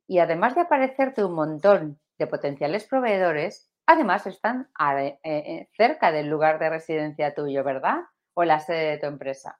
y 0.08 0.20
además 0.20 0.56
de 0.56 0.62
aparecerte 0.62 1.24
un 1.24 1.36
montón 1.36 2.00
de 2.18 2.28
potenciales 2.28 2.88
proveedores, 2.88 3.72
además 3.86 4.28
están 4.28 4.70
eh, 5.00 5.20
eh, 5.24 5.70
cerca 5.76 6.12
del 6.12 6.28
lugar 6.28 6.60
de 6.60 6.70
residencia 6.70 7.34
tuyo, 7.34 7.64
¿verdad? 7.64 8.00
O 8.34 8.44
la 8.44 8.60
sede 8.60 8.92
de 8.92 8.98
tu 8.98 9.08
empresa. 9.08 9.60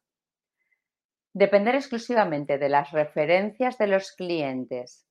Depender 1.34 1.76
exclusivamente 1.76 2.58
de 2.58 2.70
las 2.70 2.92
referencias 2.92 3.78
de 3.78 3.88
los 3.88 4.12
clientes 4.12 5.08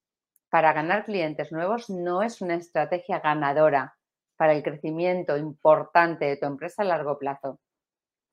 para 0.51 0.72
ganar 0.72 1.05
clientes 1.05 1.53
nuevos 1.53 1.88
no 1.88 2.22
es 2.22 2.43
una 2.43 2.57
estrategia 2.57 3.20
ganadora 3.20 3.97
para 4.36 4.53
el 4.53 4.62
crecimiento 4.62 5.36
importante 5.36 6.26
de 6.26 6.36
tu 6.36 6.47
empresa 6.47 6.82
a 6.82 6.86
largo 6.86 7.18
plazo 7.18 7.61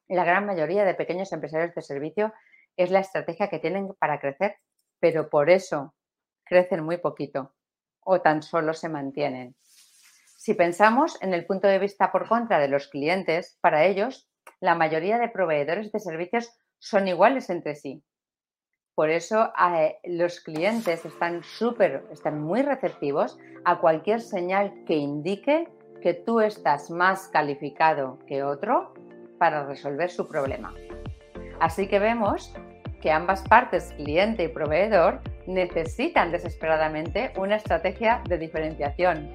la 0.07 0.23
gran 0.23 0.45
mayoría 0.45 0.85
de 0.85 0.93
pequeños 0.93 1.31
empresarios 1.33 1.73
de 1.75 1.81
servicio 1.81 2.33
es 2.75 2.91
la 2.91 2.99
estrategia 2.99 3.49
que 3.49 3.59
tienen 3.59 3.93
para 3.99 4.19
crecer, 4.19 4.57
pero 4.99 5.29
por 5.29 5.49
eso 5.49 5.95
crecen 6.45 6.83
muy 6.83 6.97
poquito 6.97 7.53
o 7.99 8.21
tan 8.21 8.41
solo 8.41 8.73
se 8.73 8.89
mantienen. 8.89 9.55
Si 10.37 10.53
pensamos 10.53 11.21
en 11.21 11.33
el 11.33 11.45
punto 11.45 11.67
de 11.67 11.79
vista 11.79 12.11
por 12.11 12.27
contra 12.27 12.59
de 12.59 12.69
los 12.69 12.87
clientes, 12.87 13.57
para 13.59 13.85
ellos 13.85 14.29
la 14.61 14.75
mayoría 14.75 15.17
de 15.17 15.27
proveedores 15.27 15.91
de 15.91 15.99
servicios 15.99 16.57
son 16.79 17.07
iguales 17.07 17.49
entre 17.49 17.75
sí. 17.75 18.03
Por 18.95 19.09
eso 19.09 19.51
eh, 19.75 19.97
los 20.05 20.39
clientes 20.39 21.05
están 21.05 21.43
súper, 21.43 22.05
están 22.11 22.41
muy 22.41 22.61
receptivos 22.61 23.37
a 23.65 23.79
cualquier 23.79 24.21
señal 24.21 24.85
que 24.85 24.95
indique 24.95 25.67
que 26.01 26.13
tú 26.13 26.39
estás 26.39 26.89
más 26.89 27.27
calificado 27.27 28.17
que 28.25 28.43
otro 28.43 28.93
para 29.37 29.65
resolver 29.65 30.09
su 30.09 30.27
problema. 30.27 30.73
Así 31.59 31.87
que 31.87 31.99
vemos 31.99 32.53
que 33.01 33.11
ambas 33.11 33.41
partes, 33.43 33.93
cliente 33.95 34.43
y 34.43 34.47
proveedor, 34.47 35.21
necesitan 35.45 36.31
desesperadamente 36.31 37.31
una 37.37 37.55
estrategia 37.55 38.21
de 38.27 38.37
diferenciación 38.37 39.29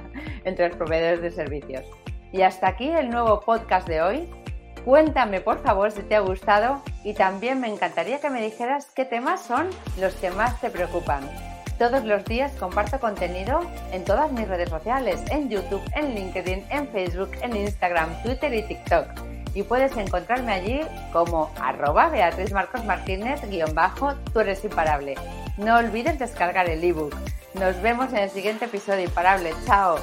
entre 0.44 0.68
los 0.68 0.76
proveedores 0.76 1.20
de 1.20 1.30
servicios. 1.30 1.84
Y 2.32 2.42
hasta 2.42 2.68
aquí 2.68 2.88
el 2.88 3.10
nuevo 3.10 3.40
podcast 3.40 3.88
de 3.88 4.02
hoy. 4.02 4.30
Cuéntame 4.84 5.40
por 5.40 5.62
favor 5.62 5.90
si 5.90 6.02
te 6.02 6.14
ha 6.14 6.20
gustado 6.20 6.82
y 7.04 7.12
también 7.12 7.60
me 7.60 7.68
encantaría 7.68 8.20
que 8.20 8.30
me 8.30 8.40
dijeras 8.40 8.90
qué 8.94 9.04
temas 9.04 9.42
son 9.42 9.68
los 10.00 10.14
que 10.14 10.30
más 10.30 10.60
te 10.60 10.70
preocupan. 10.70 11.28
Todos 11.78 12.04
los 12.04 12.24
días 12.24 12.52
comparto 12.56 12.98
contenido 12.98 13.60
en 13.92 14.04
todas 14.04 14.32
mis 14.32 14.48
redes 14.48 14.70
sociales, 14.70 15.22
en 15.30 15.48
YouTube, 15.48 15.82
en 15.94 16.14
LinkedIn, 16.14 16.64
en 16.70 16.88
Facebook, 16.88 17.30
en 17.42 17.56
Instagram, 17.56 18.08
Twitter 18.22 18.52
y 18.54 18.62
TikTok. 18.62 19.37
Y 19.58 19.64
puedes 19.64 19.96
encontrarme 19.96 20.52
allí 20.52 20.80
como 21.12 21.50
arroba 21.60 22.10
Beatriz 22.10 22.52
Marcos 22.52 22.84
Martínez 22.84 23.40
guion 23.50 23.74
bajo, 23.74 24.14
tú 24.32 24.38
eres 24.38 24.64
imparable. 24.64 25.16
No 25.56 25.78
olvides 25.78 26.16
descargar 26.16 26.70
el 26.70 26.84
ebook. 26.84 27.12
Nos 27.54 27.82
vemos 27.82 28.12
en 28.12 28.18
el 28.18 28.30
siguiente 28.30 28.66
episodio 28.66 29.02
imparable. 29.02 29.52
Chao. 29.66 29.98